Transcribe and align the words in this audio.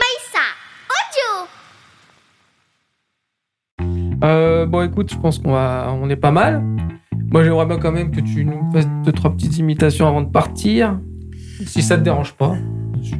Maïssa 0.00 0.44
Audio 0.90 1.48
Euh, 4.24 4.66
bon, 4.66 4.82
écoute, 4.82 5.10
je 5.12 5.16
pense 5.18 5.38
qu'on 5.38 5.52
va, 5.52 5.92
on 5.92 6.08
est 6.08 6.16
pas 6.16 6.30
mal. 6.30 6.62
Moi, 7.30 7.44
j'aimerais 7.44 7.66
bien 7.66 7.78
quand 7.78 7.92
même 7.92 8.10
que 8.10 8.20
tu 8.20 8.44
nous 8.44 8.70
fasses 8.72 8.88
deux, 9.04 9.12
trois 9.12 9.30
petites 9.32 9.58
imitations 9.58 10.06
avant 10.08 10.22
de 10.22 10.30
partir. 10.30 10.98
Si 11.66 11.82
ça 11.82 11.96
te 11.96 12.02
dérange 12.02 12.32
pas. 12.34 12.54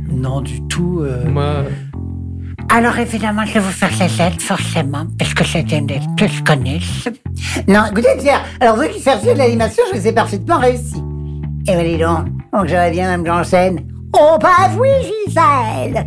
Non, 0.09 0.41
du 0.41 0.61
tout. 0.67 1.01
euh. 1.03 1.29
Moi, 1.29 1.65
Alors 2.71 2.99
évidemment, 2.99 3.45
je 3.45 3.55
vais 3.55 3.61
vous 3.61 3.71
faire 3.71 3.91
les 4.01 4.21
aides, 4.23 4.41
forcément, 4.41 5.07
parce 5.19 5.35
que 5.35 5.45
c'est 5.45 5.71
une 5.73 5.87
des 5.87 6.01
que 6.17 6.27
je 6.27 6.43
connaisse. 6.43 7.09
Non, 7.69 7.85
écoutez, 7.91 8.17
tiens, 8.19 8.41
alors 8.61 8.77
vous 8.77 8.89
qui 8.89 9.01
cherchez 9.01 9.35
de 9.35 9.39
l'animation, 9.39 9.83
je 9.93 9.99
vous 9.99 10.07
ai 10.07 10.13
parfaitement 10.13 10.59
réussi. 10.59 10.97
Et 11.69 11.73
ben 11.75 11.85
dis 11.85 11.99
donc, 11.99 12.27
Donc 12.53 12.67
j'aurais 12.67 12.91
bien 12.91 13.17
même 13.17 13.31
en 13.33 13.45
scène. 13.45 13.81
Oh, 14.15 14.37
bah 14.41 14.71
oui, 14.79 14.89
Gisèle 15.27 16.07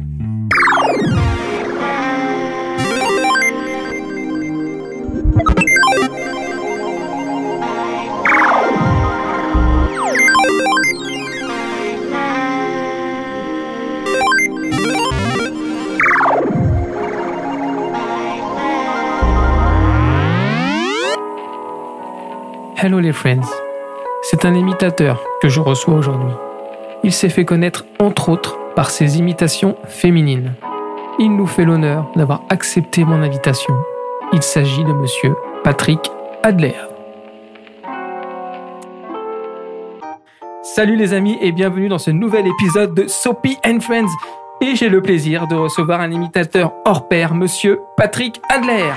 hello 22.80 23.00
les 23.00 23.12
friends. 23.12 23.50
C'est 24.22 24.46
un 24.46 24.54
imitateur 24.54 25.24
que 25.42 25.50
je 25.50 25.60
reçois 25.60 25.96
aujourd'hui. 25.96 26.34
Il 27.04 27.12
s'est 27.12 27.30
fait 27.30 27.46
connaître 27.46 27.86
entre 28.00 28.30
autres 28.30 28.58
par 28.76 28.92
ses 28.92 29.18
imitations 29.18 29.78
féminines. 29.86 30.54
Il 31.18 31.36
nous 31.36 31.48
fait 31.48 31.66
l'honneur 31.66 32.12
d'avoir 32.16 32.44
accepté 32.50 33.04
mon 33.04 33.24
invitation. 33.24 33.74
Il 34.32 34.44
s'agit 34.44 34.84
de 34.84 34.94
monsieur 34.94 35.36
Patrick 35.64 36.00
Adler. 36.44 36.76
Salut 40.62 40.96
les 40.96 41.14
amis 41.14 41.38
et 41.42 41.52
bienvenue 41.52 41.90
dans 41.90 41.98
ce 41.98 42.12
nouvel 42.12 42.46
épisode 42.46 42.94
de 42.94 43.08
Soapy 43.08 43.58
and 43.66 43.80
Friends. 43.80 44.12
Et 44.62 44.76
j'ai 44.76 44.90
le 44.90 45.02
plaisir 45.02 45.48
de 45.48 45.56
recevoir 45.56 46.02
un 46.02 46.12
imitateur 46.12 46.72
hors 46.86 47.08
pair, 47.08 47.34
monsieur 47.36 47.80
Patrick 47.96 48.42
Adler. 48.50 48.92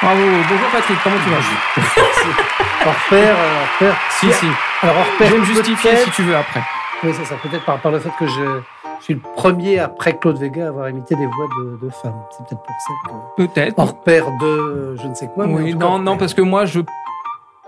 Bravo, 0.00 0.20
bonjour 0.48 0.68
Patrick, 0.72 0.96
comment 1.02 1.16
tu 1.24 1.30
vas? 1.30 2.86
Hors 2.86 2.94
pair, 3.10 3.34
euh, 3.36 3.60
hors 3.62 3.78
pair. 3.78 3.96
Si, 4.20 4.32
si. 4.32 4.46
Alors, 4.82 4.96
hors 4.98 5.04
Je 5.12 5.18
pair. 5.18 5.30
vais 5.32 5.38
me 5.38 5.44
justifier 5.44 5.96
si 5.96 6.10
tu 6.10 6.22
veux 6.22 6.36
après. 6.36 6.62
Oui, 7.04 7.10
c'est 7.14 7.24
ça. 7.24 7.34
Peut-être 7.42 7.64
par, 7.64 7.80
par 7.80 7.92
le 7.92 7.98
fait 7.98 8.10
que 8.18 8.26
je, 8.26 8.60
je 9.00 9.04
suis 9.04 9.14
le 9.14 9.20
premier 9.36 9.78
après 9.80 10.16
Claude 10.18 10.38
Vega 10.38 10.66
à 10.66 10.68
avoir 10.68 10.88
imité 10.88 11.14
des 11.16 11.26
voix 11.26 11.46
de, 11.58 11.78
de 11.84 11.90
femmes. 11.90 12.14
C'est 12.30 12.46
peut-être 12.46 12.62
pour 12.62 12.76
ça 12.78 12.92
que. 13.36 13.46
Peut-être. 13.46 13.78
Hors 13.78 14.00
pair 14.02 14.26
de 14.40 14.96
je 15.00 15.06
ne 15.08 15.14
sais 15.14 15.28
quoi. 15.34 15.46
oui, 15.46 15.72
cas, 15.72 15.78
non, 15.78 15.98
non, 15.98 16.16
parce 16.16 16.34
que 16.34 16.42
moi, 16.42 16.64
je, 16.64 16.80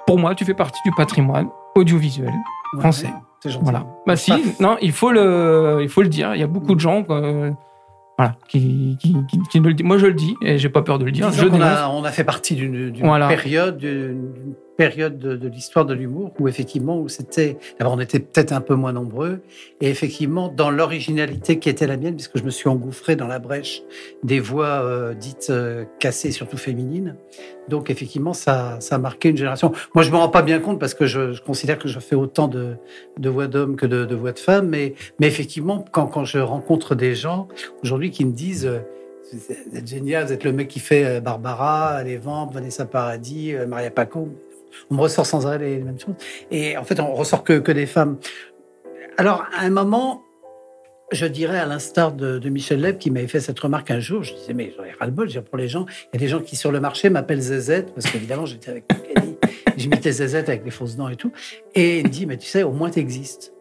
pour 0.06 0.18
moi, 0.18 0.34
tu 0.36 0.44
fais 0.44 0.54
partie 0.54 0.80
du 0.84 0.92
patrimoine 0.92 1.48
audiovisuel 1.74 2.32
Ouais, 2.74 2.80
français. 2.80 3.12
C'est 3.44 3.50
gentil. 3.50 3.64
Voilà. 3.64 3.84
Bah 4.06 4.16
si, 4.16 4.32
non, 4.58 4.78
il 4.80 4.90
faut 4.92 5.10
le, 5.12 5.80
il 5.82 5.88
faut 5.90 6.00
le 6.00 6.08
dire. 6.08 6.34
Il 6.34 6.40
y 6.40 6.42
a 6.42 6.46
beaucoup 6.46 6.74
de 6.74 6.80
gens, 6.80 7.04
euh, 7.10 7.50
voilà, 8.16 8.36
qui, 8.48 8.96
qui, 8.98 9.14
qui, 9.30 9.38
qui 9.50 9.60
ne 9.60 9.68
le 9.68 9.74
disent. 9.74 9.84
Moi, 9.86 9.98
je 9.98 10.06
le 10.06 10.14
dis 10.14 10.34
et 10.40 10.56
j'ai 10.56 10.70
pas 10.70 10.80
peur 10.80 10.98
de 10.98 11.04
le 11.04 11.12
dire. 11.12 11.30
Je 11.30 11.46
a, 11.46 11.90
on 11.90 12.04
a 12.04 12.10
fait 12.10 12.24
partie 12.24 12.54
d'une 12.54 12.90
Voilà. 13.02 13.28
période, 13.28 13.76
d'une 13.76 14.54
période 14.76 15.18
de, 15.18 15.48
l'histoire 15.48 15.86
de 15.86 15.94
l'humour 15.94 16.32
où 16.38 16.48
effectivement, 16.48 16.98
où 16.98 17.08
c'était, 17.08 17.56
d'abord 17.78 17.94
on 17.94 18.00
était 18.00 18.18
peut-être 18.18 18.52
un 18.52 18.60
peu 18.60 18.74
moins 18.74 18.92
nombreux, 18.92 19.40
et 19.80 19.88
effectivement 19.88 20.48
dans 20.48 20.70
l'originalité 20.70 21.58
qui 21.58 21.68
était 21.68 21.86
la 21.86 21.96
mienne, 21.96 22.14
puisque 22.14 22.38
je 22.38 22.44
me 22.44 22.50
suis 22.50 22.68
engouffré 22.68 23.16
dans 23.16 23.26
la 23.26 23.38
brèche 23.38 23.82
des 24.22 24.40
voix 24.40 24.82
euh, 24.82 25.14
dites 25.14 25.48
euh, 25.50 25.84
cassées, 26.00 26.32
surtout 26.32 26.56
féminines. 26.56 27.16
Donc 27.68 27.90
effectivement, 27.90 28.32
ça, 28.34 28.78
ça 28.80 28.96
a 28.96 28.98
marqué 28.98 29.30
une 29.30 29.36
génération. 29.36 29.72
Moi, 29.94 30.04
je 30.04 30.10
me 30.10 30.16
rends 30.16 30.28
pas 30.28 30.42
bien 30.42 30.60
compte 30.60 30.78
parce 30.78 30.94
que 30.94 31.06
je, 31.06 31.40
considère 31.40 31.78
que 31.78 31.88
je 31.88 31.98
fais 31.98 32.16
autant 32.16 32.48
de, 32.48 32.76
voix 33.18 33.46
d'hommes 33.46 33.76
que 33.76 33.86
de, 33.86 34.14
voix 34.14 34.32
de 34.32 34.38
femmes, 34.38 34.68
mais, 34.68 34.94
mais 35.18 35.26
effectivement, 35.26 35.84
quand, 35.90 36.06
quand 36.06 36.24
je 36.24 36.38
rencontre 36.38 36.94
des 36.94 37.14
gens 37.14 37.48
aujourd'hui 37.82 38.10
qui 38.10 38.24
me 38.24 38.32
disent 38.32 38.66
euh, 38.66 38.80
vous 39.32 39.78
êtes 39.78 39.86
génial, 39.86 40.26
vous 40.26 40.32
êtes 40.32 40.44
le 40.44 40.52
mec 40.52 40.68
qui 40.68 40.80
fait 40.80 41.04
euh, 41.04 41.20
Barbara, 41.20 42.02
Les 42.02 42.18
Ventes, 42.18 42.52
Vanessa 42.52 42.84
Paradis, 42.84 43.54
Maria 43.66 43.90
Paco. 43.90 44.28
On 44.90 44.94
me 44.96 45.00
ressort 45.00 45.26
sans 45.26 45.46
arrêt 45.46 45.58
les, 45.58 45.76
les 45.78 45.82
mêmes 45.84 45.98
choses. 45.98 46.14
Et 46.50 46.76
en 46.76 46.84
fait, 46.84 47.00
on 47.00 47.14
ressort 47.14 47.44
que, 47.44 47.58
que 47.58 47.72
des 47.72 47.86
femmes. 47.86 48.18
Alors, 49.16 49.44
à 49.56 49.64
un 49.64 49.70
moment, 49.70 50.22
je 51.12 51.26
dirais, 51.26 51.58
à 51.58 51.66
l'instar 51.66 52.12
de, 52.12 52.38
de 52.38 52.48
Michel 52.48 52.80
Leb, 52.80 52.98
qui 52.98 53.10
m'avait 53.10 53.28
fait 53.28 53.40
cette 53.40 53.60
remarque 53.60 53.90
un 53.90 54.00
jour, 54.00 54.22
je 54.24 54.34
disais, 54.34 54.54
mais 54.54 54.72
j'en 54.76 54.84
ai 54.84 54.92
ras-le-bol, 54.98 55.28
pour 55.42 55.58
les 55.58 55.68
gens, 55.68 55.86
il 56.12 56.14
y 56.14 56.16
a 56.16 56.20
des 56.20 56.28
gens 56.28 56.40
qui, 56.40 56.56
sur 56.56 56.72
le 56.72 56.80
marché, 56.80 57.10
m'appellent 57.10 57.40
Zezette, 57.40 57.94
parce 57.94 58.10
qu'évidemment, 58.10 58.46
j'étais 58.46 58.70
avec 58.70 58.84
Kelly, 58.88 59.36
j'imitais 59.76 60.10
Zezette 60.12 60.48
avec 60.48 60.64
les 60.64 60.70
fausses 60.70 60.96
dents 60.96 61.08
et 61.08 61.16
tout. 61.16 61.30
Et 61.74 61.98
il 62.00 62.04
me 62.06 62.10
dit, 62.10 62.26
mais 62.26 62.36
tu 62.36 62.46
sais, 62.48 62.62
au 62.64 62.72
moins, 62.72 62.90
t'existes. 62.90 63.52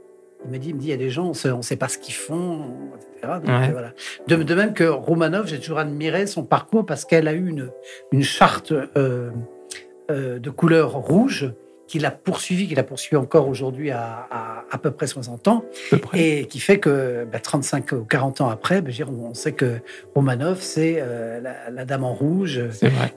Il 0.46 0.52
me 0.52 0.58
dit, 0.58 0.70
il 0.70 0.76
me 0.76 0.80
dit, 0.80 0.88
il 0.88 0.90
y 0.90 0.94
a 0.94 0.98
des 0.98 1.10
gens, 1.10 1.28
on 1.28 1.34
sait, 1.34 1.52
on 1.52 1.62
sait 1.62 1.78
pas 1.78 1.88
ce 1.88 1.98
qu'ils 1.98 2.16
font, 2.16 2.66
etc. 2.98 3.34
Donc, 3.36 3.48
Ouais. 3.48 3.72
voilà. 3.72 3.94
De, 4.28 4.36
de 4.36 4.56
même 4.56 4.74
que 4.74 4.84
Romanov, 4.84 5.48
j'ai 5.48 5.60
toujours 5.60 5.78
admiré 5.80 6.28
son 6.28 6.44
parcours 6.44 6.86
parce 6.86 7.06
qu'elle 7.06 7.28
a 7.30 7.34
eu 7.34 7.48
une, 7.48 7.70
une 8.12 8.24
charte 8.24 8.74
euh, 8.98 9.30
euh, 10.12 10.40
de 10.40 10.50
couleur 10.50 10.94
rouge 10.94 11.52
qui 11.88 12.00
l'a 12.00 12.12
poursuivi, 12.12 12.68
qui 12.68 12.76
l'a 12.76 12.84
poursuivi 12.84 13.18
encore 13.18 13.48
aujourd'hui 13.48 13.92
à, 13.92 14.28
à 14.32 14.66
à 14.72 14.78
peu 14.80 14.90
près 14.90 15.06
60 15.06 15.48
ans, 15.50 15.66
près. 16.02 16.20
et 16.20 16.46
qui 16.46 16.60
fait 16.60 16.80
que 16.80 17.26
bah, 17.32 17.40
35 17.40 17.92
ou 17.92 18.06
40 18.06 18.42
ans 18.42 18.50
après, 18.50 18.82
bah, 18.82 18.92
on 19.08 19.34
sait 19.36 19.52
que 19.52 19.80
Romanov, 20.16 20.62
c'est 20.62 20.96
euh, 20.98 21.40
la, 21.40 21.70
la 21.70 21.86
dame 21.86 22.04
en 22.04 22.14
rouge 22.14 22.62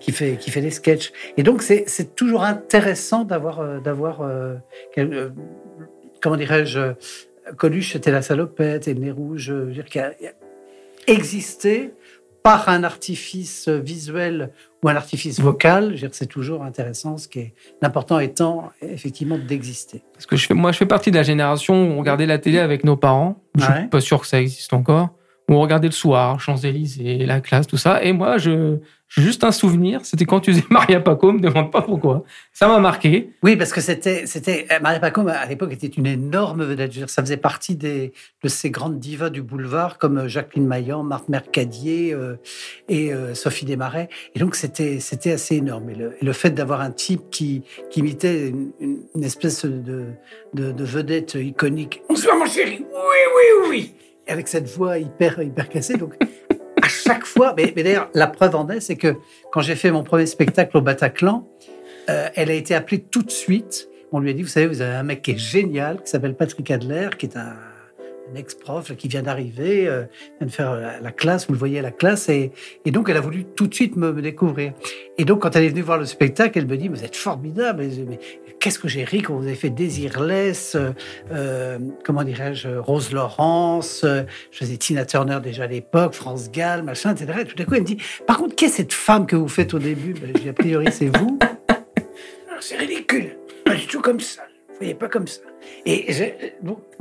qui 0.01 0.13
fait, 0.13 0.37
qui 0.37 0.51
fait 0.51 0.61
des 0.61 0.71
sketchs. 0.71 1.13
Et 1.39 1.43
donc, 1.43 1.63
c'est 1.63 2.15
toujours 2.15 2.45
intéressant 2.45 3.25
d'avoir, 3.25 3.61
euh, 3.61 3.79
d'avoir 3.81 4.21
comment 6.21 6.37
dirais-je, 6.37 6.93
Coluche, 7.57 7.93
c'était 7.93 8.11
la 8.11 8.23
salopette 8.23 8.89
et 8.89 8.95
le 8.95 9.01
nez 9.01 9.11
rouge, 9.11 9.43
je 9.43 9.55
veux 9.55 9.73
dire, 9.73 9.87
qui 9.87 9.99
a 9.99 10.13
existé 11.07 11.95
par 12.47 12.69
un 12.69 12.85
artifice 12.85 13.69
visuel 13.69 14.53
ou 14.85 14.89
un 14.89 14.95
artifice 14.95 15.41
vocal. 15.41 15.97
C'est 16.13 16.27
toujours 16.29 16.63
intéressant. 16.63 17.17
Ce 17.19 17.27
qui 17.27 17.41
est 17.41 17.55
l'important 17.83 18.21
étant 18.21 18.71
effectivement 18.83 19.37
d'exister. 19.37 20.05
Parce 20.13 20.27
que 20.27 20.37
je 20.37 20.47
fais, 20.47 20.55
moi, 20.55 20.71
je 20.71 20.79
fais 20.79 20.87
partie 20.87 21.11
de 21.11 21.17
la 21.17 21.25
génération 21.25 21.75
où 21.75 21.95
on 21.95 21.99
regardait 21.99 22.25
la 22.27 22.39
télé 22.39 22.61
avec 22.61 22.85
nos 22.85 22.97
parents. 22.97 23.43
Je 23.57 23.67
Ouais. 23.67 23.79
suis 23.81 23.89
pas 23.89 24.01
sûr 24.01 24.21
que 24.21 24.29
ça 24.29 24.41
existe 24.41 24.73
encore. 24.73 25.09
Où 25.49 25.55
on 25.55 25.61
regardait 25.61 25.89
le 25.89 25.93
soir, 25.93 26.39
Champs-Élysées, 26.39 27.27
la 27.27 27.41
classe, 27.41 27.67
tout 27.67 27.79
ça. 27.79 28.01
Et 28.05 28.13
moi, 28.13 28.39
je, 28.39 28.79
juste 29.09 29.45
un 29.45 29.53
souvenir. 29.53 30.01
C'était 30.05 30.25
quand 30.25 30.41
tu 30.41 30.53
faisais 30.53 30.65
Maria 30.71 31.01
Paco, 31.01 31.33
me 31.33 31.41
demande 31.47 31.71
pas 31.71 31.83
pourquoi. 31.83 32.25
Ça 32.53 32.69
m'a 32.69 32.79
marqué. 32.79 33.31
Oui, 33.43 33.57
parce 33.57 33.73
que 33.73 33.81
c'était, 33.81 34.27
c'était 34.27 34.67
euh, 34.73 34.81
Maria 34.81 34.99
Pacôme 35.01 35.29
à 35.29 35.47
l'époque 35.47 35.73
était 35.73 35.87
une 35.87 36.07
énorme 36.07 36.65
vedette. 36.65 37.09
Ça 37.09 37.23
faisait 37.23 37.37
partie 37.37 37.77
des, 37.77 38.13
de 38.43 38.49
ces 38.49 38.71
grandes 38.71 38.99
divas 38.99 39.31
du 39.31 39.43
boulevard 39.43 39.99
comme 39.99 40.19
euh, 40.19 40.29
Jacqueline 40.29 40.67
Maillan, 40.67 41.03
Marthe 41.03 41.29
Mercadier 41.29 42.13
euh, 42.15 42.37
et 42.89 43.13
euh, 43.13 43.35
Sophie 43.35 43.65
Desmarais. 43.65 44.09
Et 44.35 44.39
donc 44.39 44.55
c'était, 44.55 45.01
c'était 45.01 45.33
assez 45.33 45.57
énorme. 45.57 45.91
Et 45.91 45.95
le, 45.95 46.13
le 46.21 46.33
fait 46.33 46.51
d'avoir 46.51 46.81
un 46.81 46.91
type 46.91 47.23
qui, 47.31 47.63
qui 47.91 48.01
imitait 48.01 48.49
une, 48.49 48.71
une- 48.81 49.25
espèce 49.25 49.65
de, 49.65 50.05
de, 50.55 50.73
de 50.73 50.85
vedette 50.85 51.35
iconique. 51.35 52.03
On 52.09 52.17
se 52.17 52.25
voit, 52.25 52.37
mon 52.39 52.47
chéri. 52.47 52.79
Oui, 52.81 52.87
oui, 53.37 53.69
oui. 53.69 53.95
Avec 54.29 54.49
cette 54.49 54.69
voix 54.69 54.99
hyper, 54.99 55.41
hyper 55.43 55.69
cassée. 55.69 55.97
Donc 55.97 56.15
chaque 56.89 57.25
fois. 57.25 57.55
Mais, 57.57 57.73
mais 57.77 57.83
d'ailleurs, 57.83 58.11
la 58.15 58.27
preuve 58.27 58.55
en 58.57 58.69
est, 58.69 58.81
c'est 58.81 58.97
que 58.97 59.17
quand 59.53 59.61
j'ai 59.61 59.77
fait 59.77 59.91
mon 59.91 60.03
premier 60.03 60.27
spectacle 60.27 60.77
au 60.77 60.81
Bataclan. 60.81 61.49
Euh, 62.09 62.29
elle 62.35 62.51
a 62.51 62.55
été 62.55 62.75
appelée 62.75 63.01
tout 63.01 63.23
de 63.23 63.31
suite. 63.31 63.89
On 64.13 64.21
lui 64.21 64.31
a 64.31 64.33
dit, 64.33 64.43
vous 64.43 64.49
savez, 64.49 64.67
vous 64.67 64.81
avez 64.81 64.95
un 64.95 65.03
mec 65.03 65.23
qui 65.23 65.33
est 65.33 65.39
génial, 65.39 66.01
qui 66.03 66.11
s'appelle 66.11 66.37
Patrick 66.37 66.71
Adler, 66.71 67.11
qui 67.19 67.27
est 67.27 67.37
un, 67.37 67.57
un 68.33 68.37
ex-prof 68.37 68.95
qui 68.97 69.09
vient 69.09 69.23
d'arriver, 69.23 69.89
euh, 69.89 70.05
vient 70.41 70.47
de 70.47 70.53
faire 70.53 70.75
la, 70.75 71.01
la 71.01 71.13
classe, 71.13 71.47
vous 71.47 71.53
le 71.53 71.59
voyez 71.59 71.79
à 71.79 71.83
la 71.83 71.91
classe, 71.91 72.29
et, 72.29 72.53
donc 72.87 73.09
elle 73.09 73.17
a 73.17 73.21
voulu 73.21 73.45
tout 73.45 73.67
de 73.67 73.75
suite 73.75 73.97
me, 73.97 74.13
découvre. 74.21 74.59
Et 75.19 75.25
donc 75.25 75.43
quand 75.43 75.55
elle 75.57 75.65
est 75.65 75.69
venue 75.69 75.83
voir 75.83 75.99
le 75.99 76.07
spectacle, 76.07 76.59
elle 76.59 76.67
me 76.67 76.77
dit, 76.77 76.89
vous 76.89 77.05
êtes 77.05 77.17
formidable, 77.17 77.85
mais, 78.09 78.19
qu'est-ce 78.61 78.79
que 78.79 78.89
j'ai 78.89 79.05
ri 79.05 79.23
quand 79.23 79.37
vous 79.37 79.47
avez 79.47 79.55
fait 79.55 79.71
Désirless, 79.71 80.75
euh, 80.75 80.91
euh, 81.33 81.79
comment 82.05 82.25
dirais-je, 82.25 82.69
Rose 82.69 83.13
Laurence, 83.13 84.03
euh, 84.05 84.23
je 84.51 84.59
faisais 84.59 84.77
Tina 84.77 85.05
Turner 85.05 85.39
déjà 85.43 85.65
à 85.65 85.67
l'époque, 85.67 86.15
France 86.15 86.51
Gall, 86.51 86.83
machin, 86.83 87.15
etc. 87.15 87.41
Et 87.43 87.45
tout 87.45 87.57
d'un 87.57 87.65
coup, 87.65 87.75
elle 87.75 87.83
me 87.83 87.87
dit, 87.87 87.99
par 88.27 88.39
contre, 88.39 88.55
qu'est-ce 88.57 88.77
cette 88.77 88.93
femme 88.93 89.27
que 89.27 89.37
vous 89.37 89.49
faites 89.49 89.73
au 89.75 89.79
début? 89.79 90.15
Ben, 90.15 90.33
dis, 90.33 90.49
a 90.49 90.53
priori, 90.53 90.87
c'est 90.91 91.17
vous. 91.17 91.39
Alors, 91.41 92.61
C'est 92.61 92.77
ridicule. 92.77 93.37
Pas 93.65 93.75
du 93.75 93.87
tout 93.87 94.01
comme 94.01 94.21
ça. 94.21 94.46
Vous 94.79 94.81
voyez 94.81 94.95
pas 94.95 95.09
comme 95.09 95.27
ça. 95.27 95.41
Et 95.87 96.07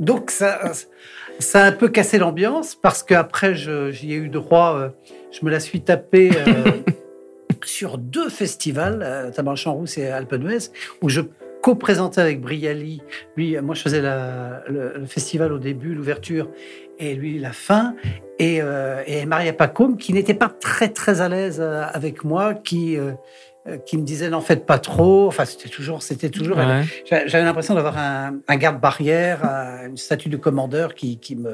donc, 0.00 0.30
ça, 0.30 0.72
ça 1.38 1.62
a 1.62 1.66
un 1.66 1.72
peu 1.72 1.88
cassé 1.88 2.16
l'ambiance 2.18 2.74
parce 2.74 3.02
qu'après, 3.02 3.54
j'y 3.54 4.12
ai 4.12 4.16
eu 4.16 4.28
droit. 4.30 4.76
euh, 4.78 4.88
je 5.30 5.44
me 5.44 5.50
la 5.50 5.60
suis 5.60 5.82
tapé 5.82 6.30
sur 7.64 7.98
deux 7.98 8.28
festivals, 8.30 9.02
euh, 9.02 9.24
notamment 9.26 9.54
Champs-Rousse 9.56 9.98
et 9.98 10.06
Alpenouest, 10.08 10.72
où 11.02 11.08
je 11.10 11.20
co-présenté 11.62 12.20
avec 12.20 12.40
Briali. 12.40 13.02
Lui, 13.36 13.58
moi, 13.60 13.74
je 13.74 13.82
faisais 13.82 14.00
la- 14.00 14.62
le, 14.68 14.94
le 14.98 15.04
festival 15.06 15.52
au 15.52 15.58
début, 15.58 15.94
l'ouverture, 15.94 16.48
et 16.98 17.14
lui 17.14 17.38
la 17.38 17.52
fin. 17.52 17.94
Et, 18.38 18.60
euh, 18.62 19.02
et 19.06 19.26
Maria 19.26 19.52
Pacôme, 19.52 19.96
qui 19.98 20.12
n'était 20.12 20.34
pas 20.34 20.48
très 20.48 20.88
très 20.88 21.20
à 21.20 21.28
l'aise 21.28 21.58
euh, 21.60 21.82
avec 21.92 22.24
moi, 22.24 22.54
qui 22.54 22.96
euh, 22.96 23.10
euh, 23.10 23.12
qui 23.84 23.98
me 23.98 24.02
disait 24.04 24.28
n'en 24.30 24.40
faites 24.40 24.64
pas 24.66 24.78
trop. 24.78 25.26
Enfin, 25.26 25.44
c'était 25.44 25.68
toujours, 25.68 26.02
c'était 26.02 26.30
toujours. 26.30 26.56
Ouais. 26.56 26.84
J'avais 27.10 27.42
l'impression 27.44 27.74
d'avoir 27.74 27.98
un, 27.98 28.36
un 28.46 28.56
garde-barrière, 28.56 29.44
un- 29.44 29.88
une 29.88 29.96
statue 29.96 30.28
de 30.28 30.36
commandeur 30.36 30.94
qui, 30.94 31.18
qui 31.18 31.36
me, 31.36 31.50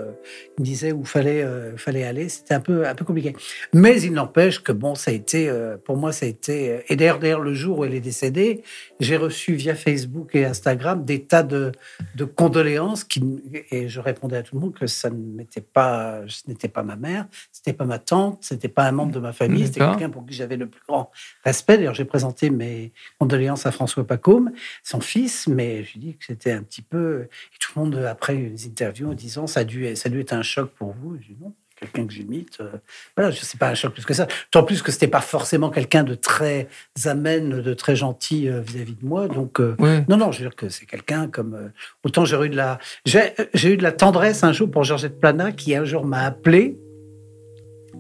me 0.59 0.65
disait 0.65 0.93
où 0.93 1.05
fallait, 1.05 1.43
euh, 1.43 1.77
fallait 1.77 2.05
aller. 2.05 2.29
C'était 2.29 2.55
un 2.55 2.61
peu, 2.61 2.87
un 2.87 2.95
peu 2.95 3.05
compliqué. 3.05 3.35
Mais 3.73 4.01
il 4.03 4.13
n'empêche 4.13 4.63
que 4.63 4.73
bon, 4.73 4.95
ça 4.95 5.11
a 5.11 5.15
été, 5.15 5.49
euh, 5.49 5.77
pour 5.83 5.97
moi, 5.97 6.13
ça 6.13 6.27
a 6.27 6.29
été. 6.29 6.83
Et 6.89 6.97
d'ailleurs, 6.97 7.19
d'ailleurs, 7.19 7.41
le 7.41 7.55
jour 7.55 7.79
où 7.81 7.85
elle 7.85 7.95
est 7.95 8.01
décédée, 8.01 8.63
j'ai 9.01 9.17
reçu 9.17 9.55
via 9.55 9.75
Facebook 9.75 10.35
et 10.35 10.45
Instagram 10.45 11.05
des 11.05 11.25
tas 11.25 11.43
de, 11.43 11.73
de 12.15 12.25
condoléances 12.25 13.05
qui, 13.05 13.23
et 13.71 13.89
je 13.89 14.01
répondais 14.01 14.37
à 14.37 14.43
tout 14.43 14.55
le 14.55 14.61
monde 14.61 14.75
que 14.75 14.87
ça 14.87 15.11
n'était 15.11 15.61
pas, 15.61 16.21
ce 16.29 16.43
n'était 16.49 16.69
pas 16.69 16.83
ma 16.83 16.97
mère, 16.97 17.27
c'était 17.53 17.73
pas 17.73 17.85
ma 17.85 17.99
tante, 17.99 18.39
c'était 18.43 18.69
pas 18.69 18.85
un 18.85 18.93
membre 18.93 19.13
de 19.13 19.19
ma 19.21 19.33
famille, 19.33 19.67
c'était 19.67 19.81
quelqu'un 19.81 20.11
pour 20.11 20.27
qui 20.27 20.35
j'avais 20.35 20.57
le 20.57 20.67
plus 20.67 20.83
grand 20.87 21.11
respect. 21.45 21.77
D'ailleurs, 21.79 21.95
j'ai 22.03 22.09
présenté 22.09 22.51
mes 22.51 22.91
condoléances 23.21 23.65
à 23.65 23.71
François 23.71 24.05
Pacôme, 24.05 24.51
son 24.83 25.01
fils, 25.01 25.47
mais 25.47 25.85
je 25.85 25.93
lui 25.93 26.01
dis 26.01 26.17
que 26.17 26.25
c'était 26.27 26.51
un 26.51 26.65
petit 26.65 26.83
peu. 26.83 27.29
Et 27.55 27.59
tout 27.61 27.71
le 27.77 27.85
monde, 27.85 27.97
après 27.97 28.35
les 28.35 28.67
interviews, 28.67 29.09
en 29.09 29.15
disant 29.15 29.47
ça 29.47 29.61
a 29.61 29.65
dû, 29.65 29.95
ça 29.95 30.09
a 30.09 30.11
dû 30.11 30.21
être 30.21 30.33
un 30.33 30.43
choc 30.43 30.73
pour 30.73 30.93
vous. 30.93 31.17
Je 31.21 31.29
dis 31.29 31.37
non, 31.41 31.53
quelqu'un 31.79 32.09
que 32.09 32.13
j'imite. 32.13 32.61
euh, 32.61 32.73
voilà, 33.17 33.31
je 33.31 33.41
sais 33.41 33.57
pas 33.57 33.69
un 33.69 33.75
choc 33.75 33.93
plus 33.95 34.05
que 34.05 34.15
ça. 34.15 34.27
Tant 34.51 34.65
plus 34.65 34.83
que 34.83 34.91
c'était 34.91 35.07
pas 35.07 35.21
forcément 35.21 35.71
quelqu'un 35.71 36.03
de 36.03 36.17
très 36.17 36.67
amène, 37.05 37.63
de 37.63 37.75
très 37.75 37.95
gentil 37.95 38.49
euh, 38.49 38.61
vis-à-vis 38.61 38.97
de 38.97 39.07
moi. 39.07 39.29
Donc, 39.29 39.61
euh, 39.61 39.77
non, 40.09 40.17
non, 40.17 40.33
je 40.33 40.39
veux 40.41 40.47
dire 40.47 40.57
que 40.57 40.69
c'est 40.69 40.87
quelqu'un 40.87 41.29
comme. 41.29 41.71
autant 42.03 42.25
j'ai 42.25 42.37
eu 42.45 42.49
de 42.49 42.57
la. 42.57 42.81
J'ai 43.07 43.33
j'ai 43.55 43.75
eu 43.75 43.77
de 43.77 43.85
la 43.85 43.93
tendresse 43.93 44.43
un 44.43 44.53
jour 44.53 44.69
pour 44.69 44.83
Georgette 44.83 45.21
Plana 45.21 45.53
qui 45.53 45.77
un 45.77 45.85
jour 45.85 46.05
m'a 46.05 46.23
appelé. 46.23 46.77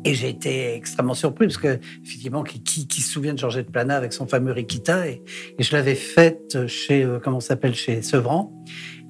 Et 0.04 0.14
j'ai 0.14 0.28
été 0.28 0.74
extrêmement 0.74 1.14
surpris 1.14 1.46
parce 1.46 1.58
que, 1.58 1.78
effectivement, 2.04 2.42
qui, 2.42 2.86
se 3.02 3.10
souvient 3.10 3.34
de 3.34 3.38
Georgette 3.38 3.70
Plana 3.70 3.96
avec 3.96 4.12
son 4.12 4.26
fameux 4.26 4.52
Rikita 4.52 5.08
et, 5.08 5.22
je 5.58 5.72
l'avais 5.76 5.94
faite 5.94 6.66
chez, 6.66 7.04
euh, 7.04 7.18
comment 7.22 7.40
s'appelle, 7.40 7.74
chez 7.74 8.02
Sevran. 8.02 8.52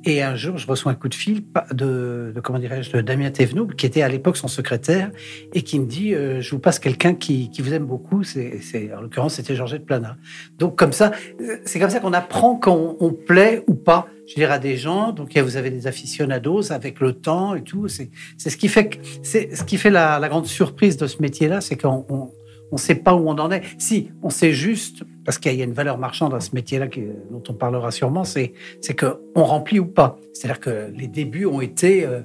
Et 0.05 0.21
un 0.21 0.35
jour, 0.35 0.59
je 0.59 0.67
reçois 0.67 0.91
un 0.91 0.97
coup 0.97 1.09
de 1.09 1.15
fil 1.15 1.45
de, 1.71 2.33
de 2.35 2.41
comment 2.41 2.59
dirais-je, 2.59 2.91
de 2.91 3.01
Damien 3.01 3.31
Thévenot, 3.31 3.69
qui 3.69 3.87
était 3.87 4.03
à 4.03 4.09
l'époque 4.09 4.37
son 4.37 4.49
secrétaire, 4.49 5.13
et 5.55 5.63
qui 5.63 5.79
me 5.79 5.87
dit 5.87 6.13
euh, 6.15 6.41
Je 6.41 6.51
vous 6.51 6.59
passe 6.59 6.81
quelqu'un 6.81 7.15
qui, 7.15 7.51
qui 7.51 7.63
vous 7.63 7.73
aime 7.73 7.87
beaucoup. 7.87 8.25
C'est, 8.25 8.61
en 8.97 9.01
l'occurrence, 9.01 9.35
c'était 9.35 9.55
Georgette 9.55 9.87
Plana. 9.87 10.17
Donc, 10.59 10.77
comme 10.77 10.93
ça, 10.93 11.13
euh, 11.41 11.59
c'est 11.65 11.79
comme 11.79 11.91
ça 11.91 12.01
qu'on 12.01 12.13
apprend 12.13 12.57
quand 12.57 12.97
on 12.99 13.13
plaît 13.13 13.63
ou 13.69 13.75
pas, 13.75 14.09
je 14.33 14.37
dirais, 14.37 14.55
à 14.55 14.59
des 14.59 14.79
gens. 14.79 15.13
Donc, 15.13 15.37
vous 15.37 15.57
avez 15.59 15.71
des 15.71 15.87
aficionados 15.87 16.73
avec 16.73 17.01
le 17.01 17.13
temps 17.13 17.55
et 17.55 17.63
tout. 17.63 17.87
C'est, 17.89 18.09
ce 18.39 18.57
qui 18.57 18.69
fait, 18.69 19.91
la, 19.91 20.29
grande 20.31 20.47
surprise 20.47 20.97
de 20.97 21.07
ce 21.07 21.21
métier-là, 21.21 21.61
c'est 21.61 21.77
qu'on 21.77 22.07
on, 22.09 22.31
on 22.73 22.79
sait 22.79 22.95
pas 22.95 23.15
où 23.15 23.29
on 23.29 23.39
en 23.39 23.51
est. 23.51 23.63
Si, 23.77 24.09
on 24.23 24.31
sait 24.31 24.53
juste, 24.53 25.05
parce 25.27 25.37
qu'il 25.37 25.55
y 25.55 25.61
a 25.61 25.65
une 25.65 25.75
valeur 25.75 25.99
marchande 25.99 26.33
à 26.33 26.41
ce 26.41 26.55
métier-là 26.55 26.87
dont 27.31 27.43
on 27.47 27.53
parlera 27.53 27.91
sûrement, 27.91 28.25
c'est 28.25 28.55
c'est 28.81 28.99
qu'on 28.99 29.45
remplit 29.45 29.79
ou 29.79 29.87
pas. 29.87 30.19
C'est-à-dire 30.33 30.61
que 30.61 30.91
les 30.97 31.09
débuts 31.09 31.45
ont 31.45 31.61
été, 31.61 32.07
euh, 32.07 32.23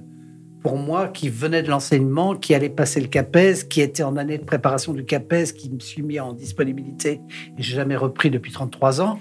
pour 0.63 0.77
moi, 0.77 1.09
qui 1.09 1.27
venais 1.27 1.62
de 1.62 1.69
l'enseignement, 1.69 2.36
qui 2.36 2.56
allait 2.56 2.69
passer 2.69 3.01
le 3.01 3.07
CAPES, 3.07 3.68
qui 3.69 3.81
était 3.81 4.04
en 4.04 4.15
année 4.15 4.38
de 4.38 4.45
préparation 4.45 4.94
du 4.94 5.04
CAPES, 5.04 5.51
qui 5.57 5.69
me 5.69 5.80
suis 5.80 6.04
mis 6.04 6.21
en 6.21 6.31
disponibilité 6.31 7.19
et 7.57 7.62
j'ai 7.62 7.75
jamais 7.75 7.98
repris 7.98 8.30
depuis 8.30 8.54
33 8.54 9.01
ans. 9.01 9.19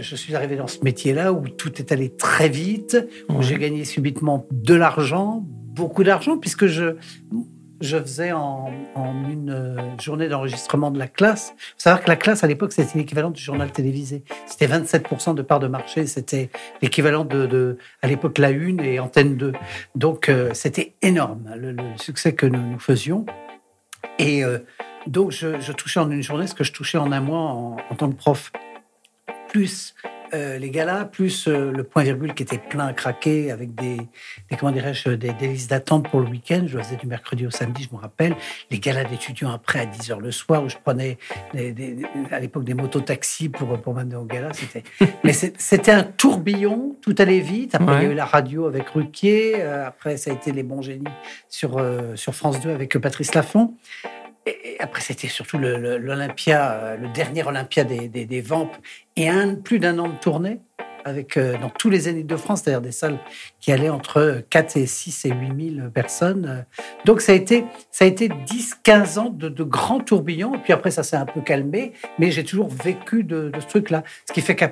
Je 0.00 0.16
suis 0.16 0.34
arrivé 0.34 0.56
dans 0.56 0.66
ce 0.66 0.78
métier-là 0.82 1.32
où 1.32 1.48
tout 1.48 1.76
est 1.78 1.92
allé 1.92 2.10
très 2.10 2.48
vite, 2.48 2.96
où 3.28 3.34
Ouais. 3.36 3.42
j'ai 3.42 3.56
gagné 3.58 3.84
subitement 3.84 4.46
de 4.50 4.74
l'argent, 4.74 5.42
beaucoup 5.46 6.04
d'argent, 6.04 6.36
puisque 6.38 6.66
je, 6.66 6.96
je 7.80 7.96
faisais 7.98 8.32
en, 8.32 8.70
en 8.94 9.28
une 9.30 9.50
euh, 9.50 9.76
journée 10.00 10.28
d'enregistrement 10.28 10.90
de 10.90 10.98
la 10.98 11.08
classe. 11.08 11.54
Il 11.56 11.60
faut 11.60 11.74
savoir 11.78 12.02
que 12.04 12.08
la 12.08 12.16
classe, 12.16 12.44
à 12.44 12.46
l'époque, 12.46 12.72
c'était 12.72 12.96
l'équivalent 12.98 13.30
du 13.30 13.42
journal 13.42 13.72
télévisé. 13.72 14.22
C'était 14.46 14.66
27% 14.66 15.34
de 15.34 15.42
part 15.42 15.58
de 15.60 15.66
marché. 15.68 16.06
C'était 16.06 16.50
l'équivalent 16.80 17.24
de, 17.24 17.46
de, 17.46 17.78
à 18.02 18.06
l'époque, 18.06 18.38
la 18.38 18.50
Une 18.50 18.80
et 18.80 19.00
Antenne 19.00 19.36
2. 19.36 19.52
Donc, 19.96 20.28
euh, 20.28 20.50
c'était 20.54 20.94
énorme, 21.02 21.50
le, 21.56 21.72
le 21.72 21.82
succès 21.96 22.34
que 22.34 22.46
nous, 22.46 22.62
nous 22.72 22.78
faisions. 22.78 23.26
Et 24.18 24.44
euh, 24.44 24.58
donc, 25.06 25.32
je, 25.32 25.58
je 25.60 25.72
touchais 25.72 25.98
en 26.00 26.10
une 26.10 26.22
journée 26.22 26.46
ce 26.46 26.54
que 26.54 26.64
je 26.64 26.72
touchais 26.72 26.98
en 26.98 27.10
un 27.12 27.20
mois 27.20 27.40
en, 27.40 27.76
en 27.90 27.94
tant 27.96 28.08
que 28.10 28.16
prof. 28.16 28.52
Plus 29.52 29.94
euh, 30.32 30.56
les 30.56 30.70
galas, 30.70 31.04
plus 31.04 31.46
euh, 31.46 31.70
le 31.72 31.84
point 31.84 32.02
virgule 32.04 32.32
qui 32.32 32.42
était 32.42 32.56
plein 32.56 32.86
à 32.86 32.94
craquer 32.94 33.50
avec 33.50 33.74
des, 33.74 33.98
des 34.50 34.56
comment 34.58 34.72
dirais-je, 34.72 35.10
des, 35.10 35.34
des 35.34 35.48
listes 35.48 35.68
d'attente 35.68 36.08
pour 36.08 36.20
le 36.20 36.26
week-end. 36.26 36.62
Je 36.66 36.78
le 36.78 36.82
faisais 36.82 36.96
du 36.96 37.06
mercredi 37.06 37.46
au 37.46 37.50
samedi, 37.50 37.86
je 37.90 37.94
me 37.94 38.00
rappelle. 38.00 38.34
Les 38.70 38.78
galas 38.78 39.04
d'étudiants 39.04 39.50
après 39.52 39.80
à 39.80 39.84
10 39.84 40.10
heures 40.10 40.20
le 40.20 40.30
soir 40.32 40.64
où 40.64 40.70
je 40.70 40.76
prenais 40.82 41.18
des- 41.52 41.96
à 42.30 42.40
l'époque 42.40 42.64
des 42.64 42.72
mototaxis 42.72 43.50
pour, 43.50 43.78
pour 43.82 43.92
m'amener 43.92 44.16
au 44.16 44.24
gala. 44.24 44.54
C'était, 44.54 44.84
mais 45.22 45.34
c'était 45.34 45.92
un 45.92 46.02
tourbillon, 46.04 46.96
tout 47.02 47.14
allait 47.18 47.40
vite. 47.40 47.74
Après, 47.74 47.96
il 47.96 48.02
y 48.04 48.06
a 48.06 48.12
eu 48.12 48.14
la 48.14 48.24
radio 48.24 48.66
avec 48.66 48.88
Ruquier. 48.88 49.56
euh, 49.58 49.86
après, 49.86 50.16
ça 50.16 50.30
a 50.30 50.34
été 50.34 50.50
Les 50.52 50.62
Bons 50.62 50.80
Génies 50.80 51.04
sur, 51.50 51.78
sur 52.14 52.34
France 52.34 52.58
2 52.60 52.70
avec 52.70 52.96
Patrice 52.96 53.34
Laffont. 53.34 53.74
Et 54.46 54.76
après, 54.80 55.00
c'était 55.00 55.28
surtout 55.28 55.58
le- 55.58 55.78
le- 55.78 55.98
l'Olympia, 55.98 56.72
euh, 56.72 56.96
le 56.96 57.08
dernier 57.08 57.44
Olympia 57.44 57.84
des, 57.84 58.08
des, 58.08 58.24
des 58.26 58.40
Vampes, 58.40 58.76
et 59.16 59.28
un, 59.28 59.54
plus 59.54 59.78
d'un 59.78 59.98
an 59.98 60.08
de 60.08 60.16
tournée 60.18 60.58
avec 61.04 61.36
euh, 61.36 61.58
dans 61.58 61.68
tous 61.68 61.90
les 61.90 62.00
Zéniths 62.00 62.26
de 62.28 62.36
France, 62.36 62.62
c'est-à-dire 62.62 62.80
des 62.80 62.92
salles 62.92 63.18
qui 63.60 63.72
allaient 63.72 63.88
entre 63.88 64.44
4 64.50 64.76
et 64.76 64.86
6 64.86 65.24
et 65.24 65.30
8 65.32 65.76
000 65.78 65.90
personnes. 65.90 66.46
Euh, 66.46 66.82
Donc 67.04 67.20
ça 67.20 67.32
a 67.32 67.34
été, 67.34 67.64
été 68.00 68.28
10, 68.28 68.76
15 68.84 69.18
ans 69.18 69.30
de, 69.30 69.48
de 69.48 69.62
grands 69.64 69.98
tourbillons, 70.00 70.54
et 70.54 70.58
puis 70.58 70.72
après 70.72 70.90
ça 70.92 71.02
s'est 71.02 71.16
un 71.16 71.26
peu 71.26 71.40
calmé, 71.40 71.92
mais 72.20 72.30
j'ai 72.30 72.44
toujours 72.44 72.68
vécu 72.68 73.24
de, 73.24 73.50
de 73.50 73.60
ce 73.60 73.66
truc-là. 73.66 74.04
Ce 74.28 74.32
qui 74.32 74.40
fait 74.42 74.54
que 74.54 74.64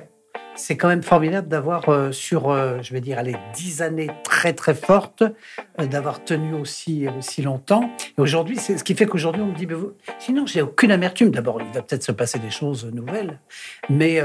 c'est 0.61 0.77
quand 0.77 0.87
même 0.87 1.01
formidable 1.01 1.47
d'avoir 1.47 1.89
euh, 1.89 2.11
sur, 2.11 2.51
euh, 2.51 2.77
je 2.81 2.93
vais 2.93 3.01
dire, 3.01 3.17
allez, 3.17 3.35
10 3.55 3.81
années 3.81 4.11
très 4.23 4.53
très 4.53 4.75
fortes, 4.75 5.23
euh, 5.23 5.87
d'avoir 5.87 6.23
tenu 6.23 6.53
aussi, 6.53 7.07
aussi 7.17 7.41
longtemps. 7.41 7.89
Et 8.17 8.21
aujourd'hui, 8.21 8.57
c'est 8.57 8.77
ce 8.77 8.83
qui 8.83 8.93
fait 8.93 9.07
qu'aujourd'hui, 9.07 9.41
on 9.41 9.47
me 9.47 9.55
dit, 9.55 9.65
mais 9.65 9.73
vous... 9.73 9.93
sinon, 10.19 10.45
j'ai 10.45 10.61
aucune 10.61 10.91
amertume. 10.91 11.31
D'abord, 11.31 11.59
il 11.61 11.73
va 11.73 11.81
peut-être 11.81 12.03
se 12.03 12.11
passer 12.11 12.37
des 12.37 12.51
choses 12.51 12.85
nouvelles, 12.93 13.39
mais, 13.89 14.21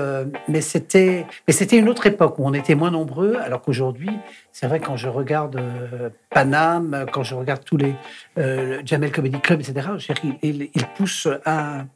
mais 0.48 0.60
c'était 0.60 1.26
mais 1.46 1.54
c'était 1.54 1.78
une 1.78 1.88
autre 1.88 2.06
époque 2.06 2.38
où 2.38 2.46
on 2.46 2.52
était 2.52 2.74
moins 2.74 2.90
nombreux, 2.90 3.36
alors 3.36 3.62
qu'aujourd'hui, 3.62 4.10
c'est 4.52 4.66
vrai, 4.66 4.80
quand 4.80 4.96
je 4.96 5.08
regarde 5.08 5.60
Paname, 6.30 7.06
quand 7.12 7.22
je 7.22 7.34
regarde 7.34 7.64
tous 7.64 7.76
les 7.76 7.94
le 8.36 8.80
Jamel 8.84 9.12
Comedy 9.12 9.40
Club, 9.40 9.60
etc., 9.60 9.88
il, 10.22 10.36
il, 10.42 10.70
il 10.74 10.86
pousse 10.96 11.28
un, 11.46 11.87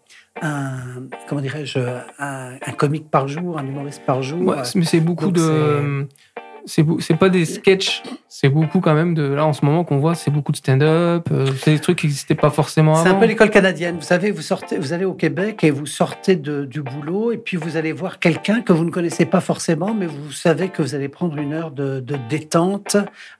un 0.43 1.03
comment 1.29 1.41
dirais-je, 1.41 1.79
un, 2.19 2.53
un 2.65 2.73
comique 2.73 3.11
par 3.11 3.29
jour, 3.29 3.59
un 3.59 3.67
humoriste 3.67 4.03
par 4.07 4.23
jour. 4.23 4.41
Ouais, 4.41 4.65
c'est- 4.65 4.79
mais 4.79 4.85
c'est 4.85 5.01
beaucoup 5.01 5.31
de. 5.31 6.07
C'est 6.67 6.85
c'est 6.99 7.17
pas 7.17 7.31
des 7.31 7.47
sketchs, 7.47 8.03
c'est 8.29 8.51
beaucoup 8.51 8.81
quand 8.81 8.93
même 8.95 9.15
de. 9.15 9.23
Là, 9.23 9.47
en 9.47 9.55
ce 9.55 9.65
moment, 9.65 9.83
qu'on 9.83 9.97
voit, 9.99 10.15
c'est 10.15 10.31
beaucoup 10.31 10.53
de 10.53 10.59
stand-up, 10.59 11.27
euh, 11.33 11.47
c'est 11.59 11.73
des 11.73 11.79
trucs 11.79 11.99
qui 11.99 12.07
n'existaient 12.07 12.35
pas 12.35 12.51
forcément 12.51 12.97
C'est 12.97 13.09
avant. 13.09 13.17
un 13.17 13.21
peu 13.21 13.27
l'école 13.27 13.49
canadienne. 13.49 13.97
Vous 13.97 14.03
savez, 14.03 14.31
vous 14.31 14.43
sortez, 14.43 14.77
vous 14.77 14.93
allez 14.93 15.07
au 15.07 15.15
Québec 15.15 15.65
et 15.65 15.71
vous 15.71 15.87
sortez 15.87 16.37
de- 16.37 16.67
du 16.67 16.83
boulot 16.83 17.33
et 17.33 17.39
puis 17.39 17.57
vous 17.57 17.79
allez 17.79 17.93
voir 17.93 18.19
quelqu'un 18.19 18.61
que 18.61 18.75
vous 18.75 18.85
ne 18.85 18.91
connaissez 18.91 19.25
pas 19.25 19.41
forcément, 19.41 19.95
mais 19.95 20.05
vous 20.07 20.33
savez 20.33 20.69
que 20.69 20.83
vous 20.83 20.95
allez 20.95 21.09
prendre 21.09 21.39
une 21.39 21.55
heure 21.55 21.71
de, 21.71 21.99
de 22.01 22.17
détente 22.29 22.99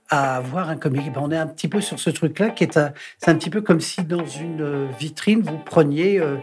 à 0.09 0.39
voir 0.41 0.69
un 0.69 0.75
comique. 0.75 1.13
Ben, 1.13 1.21
on 1.23 1.29
est 1.31 1.37
un 1.37 1.47
petit 1.47 1.67
peu 1.67 1.79
sur 1.79 1.99
ce 1.99 2.09
truc-là 2.09 2.49
qui 2.49 2.63
est 2.63 2.75
un, 2.75 2.91
c'est 3.19 3.29
un 3.29 3.35
petit 3.35 3.51
peu 3.51 3.61
comme 3.61 3.81
si 3.81 4.01
dans 4.03 4.25
une 4.25 4.61
euh, 4.61 4.87
vitrine 4.99 5.41
vous 5.43 5.59
preniez 5.59 6.19
euh, 6.19 6.37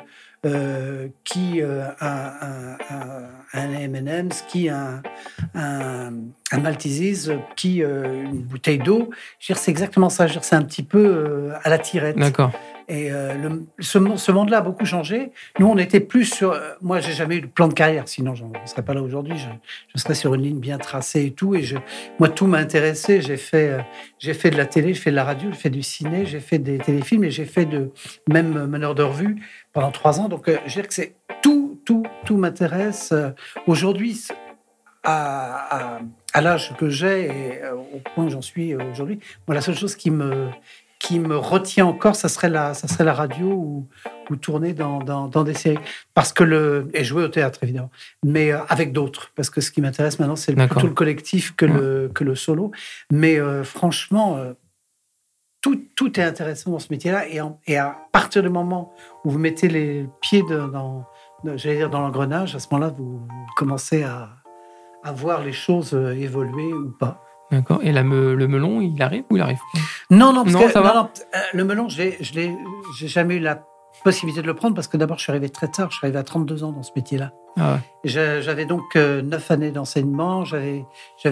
euh, 0.46 1.08
qui 1.24 1.60
euh, 1.62 1.84
un, 2.00 2.76
un, 2.90 3.28
un, 3.52 3.72
M&M's, 3.72 4.44
qui 4.48 4.68
un, 4.68 5.02
un, 5.54 6.12
un 6.52 6.58
qui 7.56 7.82
euh, 7.82 8.24
une 8.24 8.42
bouteille 8.42 8.78
d'eau. 8.78 9.10
C'est 9.40 9.70
exactement 9.70 10.08
ça. 10.08 10.26
C'est 10.28 10.56
un 10.56 10.62
petit 10.62 10.82
peu 10.84 11.04
euh, 11.04 11.58
à 11.62 11.70
la 11.70 11.78
tirette. 11.78 12.16
D'accord. 12.16 12.52
Et 12.88 13.12
euh, 13.12 13.50
ce, 13.80 13.98
mon- 13.98 14.16
ce 14.16 14.32
monde-là 14.32 14.58
a 14.58 14.60
beaucoup 14.62 14.86
changé. 14.86 15.30
Nous, 15.58 15.66
on 15.66 15.76
était 15.76 16.00
plus 16.00 16.24
sur. 16.24 16.52
euh, 16.52 16.70
moi, 16.80 17.00
j'ai 17.00 17.12
jamais 17.12 17.36
eu 17.36 17.42
de 17.42 17.46
plan 17.46 17.68
de 17.68 17.74
carrière, 17.74 18.08
sinon 18.08 18.34
je 18.34 18.44
ne 18.44 18.50
serais 18.66 18.82
pas 18.82 18.94
là 18.94 19.02
aujourd'hui. 19.02 19.36
Je, 19.94 20.00
serais 20.00 20.14
sur 20.14 20.32
une 20.34 20.42
ligne 20.42 20.58
bien 20.58 20.78
tracée 20.78 21.26
et 21.26 21.30
tout. 21.32 21.54
Et 21.54 21.62
je, 21.62 21.76
moi, 22.18 22.30
tout 22.30 22.46
m'a 22.46 22.56
intéressé. 22.58 23.20
J'ai 23.20 23.36
fait, 23.36 23.78
euh, 24.24 24.32
fait 24.32 24.50
de 24.50 24.56
la 24.56 24.64
télé, 24.64 24.94
j'ai 24.94 25.00
fait 25.00 25.10
de 25.10 25.16
la 25.16 25.24
radio, 25.24 25.50
j'ai 25.52 25.58
fait 25.58 25.70
du 25.70 25.82
ciné, 25.82 26.24
j'ai 26.24 26.40
fait 26.40 26.58
des 26.58 26.78
téléfilms 26.78 27.24
et 27.24 27.30
j'ai 27.30 27.44
fait 27.44 27.66
de 27.66 27.90
même 28.26 28.56
euh, 28.56 28.66
meneur 28.66 28.94
de 28.94 29.02
revue 29.02 29.36
pendant 29.74 29.90
trois 29.90 30.18
ans. 30.20 30.28
Donc, 30.28 30.46
je 30.46 30.52
veux 30.52 30.68
dire 30.68 30.88
que 30.88 30.94
c'est 30.94 31.14
tout, 31.42 31.78
tout, 31.84 32.04
tout 32.24 32.38
m'intéresse. 32.38 33.12
Aujourd'hui, 33.66 34.26
à, 35.04 35.98
à, 36.32 36.40
l'âge 36.40 36.74
que 36.78 36.88
j'ai 36.88 37.26
et 37.26 37.60
au 37.70 38.00
point 38.14 38.24
où 38.24 38.30
j'en 38.30 38.42
suis 38.42 38.74
aujourd'hui, 38.74 39.20
moi, 39.46 39.54
la 39.54 39.60
seule 39.60 39.76
chose 39.76 39.94
qui 39.94 40.10
me 40.10 40.48
qui 40.98 41.20
me 41.20 41.36
retient 41.36 41.86
encore, 41.86 42.16
ça 42.16 42.28
serait 42.28 42.48
la, 42.48 42.74
ça 42.74 42.88
serait 42.88 43.04
la 43.04 43.14
radio 43.14 43.46
ou, 43.52 43.88
ou 44.30 44.36
tourner 44.36 44.72
dans, 44.72 44.98
dans, 44.98 45.28
dans 45.28 45.44
des 45.44 45.54
séries. 45.54 45.78
Parce 46.12 46.32
que 46.32 46.42
le. 46.42 46.88
Et 46.92 47.04
jouer 47.04 47.22
au 47.22 47.28
théâtre, 47.28 47.60
évidemment. 47.62 47.90
Mais 48.24 48.52
euh, 48.52 48.58
avec 48.68 48.92
d'autres. 48.92 49.30
Parce 49.36 49.48
que 49.48 49.60
ce 49.60 49.70
qui 49.70 49.80
m'intéresse 49.80 50.18
maintenant, 50.18 50.34
c'est 50.36 50.54
plutôt 50.74 50.88
le 50.88 50.94
collectif 50.94 51.54
que, 51.54 51.66
le, 51.66 52.10
que 52.12 52.24
le 52.24 52.34
solo. 52.34 52.72
Mais 53.12 53.38
euh, 53.38 53.62
franchement, 53.62 54.36
euh, 54.38 54.54
tout, 55.60 55.80
tout 55.94 56.18
est 56.18 56.24
intéressant 56.24 56.72
dans 56.72 56.78
ce 56.80 56.88
métier-là. 56.90 57.28
Et, 57.28 57.40
en- 57.40 57.60
et 57.66 57.76
à 57.78 57.96
partir 58.12 58.42
du 58.42 58.48
moment 58.48 58.92
où 59.24 59.30
vous 59.30 59.38
mettez 59.38 59.68
les 59.68 60.08
pieds 60.20 60.42
de- 60.42 60.66
dans, 60.66 61.06
j'allais 61.54 61.76
dire 61.76 61.90
dans 61.90 62.00
l'engrenage, 62.00 62.56
à 62.56 62.58
ce 62.58 62.66
moment-là, 62.72 62.92
vous, 62.96 63.18
vous 63.18 63.46
commencez 63.56 64.02
à, 64.02 64.30
à 65.04 65.12
voir 65.12 65.42
les 65.42 65.52
choses 65.52 65.94
évoluer 65.94 66.72
ou 66.72 66.90
pas. 66.90 67.22
D'accord. 67.50 67.80
Et 67.82 67.92
la 67.92 68.02
me- 68.02 68.34
le 68.34 68.46
melon, 68.48 68.80
il 68.80 69.00
arrive 69.02 69.24
ou 69.30 69.36
il 69.36 69.42
arrive 69.42 69.58
Non, 70.10 70.32
non, 70.32 70.42
parce 70.44 70.54
Non, 70.54 70.66
que 70.66 70.70
ça 70.72 70.80
va 70.82 70.94
non, 70.94 71.08
euh, 71.34 71.38
le 71.54 71.64
melon, 71.64 71.88
je 71.88 72.02
l'ai- 72.02 72.18
j'ai 72.20 73.08
jamais 73.08 73.36
eu 73.36 73.40
la 73.40 73.64
possibilité 74.04 74.42
de 74.42 74.46
le 74.46 74.54
prendre 74.54 74.74
parce 74.74 74.86
que 74.86 74.96
d'abord, 74.96 75.16
je 75.18 75.22
suis 75.24 75.30
arrivé 75.32 75.48
très 75.48 75.68
tard. 75.68 75.90
Je 75.90 75.96
suis 75.96 76.04
arrivé 76.06 76.18
à 76.18 76.22
32 76.22 76.62
ans 76.62 76.72
dans 76.72 76.82
ce 76.82 76.92
métier-là. 76.94 77.32
Ah 77.60 77.74
ouais. 77.74 77.80
J'avais 78.04 78.64
donc 78.66 78.94
euh, 78.94 79.20
neuf 79.22 79.50
années 79.50 79.72
d'enseignement, 79.72 80.44
j'avais 80.44 80.84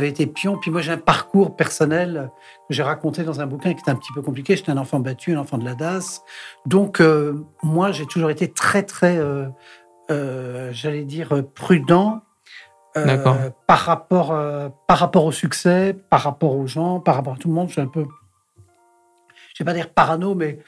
été 0.08 0.26
pion, 0.26 0.56
puis 0.58 0.72
moi 0.72 0.80
j'ai 0.80 0.90
un 0.90 0.96
parcours 0.98 1.54
personnel 1.54 2.30
que 2.68 2.74
j'ai 2.74 2.82
raconté 2.82 3.22
dans 3.22 3.40
un 3.40 3.46
bouquin 3.46 3.72
qui 3.74 3.80
était 3.80 3.90
un 3.92 3.94
petit 3.94 4.12
peu 4.12 4.22
compliqué. 4.22 4.56
J'étais 4.56 4.72
un 4.72 4.76
enfant 4.78 4.98
battu, 4.98 5.34
un 5.34 5.38
enfant 5.38 5.58
de 5.58 5.64
la 5.64 5.74
DAS. 5.76 6.22
Donc 6.64 7.00
euh, 7.00 7.44
moi 7.62 7.92
j'ai 7.92 8.06
toujours 8.06 8.30
été 8.30 8.50
très 8.50 8.82
très, 8.82 9.16
euh, 9.18 9.46
euh, 10.10 10.70
j'allais 10.72 11.04
dire, 11.04 11.28
prudent 11.54 12.22
euh, 12.96 13.50
par, 13.66 13.78
rapport, 13.80 14.32
euh, 14.32 14.68
par 14.88 14.98
rapport 14.98 15.24
au 15.24 15.32
succès, 15.32 15.94
par 16.10 16.22
rapport 16.22 16.56
aux 16.56 16.66
gens, 16.66 17.00
par 17.00 17.14
rapport 17.16 17.34
à 17.34 17.36
tout 17.36 17.48
le 17.48 17.54
monde. 17.54 17.68
Je 17.68 17.72
suis 17.72 17.80
un 17.80 17.86
peu, 17.86 18.06
je 19.54 19.62
vais 19.62 19.64
pas 19.64 19.74
dire 19.74 19.90
parano, 19.90 20.34
mais 20.34 20.58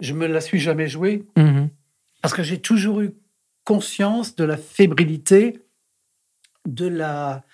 je 0.00 0.12
me 0.14 0.26
la 0.26 0.40
suis 0.40 0.58
jamais 0.58 0.88
joué 0.88 1.24
Mhm. 1.36 1.68
parce 2.22 2.34
que 2.34 2.42
j'ai 2.42 2.60
toujours 2.60 3.00
eu 3.00 3.12
conscience 3.64 4.34
de 4.36 4.44
la 4.44 4.56
fébrilité, 4.56 5.62
de 6.66 6.86
la, 6.86 7.44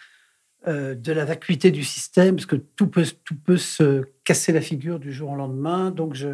euh, 0.67 0.95
de 0.95 1.13
la 1.13 1.25
vacuité 1.25 1.71
du 1.71 1.85
système, 1.85 2.37
parce 2.37 2.47
que 2.47 2.57
tout 2.57 2.87
peut, 2.87 3.05
tout 3.25 3.37
peut 3.37 3.57
se 3.57 4.05
casser 4.25 4.53
la 4.53 4.61
figure 4.61 4.99
du 4.99 5.13
jour 5.13 5.31
au 5.33 5.37
lendemain. 5.37 5.91
Donc, 5.91 6.15
je, 6.15 6.29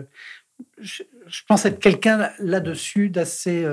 je, 0.78 1.02
je 1.26 1.40
pense 1.49 1.64
être 1.64 1.80
quelqu'un 1.80 2.30
là-dessus 2.38 3.09
d'assez 3.11 3.66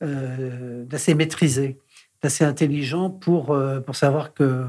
d'assez 0.00 1.14
maîtrisé, 1.14 1.78
d'assez 2.26 2.44
intelligent 2.44 3.08
pour, 3.08 3.52
euh, 3.52 3.78
pour 3.80 3.94
savoir 3.94 4.34
que 4.34 4.64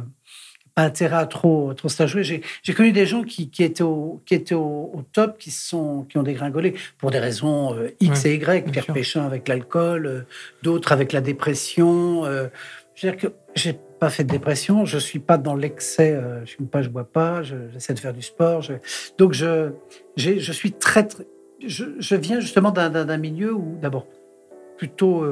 pas 0.76 0.84
intérêt 0.84 1.16
à 1.16 1.26
trop, 1.26 1.74
trop 1.74 1.90
se 1.90 2.04
la 2.04 2.06
jouer. 2.06 2.22
J'ai 2.24 2.74
connu 2.76 2.92
des 2.92 3.08
gens 3.08 3.24
qui, 3.24 3.50
qui 3.50 3.64
étaient, 3.64 3.82
au, 3.82 4.22
qui 4.28 4.36
étaient 4.36 4.54
au, 4.54 4.92
au 4.94 5.02
top, 5.12 5.40
qui, 5.40 5.50
sont, 5.50 6.04
qui 6.08 6.20
ont 6.20 6.24
dégringolé 6.24 6.76
pour 7.00 7.10
des 7.10 7.18
raisons 7.18 7.74
euh, 7.74 7.90
X 8.00 8.24
Ouais, 8.26 8.30
et 8.32 8.36
Y. 8.36 8.72
Pierre 8.72 8.84
sûr. 8.86 8.94
Péchin 8.94 9.26
avec 9.26 9.48
l'alcool, 9.48 10.06
euh, 10.06 10.22
d'autres 10.62 10.92
avec 10.92 11.14
la 11.14 11.22
dépression. 11.22 12.26
euh. 12.26 12.48
je 12.94 13.08
veux 13.08 13.14
dire 13.14 13.20
que 13.20 13.34
j'ai 13.56 13.74
pas 14.00 14.12
fait 14.12 14.24
de 14.24 14.30
dépression, 14.30 14.86
je 14.86 15.00
suis 15.00 15.18
pas 15.18 15.40
dans 15.40 15.56
l'excès, 15.56 16.14
euh, 16.14 16.46
je 16.46 16.52
fume 16.52 16.68
pas, 16.68 16.84
je 16.84 16.90
bois 16.90 17.06
pas, 17.12 17.42
je- 17.42 17.56
j'essaie 17.74 17.96
de 17.96 18.00
faire 18.00 18.14
du 18.14 18.22
sport. 18.22 18.62
je- 18.62 18.74
donc 19.18 19.34
je, 19.34 19.72
je 20.16 20.52
suis 20.52 20.74
très, 20.74 21.08
très- 21.08 21.26
je, 21.66 21.86
je 21.98 22.16
viens 22.16 22.40
justement 22.40 22.70
d'un- 22.70 23.18
milieu 23.18 23.52
où 23.52 23.80
d'abord 23.82 24.06
plutôt 24.78 25.26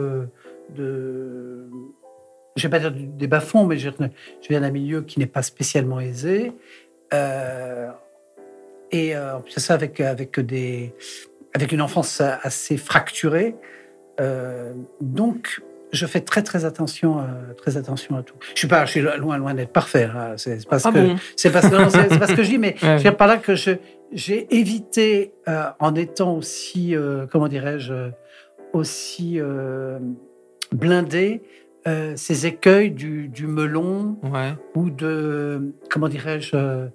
de, 0.76 1.70
je 2.56 2.64
vais 2.64 2.70
pas 2.70 2.80
dire 2.80 2.92
des 2.92 3.28
bas-fonds, 3.28 3.66
mais 3.66 3.78
je, 3.78 3.90
je 3.90 4.48
viens 4.50 4.62
d'un 4.62 4.72
milieu 4.72 5.02
qui 5.02 5.20
n'est 5.20 5.26
pas 5.26 5.42
spécialement 5.42 6.00
aisé. 6.00 6.54
Euh, 7.14 7.90
et 8.92 9.16
euh, 9.16 9.38
en 9.38 9.42
plus 9.42 9.52
ça, 9.60 9.74
avec, 9.74 10.00
avec, 10.00 10.40
des, 10.40 10.94
avec 11.54 11.72
une 11.72 11.82
enfance 11.82 12.22
assez 12.22 12.78
fracturée. 12.78 13.56
Euh, 14.22 14.72
donc, 15.02 15.62
je 15.92 16.06
fais 16.06 16.22
très, 16.22 16.44
très 16.44 16.64
attention, 16.64 17.20
euh, 17.20 17.54
très 17.58 17.76
attention 17.76 18.16
à 18.16 18.24
tout. 18.24 18.36
Je 18.54 18.60
suis 18.60 18.68
pas, 18.68 18.86
je 18.86 18.92
suis 18.92 19.02
loin, 19.02 19.38
loin 19.38 19.54
d'être 19.54 19.74
parfait. 19.74 20.06
hein. 20.06 20.36
C'est 20.38 20.66
parce 20.68 20.86
Ah 20.86 20.92
que 20.92 21.00
bon? 21.00 21.16
c'est 21.36 21.52
parce 21.52 21.70
parce 21.70 22.34
que 22.34 22.44
je 22.44 22.50
dis, 22.50 22.58
mais 22.58 22.76
Ouais. 22.82 22.90
je 22.92 22.94
veux 22.96 23.00
dire 23.02 23.18
par 23.18 23.28
là 23.28 23.38
que 23.38 23.56
je 23.56 23.72
j'ai 24.14 24.56
évité 24.56 25.34
euh, 25.50 25.64
en 25.80 25.96
étant 25.96 26.36
aussi, 26.36 26.96
euh, 26.96 27.26
comment 27.30 27.48
dirais-je, 27.50 28.12
aussi 28.72 29.40
euh, 29.42 30.00
blindé 30.72 31.42
euh, 31.88 32.14
ces 32.16 32.46
écueils 32.48 32.92
du, 32.92 33.28
du 33.28 33.48
melon 33.48 34.18
Ouais. 34.24 34.54
ou 34.76 34.90
de, 34.90 35.74
comment 35.90 36.08
dirais-je, 36.08 36.52
euh, 36.56 36.88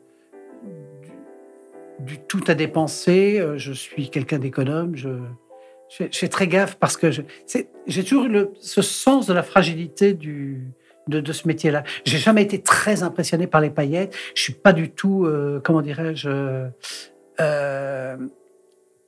du, 1.99 2.15
du 2.17 2.19
tout 2.19 2.43
à 2.49 2.55
dépenser. 2.55 3.39
Euh, 3.41 3.57
Je 3.59 3.73
suis 3.73 4.11
quelqu'un 4.11 4.39
d'économe. 4.39 4.97
Je, 4.97 5.09
je, 5.89 6.05
je 6.11 6.19
fais 6.19 6.29
très 6.29 6.49
gaffe 6.49 6.77
parce 6.77 6.97
que 6.97 7.11
j'ai 7.87 8.05
toujours 8.05 8.25
eu 8.25 8.29
le, 8.29 8.53
ce 8.61 8.83
sens 8.83 9.27
de 9.27 9.33
la 9.33 9.43
fragilité 9.43 10.15
du, 10.15 10.69
de, 11.09 11.21
de 11.21 11.33
ce 11.33 11.47
métier-là. 11.49 11.83
J'ai 12.05 12.19
jamais 12.19 12.43
été 12.43 12.61
très 12.63 13.03
impressionné 13.03 13.47
par 13.47 13.61
les 13.61 13.71
paillettes. 13.71 14.15
Je 14.35 14.43
suis 14.43 14.53
pas 14.55 14.73
du 14.73 14.91
tout, 14.91 15.25
euh, 15.25 15.61
comment 15.63 15.83
dirais-je, 15.83 16.29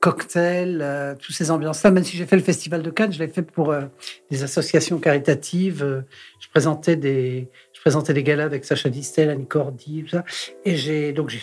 euh, 0.07 0.81
euh, 0.81 1.15
toutes 1.15 1.35
ces 1.35 1.51
ambiances-là. 1.51 1.91
Même 1.91 2.03
si 2.03 2.17
j'ai 2.17 2.25
fait 2.25 2.35
le 2.35 2.41
festival 2.41 2.81
de 2.81 2.89
Cannes, 2.89 3.11
je 3.11 3.19
l'ai 3.19 3.27
fait 3.27 3.41
pour 3.41 3.71
euh, 3.71 3.83
des 4.31 4.43
associations 4.43 4.99
caritatives. 4.99 5.83
Euh, 5.83 6.01
je 6.39 6.47
présentais 6.49 6.95
des, 6.95 7.49
je 7.73 7.81
présentais 7.81 8.13
des 8.13 8.23
galas 8.23 8.45
avec 8.45 8.65
Sacha 8.65 8.89
Distel, 8.89 9.29
Annie 9.29 9.47
Cordy, 9.47 10.03
tout 10.03 10.09
ça. 10.09 10.25
Et 10.65 10.75
j'ai 10.75 11.13
donc 11.13 11.29
j'ai 11.29 11.41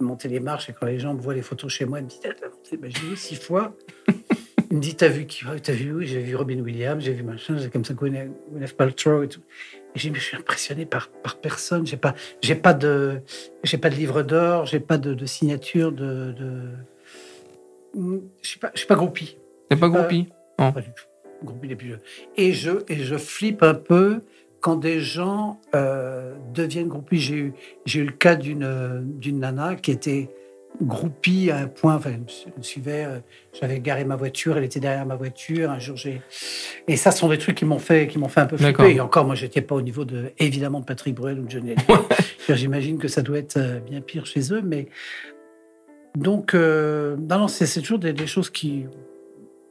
monté 0.00 0.28
les 0.28 0.40
marches 0.40 0.68
et 0.70 0.72
quand 0.72 0.86
les 0.86 0.98
gens 0.98 1.14
me 1.14 1.20
voient 1.20 1.34
les 1.34 1.42
photos 1.42 1.72
chez 1.72 1.84
moi, 1.84 1.98
ils 1.98 2.04
me 2.04 2.08
disent 2.08 2.20
t'as 2.20 2.48
monté, 2.48 2.76
ben, 2.76 2.90
j'ai 2.90 3.06
vu 3.06 3.16
six 3.16 3.36
fois. 3.36 3.74
Il 4.70 4.76
me 4.76 4.82
dit 4.82 4.94
t'as 4.94 5.08
vu 5.08 5.26
qui? 5.26 5.44
T'as 5.62 5.72
vu 5.72 5.92
oui, 5.94 6.06
j'ai 6.06 6.20
vu 6.20 6.36
Robin 6.36 6.60
Williams, 6.60 7.02
j'ai 7.02 7.14
vu 7.14 7.22
machin, 7.22 7.56
j'ai 7.56 7.70
comme 7.70 7.86
ça 7.86 7.94
Gwyneth 7.94 8.76
Paltrow 8.76 9.22
et 9.22 9.28
tout. 9.28 9.40
Et 9.94 9.98
j'ai 9.98 10.12
je 10.12 10.20
suis 10.20 10.36
impressionné 10.36 10.84
par 10.84 11.08
par 11.08 11.40
personne. 11.40 11.86
J'ai 11.86 11.96
pas 11.96 12.14
j'ai 12.42 12.54
pas 12.54 12.74
de 12.74 13.20
j'ai 13.64 13.78
pas 13.78 13.88
de 13.88 13.94
livre 13.94 14.22
d'or, 14.22 14.66
j'ai 14.66 14.80
pas 14.80 14.98
de, 14.98 15.24
signature 15.24 15.90
de 15.90 16.34
je 18.42 18.48
suis 18.48 18.58
pas 18.58 18.70
je 18.74 18.78
suis 18.78 18.88
pas 18.88 18.94
groupie. 18.94 19.38
T'es 19.68 19.76
pas 19.76 19.88
groupie? 19.88 20.28
Pas 20.56 20.72
du 20.72 20.88
tout. 20.88 21.04
Groupie 21.44 21.68
des 21.68 21.76
plus 21.76 21.88
jeunes. 21.90 22.00
Et 22.36 22.52
je, 22.52 22.70
et 22.88 22.96
je 22.96 23.16
flippe 23.16 23.62
un 23.62 23.74
peu 23.74 24.22
quand 24.60 24.76
des 24.76 25.00
gens 25.00 25.60
euh, 25.74 26.34
deviennent 26.52 26.88
groupies. 26.88 27.18
J'ai 27.18 27.34
eu, 27.34 27.52
j'ai 27.84 28.00
eu 28.00 28.04
le 28.04 28.12
cas 28.12 28.34
d'une, 28.34 28.64
euh, 28.64 29.00
d'une 29.02 29.38
nana 29.38 29.76
qui 29.76 29.92
était 29.92 30.30
groupie 30.82 31.50
à 31.50 31.58
un 31.58 31.66
point, 31.66 31.96
enfin, 31.96 32.10
elle 32.12 32.52
me 32.56 32.62
suivait, 32.62 33.04
euh, 33.04 33.18
j'avais 33.58 33.80
garé 33.80 34.04
ma 34.04 34.16
voiture, 34.16 34.56
elle 34.56 34.64
était 34.64 34.80
derrière 34.80 35.06
ma 35.06 35.16
voiture, 35.16 35.70
un 35.70 35.78
jour 35.78 35.96
j'ai... 35.96 36.22
Et 36.86 36.96
ça, 36.96 37.10
ce 37.10 37.18
sont 37.18 37.28
des 37.28 37.38
trucs 37.38 37.56
qui 37.56 37.64
m'ont 37.64 37.78
fait, 37.78 38.06
qui 38.06 38.18
m'ont 38.18 38.28
fait 38.28 38.40
un 38.40 38.46
peu 38.46 38.56
flipper. 38.56 38.94
Et 38.94 39.00
encore, 39.00 39.24
moi, 39.24 39.34
j'étais 39.34 39.62
pas 39.62 39.74
au 39.74 39.82
niveau 39.82 40.04
de, 40.04 40.32
évidemment, 40.38 40.80
de 40.80 40.84
Patrick 40.84 41.14
Bruel 41.14 41.40
ou 41.40 41.44
de 41.44 41.50
Johnny. 41.50 41.74
J'imagine 42.48 42.98
que 42.98 43.08
ça 43.08 43.22
doit 43.22 43.38
être 43.38 43.56
euh, 43.56 43.80
bien 43.80 44.00
pire 44.00 44.26
chez 44.26 44.52
eux, 44.52 44.62
mais... 44.62 44.88
Donc, 46.16 46.54
euh, 46.54 47.16
non, 47.16 47.38
non, 47.40 47.48
c'est, 47.48 47.66
toujours 47.80 47.98
des, 47.98 48.12
des 48.12 48.26
choses 48.26 48.50
qui... 48.50 48.86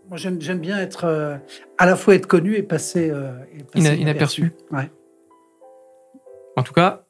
Moi, 0.09 0.17
j'aime, 0.17 0.37
bien 0.59 0.77
être... 0.79 1.03
euh, 1.05 1.37
à 1.77 1.85
la 1.85 1.95
fois 1.95 2.15
être 2.15 2.27
connu 2.27 2.55
et 2.55 2.63
passer... 2.63 3.09
euh, 3.09 3.31
et 3.53 3.63
passer 3.63 3.79
Ina- 3.87 3.95
inaperçu. 3.95 4.53
Ouais. 4.71 4.89
En 6.55 6.63
tout 6.63 6.73
cas, 6.73 7.03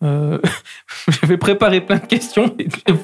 j'avais 0.00 1.36
préparé 1.36 1.80
plein 1.82 1.98
de 1.98 2.06
questions. 2.06 2.46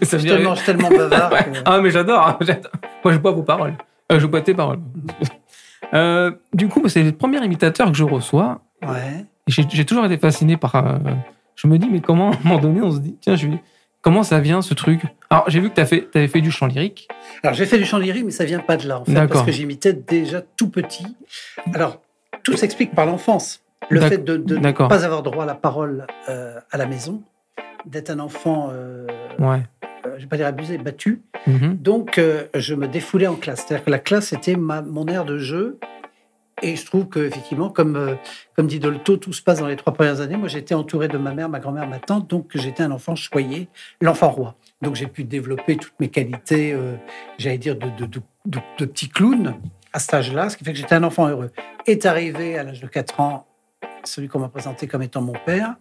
Ça 0.03 0.17
Je 0.19 0.27
suis 0.27 0.29
virait- 0.29 0.65
tellement, 0.65 0.89
bavard 0.89 1.31
que... 1.45 1.51
Ah, 1.67 1.81
mais 1.81 1.91
j'adore, 1.91 2.27
hein, 2.27 2.39
j'adore. 2.41 2.73
Moi, 3.05 3.13
je 3.13 3.19
bois 3.19 3.33
vos 3.33 3.43
paroles. 3.43 3.75
Je 4.11 4.27
bois 4.27 4.41
tes 4.41 4.55
paroles. 4.55 4.81
Du 6.55 6.69
coup, 6.69 6.89
c'est 6.89 7.03
le 7.03 7.13
premier 7.13 7.45
imitateur 7.45 7.91
que 7.91 7.97
je 7.97 8.05
reçois. 8.05 8.63
Ouais. 8.83 9.25
J'ai 9.47 9.85
toujours 9.85 10.07
été 10.07 10.17
fasciné 10.17 10.57
par. 10.57 11.01
je 11.55 11.67
me 11.69 11.79
dis, 11.79 11.89
mais 11.91 12.01
comment, 12.01 12.31
à 12.31 12.35
un 12.35 12.39
moment 12.43 12.59
donné, 12.61 12.81
on 12.83 12.91
se 12.91 12.99
dit, 13.01 13.17
tiens, 13.21 13.37
je 13.37 13.49
vais- 13.49 13.63
comment 14.07 14.23
ça 14.23 14.39
vient 14.39 14.63
ce 14.63 14.73
truc? 14.73 15.01
Alors, 15.31 15.51
j'ai 15.51 15.59
vu 15.59 15.69
que 15.69 15.75
tu 15.81 15.85
fait, 15.85 16.07
avais 16.15 16.29
fait 16.29 16.41
du 16.41 16.53
chant 16.53 16.67
lyrique. 16.67 17.09
Alors, 17.43 17.55
j'ai 17.55 17.67
fait 17.67 17.77
du 17.77 17.85
chant 17.85 17.99
lyrique, 17.99 18.25
mais 18.25 18.31
ça 18.31 18.45
vient 18.45 18.61
pas 18.61 18.77
de 18.77 18.87
là, 18.87 19.01
en 19.01 19.05
fait, 19.05 19.27
parce 19.27 19.45
que 19.45 19.51
j'imitais 19.51 19.95
déjà 19.95 20.43
tout 20.57 20.71
petit. 20.71 21.17
Alors, 21.75 22.01
tout 22.45 22.57
s'explique 22.57 22.95
par 22.95 23.05
l'enfance. 23.05 23.63
Le 23.89 24.01
fait 24.01 24.19
de 24.19 24.37
de 24.37 24.57
ne 24.59 24.71
pas 24.71 25.05
avoir 25.05 25.25
droit 25.25 25.43
à 25.43 25.47
la 25.47 25.57
parole 25.57 26.07
euh, 26.29 26.61
à 26.71 26.77
la 26.79 26.87
maison, 26.87 27.23
d'être 27.85 28.11
un 28.11 28.21
enfant, 28.21 28.71
euh, 28.73 29.09
Ouais. 29.41 29.63
euh, 30.07 30.11
je 30.19 30.23
vais 30.23 30.29
pas 30.29 30.37
dire 30.37 30.47
abusé, 30.47 30.79
battu. 30.79 31.23
Mhm. 31.49 31.77
Donc, 31.77 32.19
euh, 32.19 32.45
je 32.55 32.77
me 32.77 32.87
défoulais 32.87 33.27
en 33.27 33.35
classe. 33.35 33.65
C'est-à-dire 33.67 33.85
que 33.87 33.91
la 33.91 33.99
classe 33.99 34.33
était 34.33 34.55
ma, 34.55 34.83
mon 34.83 35.07
aire 35.09 35.25
de 35.25 35.39
jeu. 35.39 35.81
Et 36.63 36.75
je 36.77 36.87
trouve 36.87 37.09
que 37.09 37.21
effectivement, 37.21 37.69
comme, 37.69 37.97
euh, 37.97 38.15
comme 38.55 38.67
dit 38.67 38.79
Dolto, 38.79 39.19
tout 39.19 39.33
se 39.35 39.43
passe 39.43 39.59
dans 39.61 39.67
les 39.67 39.77
trois 39.77 39.93
premières 39.93 40.21
années. 40.23 40.37
Moi, 40.37 40.49
j'étais 40.49 40.75
entouré 40.75 41.07
de 41.09 41.19
ma 41.19 41.35
mère, 41.35 41.49
ma 41.51 41.61
grand-mère, 41.61 41.87
ma 41.87 41.99
tante, 41.99 42.29
donc 42.29 42.51
j'étais 42.55 42.83
un 42.83 42.91
enfant 42.93 43.15
choyé, 43.15 43.69
l'enfant 44.01 44.31
roi. 44.31 44.55
Donc 44.81 44.95
j'ai 44.95 45.07
pu 45.07 45.25
développer 45.25 45.77
toutes 45.77 45.99
mes 46.01 46.09
qualités, 46.09 46.73
euh, 46.73 46.95
j'allais 47.39 47.59
dire, 47.59 47.77
de, 47.77 47.89
de, 47.91 48.07
de, 48.07 48.21
de- 48.47 48.85
petit 48.87 49.09
clown 49.11 49.55
à 49.93 49.99
cet 49.99 50.15
âge-là, 50.15 50.49
ce 50.49 50.57
qui 50.57 50.65
fait 50.65 50.73
que 50.73 50.79
j'étais 50.79 50.95
un 50.95 51.05
enfant 51.05 51.29
heureux. 51.29 51.51
Est 51.87 52.07
arrivé 52.07 52.59
à 52.59 52.63
l'âge 52.63 52.81
de 52.81 52.87
4 52.87 53.21
ans 53.21 53.47
celui 54.05 54.29
qu'on 54.29 54.39
m'a 54.39 54.49
présenté 54.49 54.87
comme 54.87 55.03
étant 55.03 55.21
mon 55.21 55.35
père. 55.45 55.75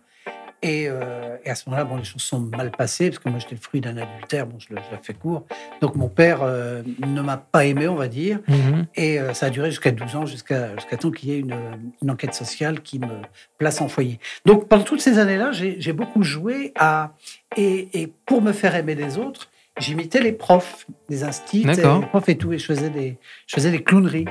Et, 0.66 0.88
euh, 0.90 1.38
et 1.46 1.52
à 1.52 1.56
ce 1.56 1.70
moment-là, 1.70 1.86
bon, 1.86 1.98
les 1.98 2.04
choses 2.04 2.24
sont 2.24 2.40
mal 2.40 2.72
passées 2.72 3.12
parce 3.12 3.20
que 3.20 3.30
moi 3.30 3.38
j'étais 3.38 3.54
le 3.54 3.62
fruit 3.62 3.82
d'un 3.82 3.98
adultère. 3.98 4.48
Bon, 4.48 4.58
je 4.58 4.74
le, 4.74 4.82
je 4.90 4.96
le 4.96 5.02
fais 5.02 5.14
court. 5.14 5.46
Donc 5.80 5.94
mon 5.96 6.10
père 6.10 6.40
euh, 6.42 6.82
ne 7.06 7.22
m'a 7.22 7.38
pas 7.38 7.66
aimé, 7.66 7.88
on 7.88 7.94
va 7.94 8.08
dire. 8.08 8.40
Mhm. 8.48 8.88
Et 8.96 9.20
euh, 9.20 9.36
ça 9.36 9.46
a 9.46 9.50
duré 9.52 9.70
jusqu'à 9.70 9.92
12 9.92 10.16
ans, 10.16 10.26
jusqu'à 10.26 10.76
jusqu'à 10.76 10.98
temps 10.98 11.12
qu'il 11.12 11.30
y 11.30 11.34
ait 11.34 11.40
une, 11.40 11.56
une 12.02 12.10
enquête 12.10 12.34
sociale 12.34 12.82
qui 12.82 12.98
me 12.98 13.22
place 13.60 13.80
en 13.80 13.88
foyer. 13.88 14.20
Donc 14.48 14.68
pendant 14.68 14.84
toutes 14.84 15.02
ces 15.02 15.20
années-là, 15.20 15.52
j'ai 15.52 15.94
beaucoup 15.94 16.24
joué 16.24 16.74
à 16.76 17.12
et, 17.56 18.02
et 18.02 18.12
pour 18.26 18.42
me 18.42 18.52
faire 18.52 18.74
aimer 18.74 18.96
des 18.96 19.20
autres, 19.20 19.52
j'imitais 19.78 20.20
les 20.20 20.34
profs, 20.34 20.88
les 21.10 21.24
instits, 21.24 21.64
les 21.64 21.76
profs 22.10 22.28
et 22.28 22.38
tout, 22.40 22.54
et 22.54 22.58
je 22.58 22.66
faisais 22.66 22.90
des 22.90 23.20
je 23.46 23.56
faisais 23.56 23.70
des 23.70 23.84
clowneries. 23.84 24.26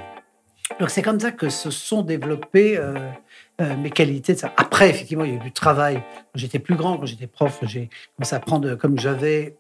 Donc 0.80 0.90
c'est 0.90 1.02
comme 1.02 1.20
ça 1.20 1.30
que 1.30 1.48
se 1.48 1.70
sont 1.70 2.02
développées 2.02 2.76
euh, 3.60 3.64
euh, 3.64 3.76
mes 3.76 3.90
qualités. 3.90 4.34
de 4.34 4.38
ça. 4.38 4.52
Après, 4.56 4.90
effectivement, 4.90 5.24
il 5.24 5.30
y 5.30 5.34
a 5.34 5.36
eu 5.36 5.40
du 5.40 5.52
travail. 5.52 5.96
Quand 5.96 6.36
j'étais 6.36 6.58
plus 6.58 6.74
grand, 6.74 6.98
quand 6.98 7.06
j'étais 7.06 7.26
prof, 7.26 7.60
j'ai 7.62 7.88
commencé 8.16 8.34
à 8.34 8.40
prendre, 8.40 8.74
comme 8.74 8.98
j'avais, 8.98 9.56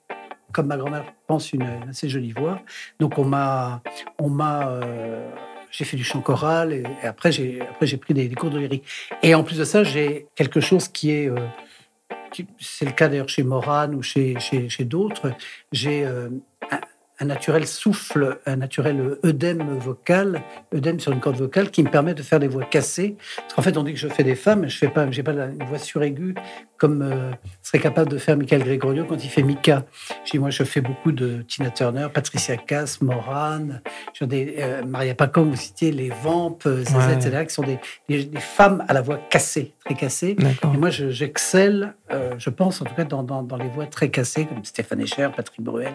comme 0.52 0.66
ma 0.66 0.76
grand-mère 0.76 1.04
pense, 1.26 1.52
une, 1.52 1.66
assez 1.88 2.08
jolie 2.08 2.32
voix. 2.32 2.60
Donc 3.00 3.18
on 3.18 3.24
m'a, 3.24 3.82
on 4.18 4.28
m'a, 4.30 4.68
euh, 4.68 5.30
j'ai 5.70 5.84
fait 5.84 5.96
du 5.96 6.04
chant 6.04 6.20
choral 6.20 6.72
et, 6.72 6.84
après 7.02 7.32
j'ai, 7.32 7.60
après 7.60 7.86
j'ai 7.86 7.96
pris 7.96 8.14
des, 8.14 8.28
des 8.28 8.34
cours 8.34 8.50
de 8.50 8.58
lyrique. 8.58 8.84
Et 9.22 9.34
en 9.34 9.42
plus 9.44 9.58
de 9.58 9.64
ça, 9.64 9.84
j'ai 9.84 10.26
quelque 10.34 10.60
chose 10.60 10.88
qui 10.88 11.10
est, 11.10 11.28
euh, 11.28 11.36
c'est 12.58 12.84
le 12.84 12.92
cas 12.92 13.08
d'ailleurs 13.08 13.28
chez 13.28 13.42
Morane 13.42 13.94
ou 13.94 14.02
chez, 14.02 14.38
chez, 14.40 14.68
chez 14.68 14.84
d'autres. 14.84 15.32
J'ai 15.72 16.04
euh, 16.04 16.30
un 17.20 17.26
naturel 17.26 17.66
souffle, 17.66 18.38
un 18.46 18.56
naturel 18.56 19.18
œdème 19.24 19.78
vocal, 19.78 20.42
œdème 20.74 20.98
sur 20.98 21.12
une 21.12 21.20
corde 21.20 21.36
vocale 21.36 21.70
qui 21.70 21.82
me 21.82 21.90
permet 21.90 22.14
de 22.14 22.22
faire 22.22 22.40
des 22.40 22.48
voix 22.48 22.64
cassées. 22.64 23.16
Parce 23.36 23.54
qu'en 23.54 23.62
fait, 23.62 23.76
on 23.76 23.84
dit 23.84 23.92
que 23.92 23.98
je 23.98 24.08
fais 24.08 24.24
des 24.24 24.34
femmes, 24.34 24.68
je 24.68 24.76
fais 24.76 24.88
pas, 24.88 25.08
j'ai 25.10 25.22
pas 25.22 25.32
une 25.32 25.64
voix 25.64 25.78
suraiguë 25.78 26.34
comme 26.76 27.02
euh, 27.02 27.30
serait 27.62 27.78
capable 27.78 28.10
de 28.10 28.18
faire 28.18 28.36
Michael 28.36 28.64
Gregorio 28.64 29.04
quand 29.04 29.22
il 29.22 29.30
fait 29.30 29.44
Mika. 29.44 29.84
Je 30.24 30.32
dis, 30.32 30.38
moi, 30.40 30.50
je 30.50 30.64
fais 30.64 30.80
beaucoup 30.80 31.12
de 31.12 31.42
Tina 31.42 31.70
Turner, 31.70 32.08
Patricia 32.12 32.56
Cass, 32.56 33.00
Morane, 33.00 33.80
j'ai 34.12 34.26
des 34.26 34.56
euh, 34.58 34.82
Maria 34.84 35.14
Pacom, 35.14 35.48
vous 35.50 35.56
citiez 35.56 35.92
les 35.92 36.10
Vamp, 36.10 36.58
euh, 36.66 36.84
Ouais. 36.94 37.14
etc., 37.14 37.44
qui 37.46 37.54
sont 37.54 37.62
des, 37.62 37.78
des, 38.08 38.24
des 38.24 38.40
femmes 38.40 38.84
à 38.88 38.92
la 38.92 39.00
voix 39.02 39.18
cassée, 39.30 39.72
très. 39.88 40.36
Et 40.72 40.76
moi, 40.76 40.90
je- 40.90 41.10
j'excelle, 41.10 41.94
euh, 42.10 42.34
je 42.38 42.50
pense 42.50 42.80
en 42.80 42.84
tout 42.84 42.94
cas, 42.94 43.04
dans, 43.04 43.22
dans, 43.22 43.42
dans 43.42 43.56
les 43.56 43.68
voix 43.68 43.86
très 43.86 44.10
cassées, 44.10 44.46
comme 44.46 44.64
Stéphane 44.64 45.00
Echer, 45.00 45.28
Patrick 45.36 45.60
Bruel. 45.60 45.92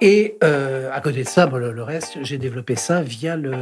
Et 0.00 0.36
euh, 0.44 0.90
à 0.92 1.00
côté 1.00 1.22
de 1.22 1.28
ça, 1.28 1.46
bon, 1.46 1.56
le, 1.56 1.72
le 1.72 1.82
reste, 1.82 2.18
j'ai 2.22 2.38
développé 2.38 2.76
ça 2.76 3.02
via, 3.02 3.36
le, 3.36 3.52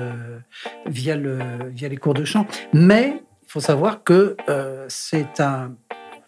via, 0.87 1.17
le, 1.17 1.39
via 1.71 1.89
les 1.89 1.97
cours 1.97 2.15
de 2.15 2.25
chant. 2.25 2.47
Mais 2.73 3.23
il 3.47 3.51
faut 3.51 3.61
savoir 3.61 4.03
que 4.05 4.37
euh, 4.49 4.85
c'est 4.89 5.41
un, 5.41 5.75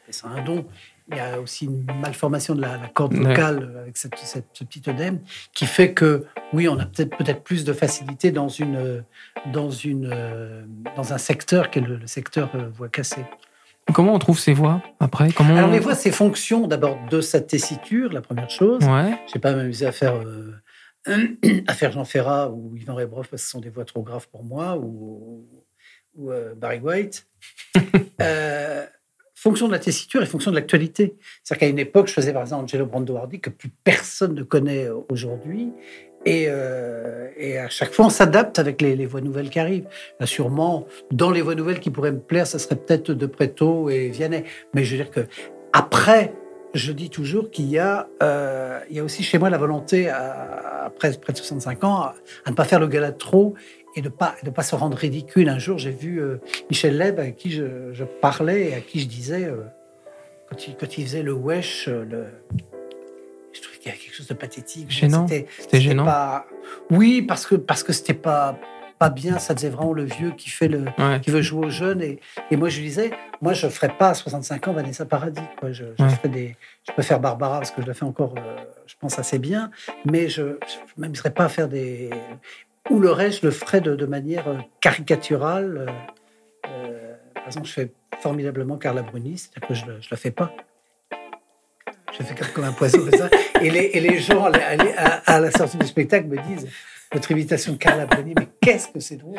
c'est 0.08 0.26
un 0.26 0.42
don. 0.44 0.64
Il 1.10 1.16
y 1.16 1.20
a 1.20 1.40
aussi 1.40 1.64
une 1.66 1.84
malformation 2.00 2.54
de 2.54 2.60
la, 2.60 2.76
la 2.76 2.88
corde 2.88 3.14
Ouais. 3.14 3.20
vocale 3.24 3.76
avec 3.82 3.96
cette, 3.96 4.16
cette, 4.18 4.46
ce 4.52 4.64
petit 4.64 4.82
œdème 4.88 5.20
qui 5.54 5.66
fait 5.66 5.92
que, 5.92 6.24
oui, 6.52 6.68
on 6.68 6.78
a 6.78 6.86
peut-être 6.86 7.16
peut-être 7.16 7.42
plus 7.42 7.64
de 7.64 7.72
facilité 7.72 8.30
dans, 8.30 8.48
une, 8.48 9.04
dans, 9.52 9.70
une, 9.70 10.08
euh, 10.12 10.64
dans 10.96 11.12
un 11.12 11.18
secteur 11.18 11.70
qui 11.70 11.80
est 11.80 11.82
le, 11.82 11.96
le 11.96 12.06
secteur 12.06 12.50
euh, 12.54 12.68
voix 12.72 12.88
cassée. 12.88 13.24
Comment 13.92 14.14
on 14.14 14.18
trouve 14.20 14.38
ces 14.38 14.52
voix 14.52 14.82
après? 15.00 15.32
Comment 15.32 15.56
Alors 15.56 15.68
on- 15.68 15.72
les 15.72 15.80
voix, 15.80 15.96
c'est 15.96 16.12
fonction 16.12 16.68
d'abord 16.68 16.96
de 17.10 17.20
sa 17.20 17.40
tessiture, 17.40 18.12
la 18.12 18.20
première 18.20 18.50
chose. 18.50 18.80
Ouais. 18.84 19.18
Je 19.28 19.34
n'ai 19.34 19.40
pas 19.40 19.52
m'amusé 19.52 19.84
à 19.86 19.92
faire 19.92 20.14
euh, 20.14 20.54
à 21.66 21.74
faire 21.74 21.90
Jean 21.90 22.04
Ferrat 22.04 22.50
ou 22.50 22.76
Yvan 22.76 22.94
Rebroff 22.94 23.28
parce 23.28 23.42
que 23.42 23.46
ce 23.46 23.50
sont 23.50 23.60
des 23.60 23.70
voix 23.70 23.84
trop 23.84 24.02
graves 24.02 24.28
pour 24.28 24.44
moi 24.44 24.76
ou, 24.76 25.44
ou 26.14 26.30
euh, 26.30 26.54
Barry 26.54 26.78
White. 26.78 27.26
Euh, 28.22 28.84
fonction 29.40 29.68
de 29.68 29.72
la 29.72 29.78
tessiture 29.78 30.22
et 30.22 30.26
fonction 30.26 30.50
de 30.50 30.56
l'actualité. 30.56 31.14
C'est-à-dire 31.42 31.60
qu'à 31.60 31.68
une 31.68 31.78
époque, 31.78 32.08
je 32.08 32.12
faisais 32.12 32.32
par 32.32 32.42
exemple 32.42 32.64
Angelo 32.64 32.84
Brando 32.84 33.16
Hardy 33.16 33.40
que 33.40 33.48
plus 33.48 33.70
personne 33.84 34.34
ne 34.34 34.42
connaît 34.42 34.88
aujourd'hui. 35.08 35.72
Et, 36.26 36.46
euh, 36.48 37.28
et 37.38 37.56
à 37.58 37.70
chaque 37.70 37.94
fois, 37.94 38.06
on 38.06 38.10
s'adapte 38.10 38.58
avec 38.58 38.82
les, 38.82 38.94
les 38.94 39.06
voix 39.06 39.22
nouvelles 39.22 39.48
qui 39.48 39.58
arrivent. 39.58 39.88
Sûrement, 40.24 40.86
dans 41.10 41.30
les 41.30 41.40
voix 41.40 41.54
nouvelles 41.54 41.80
qui 41.80 41.88
pourraient 41.88 42.12
me 42.12 42.20
plaire, 42.20 42.46
ça 42.46 42.58
serait 42.58 42.76
peut-être 42.76 43.12
De 43.12 43.24
Preto 43.24 43.88
et 43.88 44.10
Vianney. 44.10 44.44
Mais 44.74 44.84
je 44.84 44.90
veux 44.90 45.02
dire 45.02 45.10
que 45.10 45.26
après, 45.72 46.34
je 46.74 46.92
dis 46.92 47.08
toujours 47.08 47.50
qu'il 47.50 47.70
y 47.70 47.78
a, 47.78 48.08
euh, 48.22 48.80
y 48.90 48.98
a 48.98 49.04
aussi 49.04 49.22
chez 49.22 49.38
moi 49.38 49.48
la 49.48 49.58
volonté, 49.58 50.10
après 50.10 51.12
près 51.18 51.32
de 51.32 51.38
65 51.38 51.84
ans, 51.84 51.96
à, 51.96 52.14
à 52.44 52.50
ne 52.50 52.54
pas 52.54 52.64
faire 52.64 52.78
le 52.78 52.86
gala 52.86 53.12
trop 53.12 53.54
et 53.96 54.02
de 54.02 54.08
pas 54.08 54.34
de 54.42 54.50
pas 54.50 54.62
se 54.62 54.74
rendre 54.74 54.96
ridicule. 54.96 55.48
Un 55.48 55.58
jour, 55.58 55.78
j'ai 55.78 55.90
vu 55.90 56.20
euh, 56.20 56.38
Michel 56.70 56.96
Leb 56.96 57.18
avec 57.18 57.36
qui 57.36 57.50
je, 57.50 57.92
je 57.92 58.04
parlais 58.04 58.70
et 58.70 58.74
à 58.74 58.80
qui 58.80 59.00
je 59.00 59.06
disais 59.06 59.44
euh, 59.44 59.62
quand 60.48 60.66
il, 60.68 60.76
quand 60.76 60.98
il 60.98 61.04
faisait 61.06 61.22
le 61.22 61.32
wesh, 61.32 61.88
euh, 61.88 62.04
le, 62.04 62.24
je 63.52 63.60
trouvais 63.60 63.78
qu'il 63.78 63.86
y 63.86 63.88
avait 63.90 63.98
quelque 63.98 64.14
chose 64.14 64.28
de 64.28 64.34
pathétique. 64.34 64.90
Gênant. 64.90 65.26
C'était- 65.28 65.80
gênant. 65.80 66.04
pas- 66.04 66.46
Oui, 66.90 67.22
parce 67.22 67.46
que 67.46 67.54
parce 67.56 67.82
que 67.82 67.92
c'était 67.92 68.14
pas 68.14 68.58
pas 68.98 69.08
bien. 69.10 69.38
Ça 69.38 69.54
faisait 69.56 69.70
vraiment 69.70 69.94
le 69.94 70.04
vieux 70.04 70.32
qui 70.36 70.50
fait 70.50 70.68
le 70.68 70.84
Ouais. 70.98 71.20
qui 71.22 71.30
veut 71.30 71.40
jouer 71.40 71.66
aux 71.66 71.70
jeunes. 71.70 72.02
Et, 72.02 72.20
et 72.50 72.56
moi, 72.56 72.68
je 72.68 72.78
lui 72.80 72.86
disais, 72.86 73.10
moi, 73.40 73.54
je 73.54 73.66
ferais 73.68 73.96
pas 73.96 74.10
à 74.10 74.14
65 74.14 74.68
ans 74.68 74.72
Vanessa 74.74 75.06
Paradis. 75.06 75.40
Quoi. 75.58 75.72
Je, 75.72 75.84
je 75.98 76.02
Ouais. 76.04 76.10
ferais 76.10 76.28
des, 76.28 76.56
je 76.86 76.92
peux 76.92 77.00
faire 77.02 77.18
Barbara 77.18 77.58
parce 77.60 77.70
que 77.70 77.80
je 77.80 77.86
la 77.86 77.94
fais 77.94 78.04
encore, 78.04 78.34
euh, 78.36 78.56
je 78.86 78.94
pense 79.00 79.18
assez 79.18 79.38
bien, 79.38 79.70
mais 80.04 80.28
je 80.28 80.42
ne 80.42 80.56
m'amuserais 80.98 81.30
pas 81.32 81.44
à 81.44 81.48
faire 81.48 81.66
des. 81.68 82.10
Ou 82.90 82.98
le 82.98 83.12
reste, 83.12 83.40
je 83.42 83.46
le 83.46 83.52
ferais 83.52 83.80
de, 83.80 84.04
manière 84.04 84.48
euh, 84.48 84.58
caricaturale. 84.80 85.86
euh, 85.88 85.92
euh, 86.68 87.14
par 87.34 87.46
exemple, 87.46 87.68
je 87.68 87.72
fais 87.72 87.92
formidablement 88.20 88.76
Carla 88.76 89.02
Bruni, 89.02 89.38
c'est-à-dire 89.38 89.68
que 89.68 89.74
je 89.74 89.86
ne 89.86 90.10
la 90.10 90.16
fais 90.16 90.32
pas. 90.32 90.52
Je 92.12 92.24
fais 92.24 92.34
comme 92.52 92.64
un 92.64 92.72
poisson. 92.72 92.98
Et 93.62 93.70
les, 93.70 94.18
gens, 94.18 94.44
à, 94.44 95.40
la- 95.40 95.50
sortie 95.52 95.76
du 95.78 95.86
spectacle, 95.86 96.26
me 96.26 96.36
disent 96.42 96.68
Votre 97.12 97.30
imitation 97.30 97.76
Carla 97.76 98.06
Bruni, 98.06 98.34
mais 98.36 98.48
qu'est-ce 98.60 98.88
que 98.88 98.98
c'est 98.98 99.16
drôle 99.16 99.38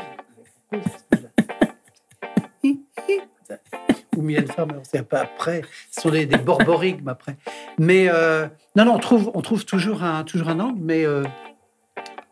Ou 4.15 4.21
Mylène 4.21 4.47
Farmer, 4.47 4.79
c'est 4.83 4.99
un 4.99 5.03
peu 5.03 5.17
après. 5.17 5.61
Ce 5.91 6.01
sont 6.01 6.09
des, 6.09 6.25
des 6.25 6.37
borborigmes 6.37 7.09
après. 7.09 7.35
Mais 7.77 8.07
euh, 8.09 8.47
non, 8.77 8.85
non, 8.85 8.95
on 9.33 9.41
trouve, 9.41 9.65
toujours, 9.65 10.03
un, 10.03 10.23
angle, 10.59 10.79
mais 10.79 11.05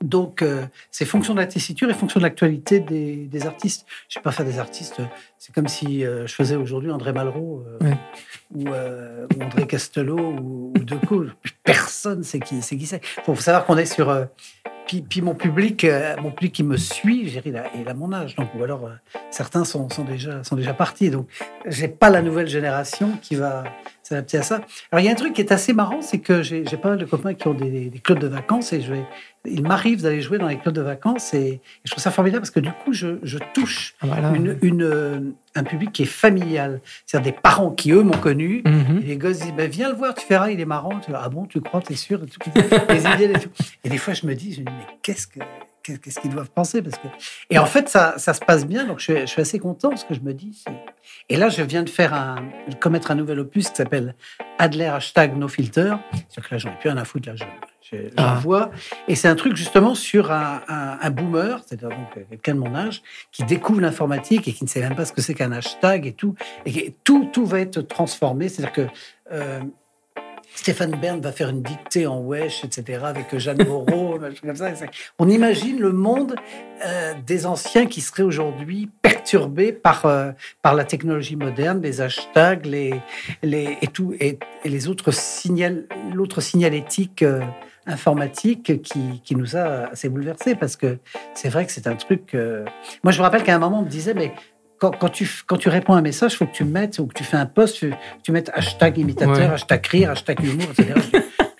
donc 0.01 0.41
euh, 0.41 0.65
c'est 0.91 1.05
fonction 1.05 1.33
de 1.33 1.39
la 1.39 1.47
tessiture 1.47 1.89
et 1.89 1.93
fonction 1.93 2.19
de 2.19 2.25
l'actualité 2.25 2.79
des, 2.79 3.15
des 3.15 3.45
artistes. 3.45 3.85
Je 4.07 4.17
ne 4.17 4.19
sais 4.19 4.23
pas 4.23 4.31
faire 4.31 4.45
des 4.45 4.59
artistes, 4.59 5.01
c'est 5.37 5.53
comme 5.53 5.67
si 5.67 6.05
euh, 6.05 6.27
je 6.27 6.33
faisais 6.33 6.55
aujourd'hui 6.55 6.91
André 6.91 7.13
Malraux 7.13 7.63
euh, 7.81 7.91
ou, 8.53 8.69
euh, 8.69 9.27
ou 9.37 9.43
André 9.43 9.67
Castelot 9.67 10.17
ou, 10.17 10.73
ou 10.75 10.79
Decaux. 10.79 11.25
Personne 11.63 12.23
sait 12.23 12.39
qui 12.39 12.61
c'est. 12.61 12.77
Qui 12.77 12.85
c'est. 12.85 13.03
faut 13.23 13.35
savoir 13.35 13.65
qu'on 13.65 13.77
est 13.77 13.85
sur. 13.85 14.09
euh, 14.09 14.25
puis, 14.87 15.03
puis 15.03 15.21
mon 15.21 15.35
public, 15.35 15.83
euh, 15.83 16.15
mon 16.19 16.31
public 16.31 16.51
qui 16.55 16.63
me 16.63 16.75
suit, 16.75 17.23
dirais, 17.25 17.43
il 17.45 17.55
a, 17.55 17.65
il 17.75 17.87
a 17.87 17.93
mon 17.93 18.11
âge, 18.11 18.35
donc 18.35 18.49
ou 18.55 18.63
alors 18.63 18.89
certains 19.29 19.63
sont, 19.63 19.87
sont 19.89 20.03
déjà 20.03 20.43
sont 20.43 20.55
déjà 20.55 20.73
partis, 20.73 21.11
donc 21.11 21.27
j'ai 21.67 21.87
pas 21.87 22.09
la 22.09 22.23
nouvelle 22.23 22.47
génération 22.47 23.11
qui 23.21 23.35
va 23.35 23.65
à 24.15 24.43
ça. 24.43 24.61
Alors 24.91 25.01
il 25.01 25.05
y 25.05 25.09
a 25.09 25.11
un 25.11 25.15
truc 25.15 25.33
qui 25.33 25.41
est 25.41 25.51
assez 25.51 25.73
marrant, 25.73 26.01
c'est 26.01 26.19
que 26.19 26.41
j'ai 26.41 26.63
pas 26.63 26.89
mal 26.89 26.97
de 26.97 27.05
copains 27.05 27.33
qui 27.33 27.47
ont 27.47 27.53
des, 27.53 27.89
des 27.89 27.99
clubs 27.99 28.19
de 28.19 28.27
vacances 28.27 28.73
et 28.73 28.81
je 28.81 28.93
vais, 28.93 29.03
il 29.45 29.63
m'arrive 29.63 30.01
d'aller 30.01 30.21
jouer 30.21 30.37
dans 30.37 30.47
les 30.47 30.57
clubs 30.57 30.75
de 30.75 30.81
vacances 30.81 31.33
et, 31.33 31.37
et 31.47 31.61
je 31.83 31.91
trouve 31.91 32.03
ça 32.03 32.11
formidable 32.11 32.41
parce 32.41 32.51
que 32.51 32.59
du 32.59 32.71
coup 32.71 32.93
je, 32.93 33.19
je 33.23 33.37
touche 33.53 33.95
Ah 34.01 34.07
bah 34.07 34.31
une, 34.35 34.57
une, 34.61 34.83
euh, 34.83 35.19
un 35.55 35.63
public 35.63 35.91
qui 35.91 36.03
est 36.03 36.05
familial, 36.05 36.81
c'est-à-dire 37.05 37.33
des 37.33 37.37
parents 37.39 37.71
qui 37.71 37.91
eux 37.91 38.03
m'ont 38.03 38.11
connu. 38.17 38.61
mhm. 38.65 39.01
Et 39.03 39.07
les 39.07 39.17
gosses 39.17 39.39
disent, 39.39 39.53
ben, 39.53 39.69
viens 39.69 39.89
le 39.89 39.95
voir, 39.95 40.13
tu 40.13 40.25
verras, 40.27 40.49
il 40.51 40.59
est 40.59 40.65
marrant. 40.65 40.99
Tu 40.99 41.11
vas, 41.11 41.21
ah 41.23 41.29
bon, 41.29 41.45
tu 41.45 41.61
crois, 41.61 41.81
t'es 41.81 41.95
sûr 41.95 42.21
et, 42.23 42.27
tout. 42.27 42.39
Des 43.83 43.97
fois, 43.97 44.13
je 44.13 44.25
me 44.25 44.35
dis, 44.35 44.53
je 44.53 44.61
me 44.61 44.65
dis 44.65 44.71
mais 44.71 44.85
qu'est-ce 45.01 45.27
que 45.27 45.39
qu'est-ce 45.83 46.19
qu'ils 46.19 46.31
doivent 46.31 46.49
penser 46.51 46.81
parce 46.81 46.97
que... 46.97 47.07
Et 47.49 47.57
en 47.59 47.65
fait, 47.65 47.89
ça, 47.89 48.15
ça 48.17 48.33
se 48.33 48.39
passe 48.41 48.65
bien, 48.65 48.85
donc 48.85 48.99
je, 48.99 49.03
suis- 49.11 49.21
je 49.21 49.25
suis 49.25 49.41
assez 49.41 49.59
content 49.59 49.89
parce 49.89 50.03
que 50.03 50.13
je 50.13 50.19
me 50.21 50.33
dis... 50.33 50.63
Et 51.29 51.37
là, 51.37 51.49
je 51.49 51.61
viens 51.63 51.83
de 51.83 51.89
faire 51.89 52.13
un, 52.13 52.35
de 52.67 52.75
commettre 52.75 53.11
un 53.11 53.15
nouvel 53.15 53.39
opus 53.39 53.69
qui 53.69 53.75
s'appelle 53.75 54.15
Adler 54.57 54.85
hashtag 54.85 55.35
no 55.37 55.47
filter. 55.47 55.95
C'est 56.29 56.41
que 56.43 56.47
là, 56.53 56.57
j'en 56.57 56.69
ai 56.69 56.75
plus 56.79 56.89
rien 56.89 56.97
à 56.97 57.05
foutre, 57.05 57.29
là, 57.29 57.35
je, 57.35 57.43
je- 57.43 57.97
Ah. 58.17 58.33
j'envoie. 58.35 58.69
Et 59.07 59.15
c'est 59.15 59.27
un 59.27 59.35
truc 59.35 59.55
justement 59.55 59.95
sur 59.95 60.31
un, 60.31 60.61
un, 60.67 60.97
un 61.01 61.09
boomer, 61.09 61.59
c'est-à-dire 61.65 61.89
euh, 62.17 62.21
quelqu'un 62.29 62.53
de 62.55 62.59
mon 62.59 62.75
âge, 62.75 63.01
qui 63.31 63.43
découvre 63.43 63.81
l'informatique 63.81 64.47
et 64.47 64.53
qui 64.53 64.63
ne 64.63 64.69
sait 64.69 64.81
même 64.81 64.95
pas 64.95 65.05
ce 65.05 65.13
que 65.13 65.21
c'est 65.21 65.33
qu'un 65.33 65.51
hashtag 65.51 66.05
et 66.05 66.13
tout. 66.13 66.35
Et 66.65 66.93
tout, 67.03 67.29
tout 67.33 67.45
va 67.45 67.59
être 67.61 67.81
transformé. 67.81 68.47
C'est-à-dire 68.49 68.73
que 68.73 68.87
euh, 69.31 69.61
Stéphane 70.55 70.91
Bern 70.91 71.21
va 71.21 71.31
faire 71.31 71.49
une 71.49 71.61
dictée 71.61 72.07
en 72.07 72.19
wesh, 72.19 72.63
etc., 72.63 72.99
avec 73.03 73.37
Jeanne 73.37 73.65
Moreau, 73.65 74.19
comme 74.41 74.55
ça. 74.55 74.71
On 75.17 75.29
imagine 75.29 75.79
le 75.79 75.91
monde 75.91 76.35
euh, 76.85 77.13
des 77.25 77.45
anciens 77.45 77.85
qui 77.85 78.01
seraient 78.01 78.23
aujourd'hui 78.23 78.89
perturbés 79.01 79.71
par, 79.71 80.05
euh, 80.05 80.31
par 80.61 80.75
la 80.75 80.83
technologie 80.83 81.35
moderne, 81.35 81.81
les 81.81 82.01
hashtags, 82.01 82.65
les, 82.65 82.93
les, 83.43 83.77
et, 83.81 83.87
tout, 83.87 84.13
et, 84.19 84.39
les 84.65 84.87
autres 84.87 85.11
signal, 85.11 85.85
l'autre 86.13 86.41
signalétique 86.41 87.23
euh, 87.23 87.41
informatique 87.85 88.81
qui, 88.81 89.21
qui 89.23 89.35
nous 89.35 89.55
a 89.55 89.89
assez 89.91 90.09
bouleversés 90.09 90.55
parce 90.55 90.75
que 90.75 90.99
c'est 91.33 91.49
vrai 91.49 91.65
que 91.65 91.71
c'est 91.71 91.87
un 91.87 91.95
truc. 91.95 92.35
Moi, 93.03 93.11
je 93.11 93.17
me 93.17 93.23
rappelle 93.23 93.43
qu'à 93.43 93.55
un 93.55 93.59
moment, 93.59 93.79
on 93.79 93.83
me 93.83 93.89
disait, 93.89 94.13
mais 94.13 94.33
quand, 94.79 94.91
quand 94.91 95.09
tu, 95.09 95.29
quand 95.45 95.57
tu 95.57 95.69
réponds 95.69 95.93
à 95.93 95.97
un 95.97 96.01
message, 96.01 96.33
il 96.33 96.37
faut 96.37 96.45
que 96.47 96.55
tu 96.55 96.63
mettes, 96.63 96.99
ou 96.99 97.07
que 97.07 97.13
tu 97.13 97.23
fais 97.23 97.37
un 97.37 97.45
post, 97.45 97.75
tu, 97.77 97.93
tu 98.23 98.31
mettes 98.31 98.49
hashtag 98.53 98.97
imitateur, 98.97 99.35
Ouais. 99.35 99.43
hashtag 99.45 99.85
rire, 99.87 100.11
hashtag 100.11 100.43
humour, 100.43 100.67
etc. 100.71 100.93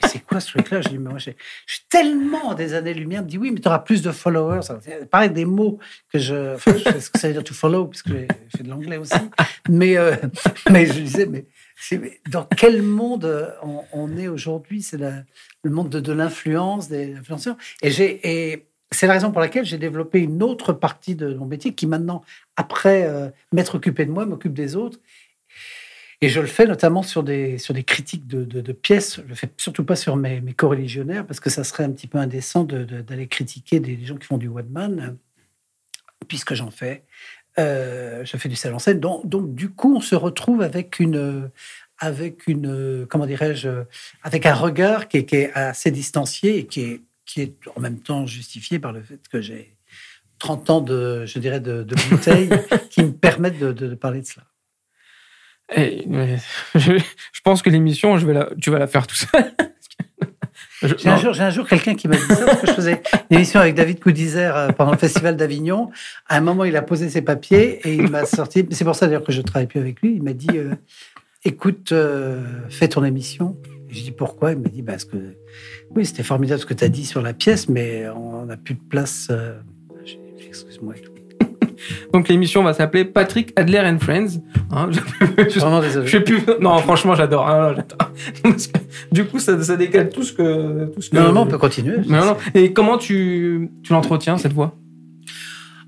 C'est 0.07 0.25
quoi 0.25 0.39
ce 0.39 0.47
truc-là? 0.53 0.81
Je 0.81 0.89
dis, 0.89 0.97
mais 0.97 1.09
moi, 1.09 1.19
j'ai- 1.19 1.35
je 1.67 1.73
suis 1.75 1.83
tellement 1.89 2.53
des 2.55 2.73
années-lumière. 2.73 3.21
Me 3.21 3.27
dit, 3.27 3.37
oui, 3.37 3.51
mais 3.51 3.59
tu 3.59 3.67
auras 3.67 3.79
plus 3.79 4.01
de 4.01 4.11
followers. 4.11 4.61
Pareil, 5.11 5.29
des 5.29 5.45
mots 5.45 5.77
que 6.11 6.17
je. 6.17 6.55
Enfin, 6.55 6.71
je 6.77 6.83
sais 6.83 6.99
ce 6.99 7.09
que 7.11 7.19
ça 7.19 7.27
veut 7.27 7.33
dire 7.33 7.43
to 7.43 7.53
follow, 7.53 7.85
puisque 7.85 8.07
j'ai 8.09 8.27
fait 8.57 8.63
de 8.63 8.69
l'anglais 8.69 8.97
aussi. 8.97 9.13
Mais, 9.69 9.97
euh, 9.97 10.15
mais 10.71 10.85
je 10.87 10.93
disais, 10.93 11.27
mais, 11.27 11.45
dans 12.31 12.45
quel 12.45 12.81
monde 12.81 13.25
euh, 13.25 13.49
on, 13.61 13.83
on 13.93 14.17
est 14.17 14.27
aujourd'hui? 14.27 14.81
C'est 14.81 14.97
le 14.97 15.69
monde 15.69 15.89
de, 15.89 15.99
de 15.99 16.13
l'influence, 16.13 16.87
des 16.89 17.13
influenceurs. 17.15 17.57
Et 17.83 17.91
j'ai. 17.91 18.65
C'est 18.91 19.05
la 19.05 19.13
raison 19.13 19.31
pour 19.31 19.41
laquelle 19.41 19.65
j'ai 19.65 19.77
développé 19.77 20.19
une 20.19 20.41
autre 20.41 20.73
partie 20.73 21.15
de 21.15 21.33
mon 21.33 21.45
métier 21.45 21.73
qui 21.73 21.85
maintenant, 21.85 22.23
après 22.55 23.03
euh, 23.03 23.29
m'être 23.51 23.75
occupé 23.75 24.05
de 24.05 24.11
moi, 24.11 24.25
m'occupe 24.25 24.53
des 24.53 24.75
autres. 24.75 24.99
Et 26.21 26.27
je 26.27 26.41
le 26.41 26.47
fais 26.47 26.65
notamment 26.65 27.01
sur 27.01 27.23
des, 27.23 27.57
sur 27.59 27.73
des 27.73 27.83
critiques 27.83 28.27
de, 28.27 28.71
pièces. 28.73 29.17
Je 29.17 29.29
le 29.29 29.35
fais 29.35 29.49
surtout 29.57 29.85
pas 29.85 29.95
sur 29.95 30.17
mes, 30.17 30.41
mes 30.41 30.53
coreligionnaires 30.53 31.25
parce 31.25 31.39
que 31.39 31.49
ça 31.49 31.63
serait 31.63 31.85
un 31.85 31.91
petit 31.91 32.07
peu 32.07 32.17
indécent 32.17 32.65
d'aller 32.65 33.27
critiquer 33.27 33.79
des, 33.79 34.03
gens 34.03 34.17
qui 34.17 34.25
font 34.27 34.37
du 34.37 34.49
one 34.49 34.69
man, 34.69 35.17
puisque 36.27 36.55
j'en 36.55 36.71
fais. 36.71 37.03
Euh, 37.57 38.25
je 38.25 38.37
fais 38.37 38.49
du 38.49 38.55
seul 38.55 38.73
en 38.73 38.79
scène. 38.79 38.99
Donc, 38.99 39.27
donc, 39.29 39.55
du 39.55 39.69
coup, 39.69 39.95
on 39.95 40.01
se 40.01 40.15
retrouve 40.15 40.61
avec 40.61 40.99
une, 40.99 41.49
avec 41.99 42.47
une, 42.47 43.05
comment 43.09 43.25
dirais-je, 43.25 43.83
avec 44.23 44.45
un 44.45 44.55
regard 44.55 45.07
qui 45.07 45.17
est, 45.17 45.25
qui 45.25 45.37
est 45.37 45.53
assez 45.53 45.91
distancié 45.91 46.57
et 46.57 46.65
qui 46.65 46.81
est, 46.81 47.01
qui 47.29 47.41
est 47.41 47.53
en 47.75 47.79
même 47.79 47.99
temps 47.99 48.25
justifié 48.25 48.79
par 48.79 48.91
le 48.91 49.03
fait 49.03 49.19
que 49.31 49.39
j'ai 49.39 49.77
30 50.39 50.69
ans 50.71 50.81
de, 50.81 51.25
je 51.27 51.37
dirais, 51.37 51.59
de, 51.59 51.83
de 51.83 51.95
bouteilles 52.09 52.49
qui 52.89 53.03
me 53.03 53.11
permettent 53.11 53.59
de, 53.59 53.71
de- 53.71 53.87
de 53.87 53.95
parler 53.95 54.21
de 54.21 54.25
cela. 54.25 54.45
Eh, 55.75 56.03
mais 56.07 56.37
je, 56.75 56.97
je 56.97 57.41
pense 57.43 57.61
que 57.61 57.69
l'émission, 57.69 58.17
je 58.17 58.25
vais 58.25 58.33
la, 58.33 58.49
tu 58.59 58.71
vas 58.71 58.79
la 58.79 58.87
faire 58.87 59.05
tout 59.05 59.15
seul. 59.15 59.29
J'ai 60.81 61.09
un 61.09 61.17
jour, 61.17 61.33
j'ai 61.33 61.43
un 61.43 61.49
jour 61.49 61.67
quelqu'un 61.67 61.93
qui 61.93 62.07
m'a 62.07 62.15
dit 62.15 62.21
ça 62.21 62.45
parce 62.45 62.61
que 62.61 62.67
je 62.67 62.71
faisais 62.71 63.01
une 63.29 63.35
émission 63.37 63.59
avec 63.59 63.75
David 63.75 63.99
Coudizère 63.99 64.55
euh, 64.55 64.69
pendant 64.69 64.91
le 64.93 64.97
Festival 64.97 65.35
d'Avignon. 65.35 65.91
À 66.25 66.37
un 66.37 66.41
moment, 66.41 66.63
il 66.63 66.73
a 66.77 66.81
posé 66.81 67.09
ses 67.09 67.21
papiers 67.21 67.81
et 67.85 67.95
il 67.95 68.07
m'a 68.09 68.25
sorti. 68.25 68.65
C'est 68.71 68.85
pour 68.85 68.95
ça 68.95 69.05
d'ailleurs 69.07 69.25
que 69.25 69.33
je 69.33 69.41
travaille 69.41 69.67
plus 69.67 69.81
avec 69.81 70.01
lui. 70.01 70.13
Il 70.15 70.23
m'a 70.23 70.31
dit 70.31 70.47
euh, 70.55 70.73
"Écoute, 71.43 71.91
euh, 71.91 72.41
fais 72.69 72.87
ton 72.87 73.03
émission." 73.03 73.57
Je 73.89 74.01
dis 74.03 74.11
pourquoi? 74.11 74.51
Il 74.51 74.59
m'a 74.59 74.69
dit 74.69 74.83
parce 74.83 75.03
que 75.05 75.17
oui, 75.95 76.05
c'était 76.05 76.23
formidable 76.23 76.61
ce 76.61 76.65
que 76.65 76.73
tu 76.73 76.83
as 76.83 76.89
dit 76.89 77.05
sur 77.05 77.21
la 77.21 77.33
pièce, 77.33 77.67
mais 77.69 78.05
on 78.09 78.45
n'a 78.45 78.57
plus 78.57 78.75
de 78.75 78.81
place. 78.89 79.27
euh. 79.31 79.53
Excuse-moi. 80.47 80.93
Donc 82.13 82.27
l'émission 82.27 82.61
va 82.63 82.73
s'appeler 82.73 83.05
Patrick 83.05 83.53
Adler 83.55 83.79
and 83.79 83.99
Friends. 83.99 84.41
Hein, 84.71 84.89
je, 84.91 84.99
Je 85.49 85.59
vraiment 85.59 85.81
désolé. 85.81 86.07
je 86.07 86.17
plus. 86.19 86.41
Non, 86.59 86.77
franchement, 86.79 87.15
j'adore. 87.15 87.47
hein, 87.49 87.75
du 89.11 89.25
coup, 89.25 89.39
ça, 89.39 89.61
ça 89.63 89.75
décale 89.75 90.09
tout 90.09 90.23
ce 90.23 90.33
que, 90.33 90.85
tout 90.93 91.01
ce 91.01 91.09
que. 91.09 91.15
Non, 91.15 91.31
non, 91.31 91.41
on 91.41 91.47
peut 91.47 91.57
continuer. 91.57 91.97
Non, 92.07 92.25
non. 92.25 92.37
Et 92.53 92.73
comment 92.73 92.97
tu, 92.97 93.71
tu 93.83 93.93
l'entretiens 93.93 94.37
cette 94.37 94.53
voix? 94.53 94.75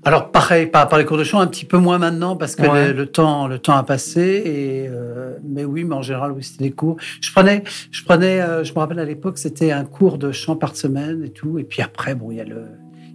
Alors 0.04 0.30
pareil, 0.32 0.66
par, 0.66 0.88
par 0.88 0.98
les 0.98 1.04
cours 1.04 1.16
de 1.18 1.24
chant, 1.24 1.40
un 1.40 1.46
petit 1.46 1.64
peu 1.64 1.78
moins 1.78 1.98
maintenant 1.98 2.36
parce 2.36 2.56
que 2.56 2.62
Ouais. 2.62 2.88
le, 2.88 2.92
le 2.92 3.06
temps, 3.06 3.46
le 3.46 3.58
temps 3.58 3.76
a 3.76 3.84
passé. 3.84 4.20
Et 4.44 4.88
euh, 4.88 5.36
mais 5.48 5.64
oui, 5.64 5.84
mais 5.84 5.94
en 5.94 6.02
général, 6.02 6.32
oui, 6.32 6.42
c'était 6.42 6.64
des 6.64 6.72
cours. 6.72 6.96
Je 7.20 7.30
prenais, 7.30 7.62
je 7.92 8.02
prenais, 8.04 8.40
euh, 8.40 8.64
je 8.64 8.72
me 8.72 8.78
rappelle 8.80 8.98
à 8.98 9.04
l'époque, 9.04 9.38
c'était 9.38 9.70
un 9.70 9.84
cours 9.84 10.18
de 10.18 10.32
chant 10.32 10.56
par 10.56 10.74
semaine 10.76 11.22
et 11.24 11.30
tout. 11.30 11.58
Et 11.58 11.64
puis 11.64 11.82
après, 11.82 12.14
bon, 12.16 12.30
il 12.32 12.38
y 12.38 12.40
a 12.40 12.44
le, 12.44 12.64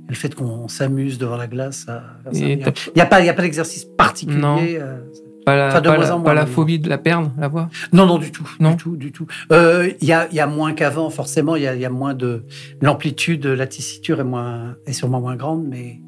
le 0.07 0.15
fait 0.15 0.33
qu'on 0.33 0.67
s'amuse 0.69 1.17
devant 1.17 1.35
la 1.37 1.47
glace. 1.47 1.85
à 1.89 2.03
Il 2.31 2.57
n'y 2.95 3.01
a, 3.01 3.05
pas, 3.05 3.19
il 3.19 3.25
y 3.25 3.29
a 3.29 3.33
pas 3.33 3.41
d'exercice 3.41 3.83
particulier. 3.83 4.39
Non. 4.39 4.57
euh, 4.61 4.97
Pas 5.45 5.57
la, 5.57 5.67
Enfin, 5.67 5.81
de 5.81 5.89
pas 5.89 5.95
moins 5.97 6.05
la- 6.05 6.15
en 6.15 6.19
moins, 6.19 6.25
pas 6.25 6.33
la 6.33 6.45
phobie 6.45 6.79
de 6.79 6.87
la 6.89 6.97
perdre, 6.97 7.31
la 7.37 7.49
voix 7.49 7.69
Non, 7.91 8.05
non, 8.05 8.17
du 8.17 8.31
tout. 8.31 8.49
Non. 8.61 8.71
Du 8.71 8.77
tout, 8.77 8.95
du 8.95 9.11
tout. 9.11 9.27
Euh, 9.51 9.91
Il 9.99 10.07
y, 10.07 10.13
a, 10.13 10.27
il 10.31 10.35
y 10.35 10.39
a 10.39 10.47
moins 10.47 10.71
qu'avant, 10.71 11.09
forcément. 11.09 11.57
Il 11.57 11.63
y 11.63 11.67
a, 11.67 11.75
il 11.75 11.81
y 11.81 11.85
a 11.85 11.89
moins 11.89 12.13
de. 12.13 12.43
L'amplitude, 12.81 13.45
la 13.45 13.67
tessiture 13.67 14.21
est, 14.21 14.25
moins, 14.25 14.75
est 14.85 14.93
sûrement 14.93 15.19
moins 15.19 15.35
grande, 15.35 15.65
mais, 15.67 15.99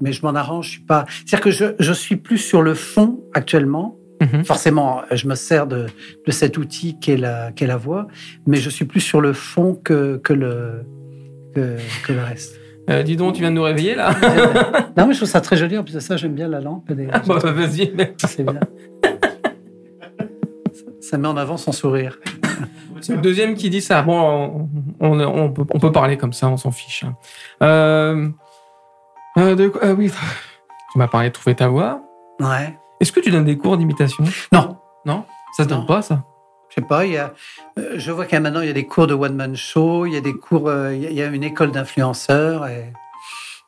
mais 0.00 0.12
je 0.12 0.22
m'en 0.24 0.34
arrange. 0.34 0.66
Je 0.66 0.70
suis 0.72 0.80
pas. 0.82 1.04
C'est-à-dire 1.08 1.40
que 1.40 1.50
je, 1.50 1.64
je 1.78 1.92
suis 1.92 2.16
plus 2.16 2.38
sur 2.38 2.62
le 2.62 2.74
fond 2.74 3.20
actuellement. 3.34 3.96
Mhm. 4.20 4.44
Forcément, 4.44 5.02
je 5.12 5.28
me 5.28 5.34
sers 5.36 5.66
de, 5.68 5.86
de 6.26 6.32
cet 6.32 6.58
outil 6.58 6.98
qu'est 6.98 7.16
la, 7.16 7.52
qu'est 7.52 7.68
la 7.68 7.76
voix, 7.76 8.08
mais 8.46 8.56
je 8.56 8.68
suis 8.68 8.84
plus 8.84 9.00
sur 9.00 9.20
le 9.20 9.32
fond 9.32 9.74
que, 9.76 10.16
que, 10.16 10.32
le, 10.32 10.84
que, 11.54 11.76
que 12.04 12.12
le 12.12 12.22
reste. 12.22 12.58
Euh, 12.90 13.02
Dis 13.04 13.14
donc, 13.16 13.34
tu 13.34 13.40
viens 13.42 13.50
de 13.50 13.56
nous 13.56 13.62
réveiller 13.62 13.94
là 13.94 14.16
non, 14.96 15.06
mais 15.06 15.12
je 15.12 15.18
trouve 15.18 15.28
ça 15.28 15.40
très 15.40 15.56
joli. 15.56 15.78
En 15.78 15.84
plus 15.84 15.94
de 15.94 16.00
ça, 16.00 16.16
j'aime 16.16 16.34
bien 16.34 16.48
la 16.48 16.60
lampe. 16.60 16.90
est- 16.90 17.06
Bah, 17.28 17.38
Vas-y. 17.44 17.92
C'est 18.26 18.42
bien. 18.42 18.58
Ça 21.00 21.16
met 21.16 21.28
en 21.28 21.36
avant 21.36 21.56
son 21.56 21.72
sourire. 21.72 22.18
C'est 23.00 23.14
le 23.14 23.20
deuxième 23.20 23.54
qui 23.54 23.70
dit 23.70 23.80
ça. 23.80 24.02
Bon, 24.02 24.68
on, 25.00 25.10
on, 25.12 25.20
on 25.20 25.50
peut, 25.52 25.64
on 25.72 25.78
peut 25.78 25.92
parler 25.92 26.16
comme 26.16 26.32
ça, 26.32 26.48
on 26.48 26.56
s'en 26.56 26.72
fiche. 26.72 27.04
Euh, 27.62 28.28
euh, 29.38 29.54
de 29.54 29.68
quoi- 29.68 29.80
ah 29.84 29.92
oui, 29.92 30.10
tu 30.92 30.98
m'as 30.98 31.08
parlé 31.08 31.28
de 31.28 31.34
trouver 31.34 31.54
ta 31.56 31.68
voix. 31.68 32.02
Ouais. 32.40 32.78
Est-ce 33.00 33.12
que 33.12 33.20
tu 33.20 33.30
donnes 33.30 33.44
des 33.44 33.56
cours 33.58 33.76
d'imitation? 33.78 34.24
Non, 34.52 34.76
Non? 35.06 35.24
Ça 35.56 35.64
se 35.64 35.68
donne 35.68 35.80
Non. 35.80 35.86
pas, 35.86 36.02
ça? 36.02 36.24
Je 36.68 36.74
sais 36.74 36.86
pas, 36.86 37.06
il 37.06 37.12
y 37.12 37.16
a, 37.16 37.32
euh, 37.78 37.94
je 37.96 38.12
vois 38.12 38.26
a 38.30 38.40
maintenant 38.40 38.60
il 38.60 38.66
y 38.66 38.70
a 38.70 38.74
des 38.74 38.84
cours 38.86 39.06
de 39.06 39.14
one 39.14 39.34
man 39.34 39.56
show, 39.56 40.04
il 40.04 40.12
y 40.12 40.16
a 40.16 40.20
des 40.20 40.34
cours, 40.34 40.68
euh, 40.68 40.94
il 40.94 41.12
y 41.12 41.22
a- 41.22 41.26
une 41.26 41.42
école 41.42 41.70
d'influenceurs. 41.72 42.66
Et... 42.66 42.92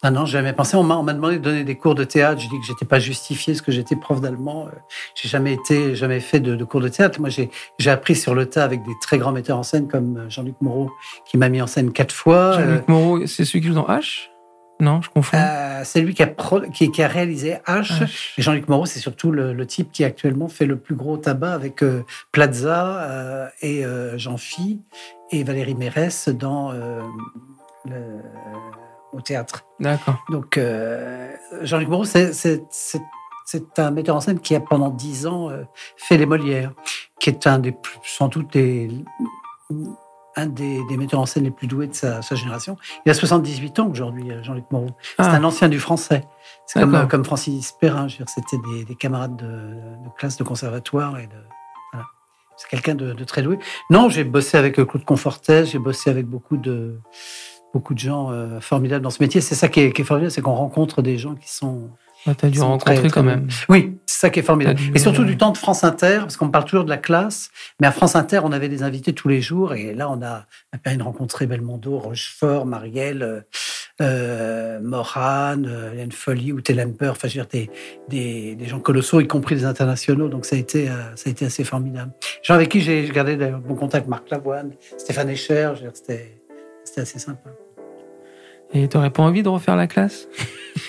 Ah 0.02 0.10
non, 0.10 0.24
j'ai 0.26 0.32
jamais 0.32 0.52
pensé. 0.52 0.76
On 0.76 0.82
m'a 0.82 1.12
demandé 1.12 1.38
de 1.38 1.42
donner 1.42 1.64
des 1.64 1.76
cours 1.76 1.94
de 1.94 2.04
théâtre. 2.04 2.40
Je 2.40 2.48
dis 2.48 2.58
que 2.60 2.66
j'étais 2.66 2.84
pas 2.86 2.98
justifié 2.98 3.52
parce 3.54 3.60
que 3.62 3.70
j'étais 3.72 3.96
prof 3.96 4.20
d'allemand. 4.20 4.66
Euh, 4.66 4.76
J'ai 5.14 5.28
jamais 5.28 5.52
été, 5.54 5.94
jamais 5.94 6.20
fait 6.20 6.40
de, 6.40 6.56
de 6.56 6.64
cours 6.64 6.80
de 6.80 6.88
théâtre. 6.88 7.20
Moi, 7.20 7.28
j'ai 7.30 7.90
appris 7.90 8.16
sur 8.16 8.34
le 8.34 8.46
tas 8.46 8.64
avec 8.64 8.82
des 8.82 8.92
très 9.02 9.18
grands 9.18 9.32
metteurs 9.32 9.58
en 9.58 9.62
scène 9.62 9.88
comme 9.88 10.16
euh, 10.16 10.30
Jean-Luc 10.30 10.56
Moreau 10.60 10.90
qui 11.26 11.36
m'a 11.38 11.48
mis 11.50 11.60
en 11.60 11.66
scène 11.66 11.92
quatre 11.92 12.14
fois. 12.14 12.36
Euh, 12.36 12.64
Jean-Luc 12.64 12.88
Moreau, 12.88 13.26
c'est 13.26 13.44
celui 13.44 13.60
qui 13.60 13.68
joue 13.68 13.74
dans 13.74 13.86
H? 13.88 14.29
Non, 14.80 15.02
je 15.02 15.10
confonds. 15.10 15.36
euh, 15.36 15.82
c'est 15.84 16.00
lui 16.00 16.14
qui 16.14 16.22
a, 16.22 16.26
pro- 16.26 16.62
qui, 16.72 16.90
qui 16.90 17.02
a 17.02 17.08
réalisé 17.08 17.58
H. 17.66 17.92
H. 18.00 18.32
Et 18.38 18.42
Jean-Luc 18.42 18.68
Moreau, 18.68 18.86
c'est 18.86 18.98
surtout 19.00 19.30
le, 19.30 19.52
le 19.52 19.66
type 19.66 19.92
qui 19.92 20.04
actuellement 20.04 20.48
fait 20.48 20.66
le 20.66 20.76
plus 20.78 20.94
gros 20.94 21.16
tabac 21.18 21.52
avec 21.52 21.82
euh, 21.82 22.02
Plaza 22.32 23.02
euh, 23.02 23.48
et 23.62 23.84
euh, 23.84 24.16
Jean-Phi 24.18 24.80
et 25.30 25.44
Valérie 25.44 25.74
Mérès 25.74 26.28
dans 26.30 26.72
le- 26.72 27.00
au 29.12 29.20
théâtre. 29.20 29.64
D'accord. 29.80 30.24
Donc 30.30 30.58
Jean-Luc 31.62 31.88
Moreau, 31.88 32.04
c'est- 32.04 32.32
c'est 32.32 32.62
c'est- 32.70 33.02
c'est 33.44 33.78
un 33.80 33.90
metteur 33.90 34.14
en 34.16 34.20
scène 34.20 34.38
qui 34.38 34.54
a 34.54 34.60
pendant 34.60 34.90
dix 34.90 35.26
ans 35.26 35.50
fait 35.96 36.16
les 36.16 36.26
Molières, 36.26 36.72
qui 37.18 37.30
est 37.30 37.46
un 37.48 37.58
des 37.58 37.72
plus, 37.72 37.98
sans 38.04 38.28
doute 38.28 38.52
des, 38.52 38.88
un 40.40 40.46
des, 40.46 40.80
des 40.88 40.96
metteurs 40.96 41.20
en 41.20 41.26
scène 41.26 41.44
les 41.44 41.50
plus 41.50 41.66
doués 41.66 41.86
de 41.86 41.94
sa, 41.94 42.22
sa 42.22 42.34
génération. 42.34 42.76
Il 43.06 43.10
a 43.10 43.14
78 43.14 43.78
ans 43.80 43.88
aujourd'hui, 43.88 44.30
euh, 44.30 44.42
Jean-Luc 44.42 44.64
Moreau. 44.70 44.90
C'est 45.16 45.24
Ah. 45.24 45.32
un 45.36 45.44
ancien 45.44 45.68
du 45.68 45.78
français. 45.78 46.24
C'est 46.66 46.80
comme, 46.80 47.08
comme 47.08 47.24
Francis 47.24 47.72
Perrin. 47.80 48.06
C'était 48.08 48.56
des, 48.72 48.84
des 48.84 48.94
camarades 48.94 49.36
de, 49.36 49.44
de 49.46 50.08
classe 50.16 50.36
de 50.36 50.44
conservatoire. 50.44 51.18
et 51.18 51.26
de 51.26 51.32
voilà. 51.92 52.06
C'est 52.56 52.68
quelqu'un 52.68 52.94
de, 52.94 53.12
de 53.12 53.24
très 53.24 53.42
doué. 53.42 53.58
Non, 53.90 54.08
j'ai 54.08 54.24
bossé 54.24 54.56
avec 54.56 54.74
Claude 54.74 55.04
Confortès, 55.04 55.70
j'ai 55.70 55.78
bossé 55.78 56.10
avec 56.10 56.26
beaucoup 56.26 56.56
de, 56.56 57.00
beaucoup 57.74 57.94
de 57.94 57.98
gens 57.98 58.30
euh, 58.30 58.60
formidables 58.60 59.02
dans 59.02 59.10
ce 59.10 59.22
métier. 59.22 59.40
C'est 59.40 59.54
ça 59.54 59.68
qui 59.68 59.80
est, 59.80 59.92
qui 59.92 60.02
est 60.02 60.04
formidable, 60.04 60.30
c'est 60.30 60.42
qu'on 60.42 60.54
rencontre 60.54 61.02
des 61.02 61.18
gens 61.18 61.34
qui 61.34 61.52
sont... 61.52 61.90
Ah, 62.26 62.34
T'as 62.34 62.48
dû 62.48 62.54
Ils 62.54 62.60
sont 62.60 62.68
rencontrer 62.68 62.96
très, 62.96 63.10
quand 63.10 63.22
même. 63.22 63.48
Oui, 63.68 63.96
c'est 64.06 64.20
ça 64.20 64.30
qui 64.30 64.40
est 64.40 64.42
formidable. 64.42 64.78
Dû, 64.78 64.92
Et 64.94 64.98
surtout 64.98 65.22
euh, 65.22 65.26
du 65.26 65.36
temps 65.36 65.52
de 65.52 65.56
France 65.56 65.84
Inter, 65.84 66.18
parce 66.20 66.36
qu'on 66.36 66.50
parle 66.50 66.64
toujours 66.64 66.84
de 66.84 66.90
la 66.90 66.98
classe, 66.98 67.50
mais 67.80 67.86
à 67.86 67.92
France 67.92 68.16
Inter, 68.16 68.40
on 68.44 68.52
avait 68.52 68.68
des 68.68 68.82
invités 68.82 69.12
tous 69.12 69.28
les 69.28 69.40
jours, 69.40 69.74
et 69.74 69.94
là, 69.94 70.10
on 70.10 70.22
a, 70.22 70.46
on 70.72 70.76
a 70.76 70.78
permis 70.78 70.98
de 70.98 71.02
rencontrer 71.02 71.46
Belmondo, 71.46 71.98
Rochefort, 71.98 72.66
Marielle, 72.66 73.22
euh, 73.22 73.40
euh, 74.00 74.80
Morane, 74.80 75.66
euh, 75.68 75.92
Hélène 75.92 76.12
Folly 76.12 76.52
ou 76.52 76.60
Telemper, 76.60 77.08
enfin, 77.10 77.28
je 77.28 77.38
veux 77.38 77.44
dire, 77.44 77.46
des, 77.46 77.70
des, 78.08 78.54
des 78.54 78.66
gens 78.66 78.80
colossaux, 78.80 79.20
y 79.20 79.26
compris 79.26 79.54
des 79.54 79.64
internationaux, 79.64 80.28
donc 80.28 80.46
ça 80.46 80.56
a 80.56 80.58
été, 80.58 80.88
euh, 80.88 81.14
ça 81.16 81.28
a 81.28 81.30
été 81.30 81.44
assez 81.44 81.64
formidable. 81.64 82.12
Gens 82.42 82.54
avec 82.54 82.70
qui 82.70 82.80
j'ai 82.80 83.08
gardé 83.08 83.36
d'ailleurs 83.36 83.60
bon 83.60 83.74
contact, 83.74 84.08
Marc 84.08 84.30
Lavoine, 84.30 84.72
Stéphane 84.96 85.34
c'était 85.36 86.40
c'était 86.84 87.00
assez 87.02 87.18
sympa. 87.18 87.50
Et 88.72 88.88
t'aurais 88.88 89.10
pas 89.10 89.22
envie 89.22 89.42
de 89.42 89.48
refaire 89.48 89.76
la 89.76 89.86
classe? 89.86 90.28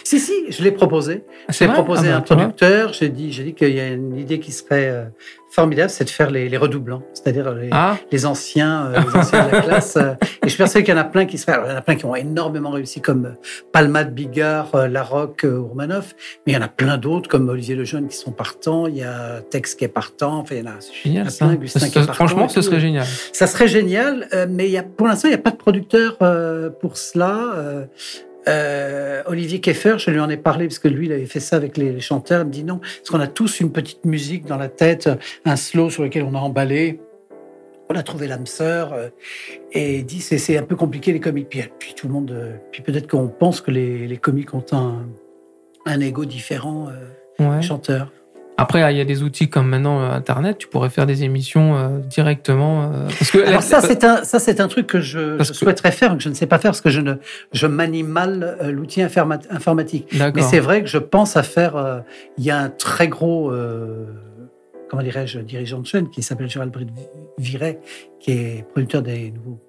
Si, 0.03 0.19
si, 0.19 0.33
je 0.51 0.63
l'ai 0.63 0.71
proposé. 0.71 1.23
Ah, 1.47 1.51
J'ai 1.51 1.65
vrai? 1.65 1.73
proposé 1.73 2.07
Ah 2.09 2.11
bah, 2.11 2.17
un 2.17 2.21
producteur. 2.21 2.93
J'ai 2.93 3.09
dit, 3.09 3.31
j'ai 3.31 3.43
dit 3.43 3.53
qu'il 3.55 3.73
y 3.73 3.79
a 3.79 3.87
une 3.87 4.15
idée 4.15 4.39
qui 4.39 4.51
serait 4.51 4.87
euh, 4.87 5.05
formidable, 5.53 5.89
c'est 5.89 6.05
de 6.05 6.09
faire 6.09 6.31
les, 6.31 6.47
les 6.49 6.57
redoublants, 6.57 7.03
c'est-à-dire 7.13 7.51
les, 7.53 7.69
Ah, 7.71 7.97
les 8.11 8.25
anciens, 8.25 8.85
euh, 8.87 9.01
les 9.01 9.15
anciens 9.17 9.47
de 9.47 9.51
la 9.51 9.61
classe. 9.67 9.97
euh, 9.97 10.13
et 10.21 10.27
je 10.45 10.49
suis 10.49 10.57
persuadé 10.57 10.83
qu'il 10.85 10.93
y 10.93 10.97
en 10.97 11.01
a 11.01 11.03
plein 11.03 11.25
qui 11.25 11.37
seraient. 11.37 11.53
Alors, 11.53 11.65
il 11.67 11.71
y 11.71 11.73
en 11.73 11.77
a 11.77 11.81
plein 11.81 11.95
qui 11.95 12.05
ont 12.05 12.15
énormément 12.15 12.69
réussi, 12.71 13.01
comme 13.01 13.25
euh, 13.25 13.31
Palmade, 13.71 14.13
Bigard, 14.13 14.73
euh, 14.75 14.87
Larocque, 14.87 15.45
Roumanoff. 15.45 16.15
Mais 16.47 16.53
il 16.53 16.55
y 16.55 16.57
en 16.57 16.61
a 16.61 16.67
plein 16.69 16.97
d'autres, 16.97 17.29
comme 17.29 17.49
Olivier 17.49 17.75
Lejeune, 17.75 18.07
qui 18.07 18.15
sont 18.17 18.31
partants. 18.31 18.87
Il 18.87 18.95
y 18.97 19.03
a 19.03 19.41
Tex 19.49 19.75
qui 19.75 19.83
est 19.83 19.89
partant. 19.89 20.39
Enfin, 20.39 20.55
il 20.55 20.63
y 20.63 20.67
en 20.67 20.71
a. 20.71 20.79
génial 21.03 21.29
ça. 21.31 21.45
plein, 21.45 21.55
Gustin 21.55 21.79
Ça- 21.79 21.87
qui 21.89 21.97
est 21.97 22.01
ça- 22.01 22.07
partant 22.07 22.13
franchement, 22.27 22.47
ce 22.47 22.61
serait 22.61 22.79
génial. 22.79 23.05
Ça 23.33 23.45
serait 23.47 23.67
génial, 23.67 24.27
mais 24.49 24.67
il 24.67 24.71
y 24.71 24.77
a, 24.77 24.83
pour 24.83 25.07
l'instant, 25.07 25.27
il 25.27 25.31
n'y 25.31 25.35
a 25.35 25.41
pas 25.41 25.51
de 25.51 25.57
producteur 25.57 26.17
pour 26.79 26.97
cela. 26.97 27.87
Euh, 28.47 29.21
Olivier 29.25 29.59
Keffer, 29.59 29.97
je 29.97 30.09
lui 30.11 30.19
en 30.19 30.29
ai 30.29 30.37
parlé 30.37 30.67
parce 30.67 30.79
que 30.79 30.87
lui, 30.87 31.05
il 31.07 31.11
avait 31.11 31.25
fait 31.25 31.39
ça 31.39 31.55
avec 31.55 31.77
les, 31.77 31.91
les 31.91 31.99
chanteurs. 31.99 32.41
Il 32.41 32.47
me 32.47 32.51
dit 32.51 32.63
non, 32.63 32.77
parce 32.79 33.09
qu'on 33.09 33.19
a 33.19 33.27
tous 33.27 33.59
une 33.59 33.71
petite 33.71 34.05
musique 34.05 34.45
dans 34.45 34.57
la 34.57 34.67
tête, 34.69 35.09
un 35.45 35.55
slow 35.55 35.89
sur 35.89 36.03
lequel 36.03 36.23
on 36.23 36.33
a 36.35 36.39
emballé. 36.39 36.99
On 37.89 37.95
a 37.95 38.03
trouvé 38.03 38.27
l'âme 38.27 38.45
sœur 38.45 38.93
euh, 38.93 39.09
et 39.73 39.97
il 39.97 40.05
dit 40.05 40.21
c'est 40.21 40.57
un 40.57 40.63
peu 40.63 40.75
compliqué 40.77 41.11
les 41.11 41.19
comiques. 41.19 41.49
Puis, 41.49 41.63
puis 41.77 41.93
tout 41.93 42.07
le 42.07 42.13
monde, 42.13 42.31
euh, 42.31 42.55
puis 42.71 42.81
peut-être 42.81 43.09
qu'on 43.09 43.27
pense 43.27 43.59
que 43.61 43.69
les, 43.69 44.07
les 44.07 44.17
comiques 44.17 44.53
ont 44.53 44.65
un, 44.71 45.05
un 45.85 45.99
ego 45.99 46.25
différent 46.25 46.89
Ouais. 47.39 47.57
des 47.57 47.61
chanteurs. 47.63 48.11
Après, 48.61 48.93
il 48.93 48.97
y 48.97 49.01
a 49.01 49.05
des 49.05 49.23
outils 49.23 49.49
comme 49.49 49.67
maintenant 49.67 50.01
euh, 50.01 50.11
Internet, 50.11 50.57
tu 50.59 50.67
pourrais 50.67 50.89
faire 50.89 51.05
des 51.05 51.23
émissions 51.23 51.75
euh, 51.77 51.99
directement. 51.99 52.83
euh, 52.93 53.07
parce 53.07 53.31
que 53.31 53.39
Alors 53.45 53.63
ça, 53.63 53.81
c'est 53.81 54.03
un, 54.03 54.23
ça, 54.23 54.39
c'est 54.39 54.59
un 54.61 54.67
truc 54.67 54.87
que 54.87 55.01
je, 55.01 55.37
je 55.43 55.49
que- 55.49 55.53
souhaiterais 55.55 55.91
faire, 55.91 56.15
que 56.15 56.23
je 56.23 56.29
ne 56.29 56.33
sais 56.33 56.45
pas 56.47 56.59
faire, 56.59 56.71
parce 56.71 56.81
que 56.81 56.89
je 56.89 57.01
ne, 57.01 57.15
je 57.53 57.67
manie 57.67 58.03
mal 58.03 58.57
l'outil 58.71 59.01
informa- 59.01 59.39
informatique. 59.49 60.07
Mais 60.35 60.41
c'est 60.41 60.59
vrai 60.59 60.81
que 60.81 60.87
je 60.87 60.97
pense 60.99 61.35
à 61.37 61.43
faire. 61.43 61.75
euh, 61.75 61.99
Il 62.37 62.43
y 62.43 62.51
a 62.51 62.59
un 62.59 62.69
très 62.69 63.07
gros, 63.07 63.51
comment 64.89 65.03
dirais-je, 65.03 65.39
dirigeant 65.39 65.79
de 65.79 65.85
chaîne 65.87 66.09
qui 66.09 66.21
s'appelle 66.21 66.49
Gérald 66.49 66.71
Britt 66.71 66.89
Viret, 67.37 67.79
qui 68.19 68.31
est 68.31 68.65
producteur 68.71 69.01
des 69.01 69.31
nouveaux 69.31 69.59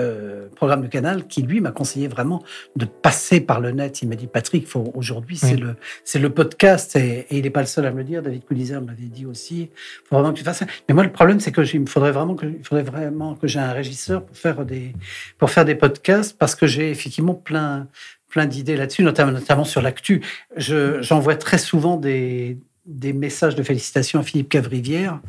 euh, 0.00 0.48
programmes 0.56 0.82
de 0.82 0.86
Canal, 0.88 1.26
qui 1.26 1.42
lui 1.42 1.60
m'a 1.60 1.70
conseillé 1.70 2.08
vraiment 2.08 2.42
de 2.76 2.84
passer 2.86 3.40
par 3.40 3.60
le 3.60 3.70
net. 3.72 4.02
Il 4.02 4.08
m'a 4.08 4.14
dit 4.16 4.26
Patrick, 4.26 4.66
faut 4.66 4.90
aujourd'hui 4.94 5.36
c'est 5.36 5.54
Oui. 5.54 5.60
le 5.60 5.76
c'est 6.04 6.18
le 6.18 6.30
podcast 6.30 6.96
et, 6.96 7.26
et 7.30 7.36
il 7.38 7.42
n'est 7.42 7.50
pas 7.50 7.60
le 7.60 7.66
seul 7.66 7.84
à 7.86 7.90
me 7.92 7.98
le 7.98 8.04
dire. 8.04 8.22
David 8.22 8.44
Coulizer 8.44 8.80
me 8.80 8.86
l'avait 8.88 9.02
dit 9.04 9.26
aussi. 9.26 9.70
Faut 10.08 10.16
vraiment 10.16 10.32
que 10.32 10.38
tu 10.38 10.44
fasses 10.44 10.58
ça. 10.58 10.66
Mais 10.88 10.94
moi 10.94 11.04
le 11.04 11.12
problème 11.12 11.40
c'est 11.40 11.52
que 11.52 11.62
il 11.74 11.80
me 11.80 11.86
faudrait 11.86 12.12
vraiment 12.12 12.34
que 12.34 12.46
il 12.46 12.64
faudrait 12.64 12.84
vraiment 12.84 13.34
que 13.34 13.46
j'ai 13.46 13.58
un 13.60 13.72
régisseur 13.72 14.24
pour 14.24 14.36
faire 14.36 14.64
des 14.64 14.92
pour 15.38 15.50
faire 15.50 15.64
des 15.64 15.74
podcasts 15.74 16.36
parce 16.38 16.54
que 16.54 16.66
j'ai 16.66 16.90
effectivement 16.90 17.34
plein 17.34 17.86
plein 18.28 18.46
d'idées 18.46 18.76
là-dessus, 18.76 19.02
notamment, 19.02 19.30
notamment 19.32 19.64
sur 19.64 19.82
l'actu. 19.82 20.22
Je- 20.56 21.02
J'envoie 21.02 21.36
très 21.36 21.58
souvent 21.58 21.98
des, 21.98 22.56
des 22.86 23.12
messages 23.12 23.54
de 23.56 23.62
félicitations 23.62 24.20
à 24.20 24.22
Philippe 24.22 24.48
Cavrivière, 24.48 25.20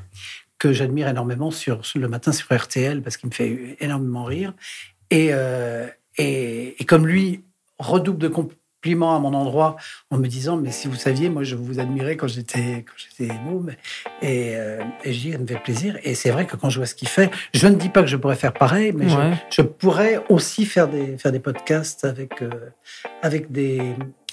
que 0.63 0.71
j'admire 0.71 1.09
énormément 1.09 1.51
sur, 1.51 1.85
sur 1.85 1.99
le 1.99 2.07
matin 2.07 2.31
sur 2.31 2.47
RTL, 2.55 3.01
parce 3.01 3.17
qu'il 3.17 3.27
me 3.29 3.33
fait 3.35 3.75
énormément 3.81 4.23
rire. 4.23 4.53
Et, 5.11 5.29
euh, 5.31 5.85
et, 6.17 6.81
et 6.81 6.85
comme 6.85 7.05
lui 7.05 7.43
redouble 7.79 8.17
de 8.19 8.29
compliments 8.29 9.15
à 9.15 9.19
mon 9.19 9.33
endroit 9.33 9.75
en 10.09 10.17
me 10.17 10.27
disant 10.27 10.55
Mais 10.57 10.71
si 10.71 10.87
vous 10.87 10.95
saviez, 10.95 11.29
moi 11.29 11.43
je 11.43 11.55
vous 11.55 11.79
admirais 11.79 12.15
quand 12.15 12.27
j'étais 12.27 12.85
quand 12.87 12.93
j'étais 12.97 13.33
môme. 13.45 13.71
Et, 14.21 14.53
euh, 14.55 14.81
et 15.03 15.11
je 15.13 15.19
dis 15.19 15.31
Ça 15.33 15.37
me 15.37 15.45
fait 15.47 15.59
plaisir. 15.61 15.97
Et 16.03 16.15
c'est 16.15 16.31
vrai 16.31 16.45
que 16.47 16.55
quand 16.55 16.69
je 16.69 16.77
vois 16.79 16.85
ce 16.85 16.95
qu'il 16.95 17.09
fait, 17.09 17.29
je 17.53 17.67
ne 17.67 17.75
dis 17.75 17.89
pas 17.89 18.01
que 18.01 18.07
je 18.07 18.15
pourrais 18.17 18.35
faire 18.37 18.53
pareil, 18.53 18.93
mais 18.93 19.05
je- 19.09 19.15
je 19.57 19.61
pourrais 19.63 20.23
aussi 20.29 20.65
faire 20.65 20.87
des, 20.87 21.17
faire 21.17 21.31
des 21.33 21.39
podcasts 21.39 22.05
avec, 22.05 22.41
euh, 22.41 22.49
avec 23.21 23.51
des, 23.51 23.81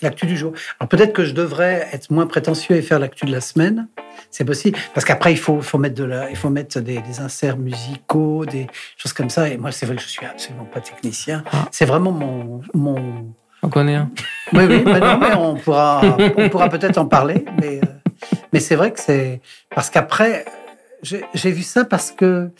l'actu 0.02 0.26
du 0.26 0.36
jour. 0.36 0.52
Alors 0.78 0.88
peut-être 0.88 1.12
que 1.12 1.24
je 1.24 1.32
devrais 1.32 1.88
être 1.92 2.10
moins 2.10 2.26
prétentieux 2.26 2.76
et 2.76 2.82
faire 2.82 2.98
l'actu 2.98 3.26
de 3.26 3.32
la 3.32 3.40
semaine. 3.40 3.88
C'est 4.30 4.44
possible. 4.44 4.78
Parce 4.94 5.04
qu'après, 5.04 5.32
il 5.32 5.38
faut, 5.38 5.60
faut 5.60 5.78
mettre, 5.78 5.96
de 5.96 6.04
la, 6.04 6.30
il 6.30 6.36
faut 6.36 6.50
mettre 6.50 6.80
des, 6.80 7.00
des 7.00 7.20
inserts 7.20 7.56
musicaux, 7.56 8.44
des 8.46 8.68
choses 8.96 9.12
comme 9.12 9.30
ça. 9.30 9.48
Et 9.48 9.56
moi, 9.56 9.72
c'est 9.72 9.86
vrai 9.86 9.96
que 9.96 10.02
je 10.02 10.08
suis 10.08 10.24
absolument 10.24 10.64
pas 10.64 10.80
technicien. 10.80 11.42
Ah. 11.52 11.66
C'est 11.72 11.84
vraiment 11.84 12.12
mon, 12.12 12.60
mon, 12.74 13.34
On 13.62 13.68
connaît 13.68 13.96
un. 13.96 14.10
oui, 14.52 14.64
oui, 14.68 14.82
mais 14.84 15.00
non, 15.00 15.18
mais 15.18 15.34
on 15.34 15.56
pourra, 15.56 16.02
on 16.36 16.48
pourra 16.48 16.68
peut-être 16.68 16.98
en 16.98 17.06
parler. 17.06 17.44
Mais, 17.60 17.80
euh, 17.82 18.34
mais 18.52 18.60
c'est 18.60 18.76
vrai 18.76 18.92
que 18.92 19.00
c'est 19.00 19.40
parce 19.74 19.90
qu'après, 19.90 20.44
j'ai 21.02 21.50
vu 21.50 21.62
ça 21.62 21.84
parce 21.84 22.10
que 22.10 22.50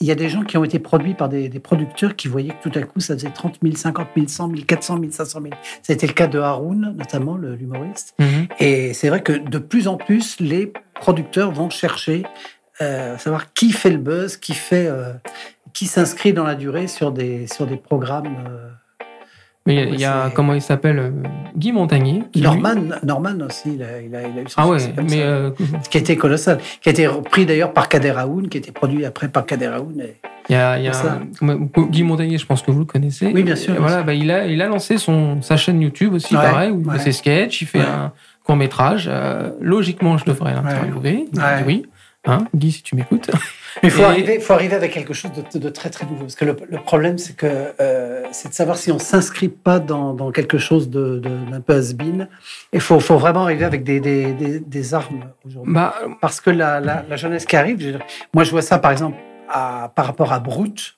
il 0.00 0.06
y 0.06 0.10
a 0.10 0.14
des 0.14 0.28
gens 0.28 0.44
qui 0.44 0.56
ont 0.56 0.64
été 0.64 0.78
produits 0.78 1.14
par 1.14 1.28
des, 1.28 1.48
des 1.48 1.58
producteurs 1.58 2.14
qui 2.14 2.28
voyaient 2.28 2.54
que 2.62 2.68
tout 2.68 2.78
à 2.78 2.82
coup 2.82 3.00
ça 3.00 3.14
faisait 3.14 3.30
30 3.30 3.58
000, 3.62 3.74
50 3.74 4.08
000, 4.14 4.28
100 4.28 4.48
000, 4.50 4.60
400 4.66 4.98
000, 5.00 5.10
500 5.10 5.40
000. 5.42 5.54
C'était 5.82 6.06
le 6.06 6.12
cas 6.12 6.26
de 6.28 6.38
Haroun, 6.38 6.94
notamment 6.96 7.36
l'humoriste. 7.36 8.14
Mhm. 8.18 8.46
Et 8.60 8.94
c'est 8.94 9.08
vrai 9.08 9.22
que 9.22 9.32
de 9.32 9.58
plus 9.58 9.88
en 9.88 9.96
plus, 9.96 10.38
les 10.40 10.72
producteurs 10.94 11.50
vont 11.50 11.70
chercher 11.70 12.24
euh, 12.80 13.16
à 13.16 13.18
savoir 13.18 13.52
qui 13.54 13.72
fait 13.72 13.90
le 13.90 13.98
buzz, 13.98 14.36
qui 14.36 14.54
fait, 14.54 14.86
euh, 14.86 15.12
qui 15.72 15.86
s'inscrit 15.86 16.32
dans 16.32 16.44
la 16.44 16.54
durée 16.54 16.86
sur 16.86 17.10
des 17.10 17.46
sur 17.48 17.66
des 17.66 17.76
programmes. 17.76 18.36
euh, 18.48 18.68
Mais 19.68 19.88
il 19.92 20.00
y 20.00 20.04
a, 20.04 20.24
Ouais, 20.26 20.32
comment 20.34 20.54
il 20.54 20.60
s'appelle 20.62 20.98
euh, 20.98 21.10
Guy 21.56 21.70
Montagnier. 21.72 22.24
lui- 22.34 22.40
Norman, 22.42 22.74
Norman 23.04 23.34
aussi, 23.46 23.74
il 23.74 23.82
a, 23.82 24.00
il 24.00 24.14
a, 24.16 24.22
il 24.22 24.38
a 24.38 24.42
eu 24.42 24.48
son 24.48 24.54
Ah 24.62 24.66
ouais, 24.66 24.78
comme 24.96 25.04
mais 25.04 25.10
ça. 25.18 25.22
euh, 25.22 25.50
qui 25.90 25.98
a 25.98 26.00
été 26.00 26.16
colossal, 26.16 26.58
qui 26.80 26.88
a 26.88 26.92
été 26.92 27.06
repris 27.06 27.44
d'ailleurs 27.46 27.72
par 27.74 27.88
Kader 27.88 28.14
Aoun, 28.16 28.48
qui 28.48 28.56
a 28.56 28.60
été 28.60 28.72
produit 28.72 29.04
après 29.04 29.28
par 29.28 29.44
Kader 29.46 29.66
Aoun. 29.66 30.00
Et... 30.00 30.16
il 30.48 30.52
y 30.54 30.56
a, 30.56 30.78
il 30.78 30.84
y 30.84 30.88
a 30.88 31.20
Guy 31.90 32.02
Montagnier, 32.02 32.38
je 32.38 32.46
pense 32.46 32.62
que 32.62 32.70
vous 32.70 32.80
le 32.80 32.84
connaissez. 32.86 33.30
Oui, 33.32 33.42
bien 33.42 33.56
sûr, 33.56 33.72
bien 33.74 33.82
voilà, 33.82 33.96
sûr. 33.98 34.04
bah, 34.06 34.14
il, 34.14 34.30
a, 34.30 34.46
il 34.46 34.60
a 34.62 34.66
lancé 34.68 34.96
son, 34.98 35.42
sa 35.42 35.56
chaîne 35.56 35.80
YouTube 35.82 36.14
aussi, 36.14 36.34
Ouais, 36.34 36.42
pareil, 36.42 36.70
où 36.70 36.82
il 36.84 36.90
fait 36.92 36.98
ses 36.98 37.12
sketchs, 37.12 37.60
il 37.62 37.66
fait 37.66 37.80
un 37.80 38.12
court 38.44 38.56
métrage. 38.56 39.10
logiquement, 39.60 40.16
je 40.16 40.24
devrais 40.24 40.54
l'interviewer. 40.54 41.26
Oui, 41.66 41.84
hein, 42.26 42.46
Guy, 42.54 42.72
si 42.72 42.82
tu 42.82 42.96
m'écoutes. 42.96 43.30
Il 43.82 43.90
faut, 43.90 44.02
Et- 44.02 44.04
arriver, 44.06 44.40
faut 44.40 44.52
arriver 44.54 44.74
avec 44.74 44.92
quelque 44.92 45.12
chose 45.14 45.30
de, 45.32 45.58
de 45.58 45.68
très 45.68 45.88
très 45.90 46.04
nouveau. 46.06 46.22
Parce 46.22 46.34
que 46.34 46.44
le, 46.44 46.56
le 46.68 46.78
problème, 46.78 47.16
c'est 47.16 47.36
que 47.36 47.72
euh, 47.80 48.24
c'est 48.32 48.48
de 48.48 48.54
savoir 48.54 48.76
si 48.76 48.90
on 48.90 48.98
s'inscrit 48.98 49.48
pas 49.48 49.78
dans, 49.78 50.14
dans 50.14 50.32
quelque 50.32 50.58
chose 50.58 50.90
de- 50.90 51.18
de- 51.20 51.50
d'un 51.50 51.60
peu 51.60 51.74
has-been. 51.74 52.28
Il 52.72 52.80
faut, 52.80 52.98
faut 52.98 53.18
vraiment 53.18 53.44
arriver 53.44 53.64
avec 53.64 53.84
des, 53.84 54.00
des, 54.00 54.32
des, 54.32 54.58
des 54.58 54.94
armes 54.94 55.30
aujourd'hui. 55.46 55.72
Bah, 55.72 55.94
Parce 56.20 56.40
que 56.40 56.50
la, 56.50 56.80
la, 56.80 57.04
la 57.08 57.16
jeunesse 57.16 57.44
qui 57.46 57.54
arrive, 57.56 57.80
je 57.80 57.98
moi 58.34 58.42
je 58.42 58.50
vois 58.50 58.62
ça 58.62 58.78
par 58.78 58.90
exemple 58.90 59.16
à- 59.48 59.92
par 59.94 60.06
rapport 60.06 60.32
à 60.32 60.40
Brut, 60.40 60.96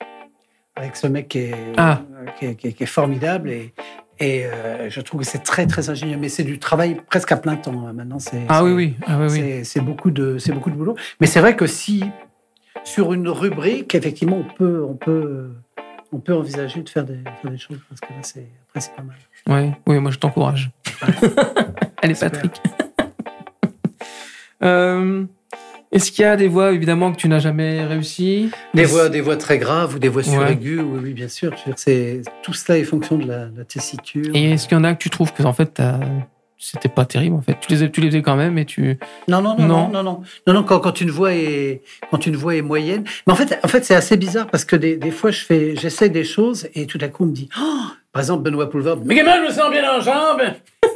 avec 0.76 0.96
ce 0.96 1.06
mec 1.06 1.28
qui 1.28 1.38
est, 1.40 1.54
Ah. 1.76 2.00
qui 2.38 2.46
est, 2.46 2.54
qui 2.54 2.68
est- 2.68 2.72
qui 2.72 2.82
est 2.84 2.86
formidable 2.86 3.50
et, 3.50 3.74
et 4.20 4.44
euh, 4.46 4.90
je 4.90 5.00
trouve 5.00 5.20
que 5.22 5.26
c'est 5.26 5.42
très 5.42 5.66
très 5.66 5.90
ingénieux. 5.90 6.18
Mais 6.18 6.28
c'est 6.28 6.44
du 6.44 6.58
travail 6.58 7.00
presque 7.08 7.32
à 7.32 7.36
plein 7.36 7.56
temps 7.56 7.86
hein. 7.86 7.92
maintenant. 7.92 8.18
C'est, 8.18 8.42
ah 8.48 8.62
oui, 8.62 8.72
oui. 8.72 8.94
Ah, 9.06 9.18
oui, 9.18 9.26
oui. 9.30 9.64
c'est- 9.64 9.80
beaucoup 9.80 10.10
de 10.10 10.38
c'est 10.38 10.52
beaucoup 10.52 10.70
de 10.70 10.76
boulot. 10.76 10.94
Mais 11.20 11.26
c'est 11.26 11.40
vrai 11.40 11.56
que 11.56 11.66
si 11.66 12.04
sur 12.84 13.12
une 13.12 13.28
rubrique, 13.28 13.94
effectivement, 13.94 14.36
on 14.38 14.54
peut 14.54 14.84
on 14.88 14.94
peut 14.94 15.50
on 16.12 16.18
peut 16.18 16.34
envisager 16.34 16.82
de 16.82 16.88
faire 16.88 17.04
des, 17.04 17.18
faire 17.42 17.50
des 17.50 17.58
choses 17.58 17.78
parce 17.88 18.00
que 18.00 18.08
là 18.08 18.20
c'est 18.22 18.46
après 18.68 18.80
c'est 18.80 18.94
pas 18.94 19.02
mal. 19.02 19.16
Ouais, 19.48 19.72
oui, 19.86 19.98
moi 19.98 20.10
je 20.10 20.18
t'encourage. 20.18 20.70
Allez. 22.02 22.14
Patrick. 22.14 22.60
Euh, 24.62 25.24
Est-ce 25.92 26.12
qu'il 26.12 26.22
y 26.22 26.24
a 26.24 26.36
des 26.36 26.46
voix, 26.46 26.70
évidemment, 26.72 27.10
que 27.10 27.16
tu 27.16 27.28
n'as 27.28 27.40
jamais 27.40 27.84
réussi 27.84 28.50
Des 28.74 28.84
voix 28.84 29.08
des 29.08 29.20
voix 29.20 29.36
très 29.36 29.58
graves 29.58 29.96
ou 29.96 29.98
des 29.98 30.08
voix 30.08 30.22
Ouais. 30.22 30.28
suraiguës, 30.30 30.80
oui, 30.84 31.00
oui 31.02 31.12
bien 31.14 31.26
sûr. 31.28 31.52
C'est 31.76 32.22
tout 32.42 32.52
cela 32.52 32.78
est 32.78 32.84
fonction 32.84 33.18
de 33.18 33.26
la, 33.26 33.46
de 33.46 33.58
la 33.58 33.64
tessiture. 33.64 34.30
Et 34.34 34.52
est-ce 34.52 34.68
qu'il 34.68 34.76
y 34.76 34.80
en 34.80 34.84
a 34.84 34.94
que 34.94 35.02
tu 35.02 35.10
trouves 35.10 35.32
que 35.32 35.42
en 35.42 35.52
fait 35.52 35.80
c'était 36.62 36.88
pas 36.90 37.06
terrible 37.06 37.36
en 37.36 37.40
fait 37.40 37.56
Tu 37.60 37.74
les, 37.74 37.90
tu 37.90 38.00
les 38.00 38.08
faisais 38.08 38.22
quand 38.22 38.36
même 38.36 38.58
et 38.58 38.64
tu. 38.66 38.98
Non, 39.28 39.40
non, 39.40 39.56
non, 39.58 39.66
Non. 39.66 39.88
non, 39.88 39.88
non, 39.88 40.02
non, 40.02 40.20
non, 40.46 40.52
non, 40.54 40.62
quand, 40.62 40.78
quand 40.80 41.00
une 41.00 41.10
voix 41.10 41.32
est, 41.34 41.82
quand 42.10 42.26
une 42.26 42.36
voix 42.36 42.54
est 42.54 42.62
moyenne. 42.62 43.04
Mais 43.26 43.32
en 43.32 43.36
fait, 43.36 43.58
en 43.64 43.68
fait, 43.68 43.84
c'est 43.84 43.94
assez 43.94 44.16
bizarre 44.16 44.46
parce 44.48 44.64
que 44.64 44.76
des, 44.76 44.96
des 44.96 45.10
fois, 45.10 45.30
je 45.30 45.40
fais, 45.44 45.74
j'essaie 45.76 46.10
des 46.10 46.24
choses 46.24 46.68
et 46.74 46.86
tout 46.86 46.98
à 47.00 47.08
coup, 47.08 47.24
on 47.24 47.28
me 47.28 47.32
dit, 47.32 47.48
Oh 47.60 47.80
par 48.12 48.20
exemple, 48.22 48.42
Benoît 48.42 48.68
Poulvord, 48.68 48.98
mais 49.04 49.14
gamin, 49.14 49.36
je 49.36 49.48
me 49.48 49.52
sens 49.52 49.70
bien 49.70 49.88
en 49.90 50.00
jambes. 50.00 50.42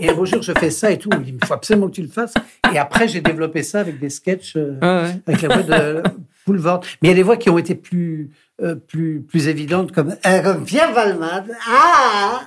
Et 0.00 0.10
un 0.10 0.14
beau 0.14 0.26
jour, 0.26 0.42
je 0.42 0.52
fais 0.58 0.70
ça 0.70 0.90
et 0.90 0.98
tout. 0.98 1.08
Il 1.12 1.18
me 1.20 1.24
dit, 1.24 1.34
il 1.40 1.46
faut 1.46 1.54
absolument 1.54 1.86
que 1.86 1.92
tu 1.94 2.02
le 2.02 2.08
fasses. 2.08 2.34
Et 2.74 2.78
après, 2.78 3.06
j'ai 3.06 3.20
développé 3.20 3.62
ça 3.62 3.78
avec 3.80 4.00
des 4.00 4.10
sketchs, 4.10 4.54
euh, 4.56 4.74
Ah 4.82 5.02
ouais. 5.04 5.16
avec 5.28 5.42
la 5.42 5.48
voix 5.54 5.62
de 5.62 6.02
Poulvord. 6.44 6.80
Mais 7.00 7.08
il 7.08 7.10
y 7.10 7.12
a 7.12 7.14
des 7.14 7.22
voix 7.22 7.36
qui 7.36 7.50
ont 7.50 7.58
été 7.58 7.76
plus, 7.76 8.30
euh, 8.60 8.74
plus, 8.74 9.20
plus 9.22 9.46
évidentes 9.46 9.92
comme, 9.92 10.16
Euh, 10.26 10.42
comme 10.42 10.64
Pierre 10.64 10.92
Valmade. 10.92 11.52
Ah 11.70 12.40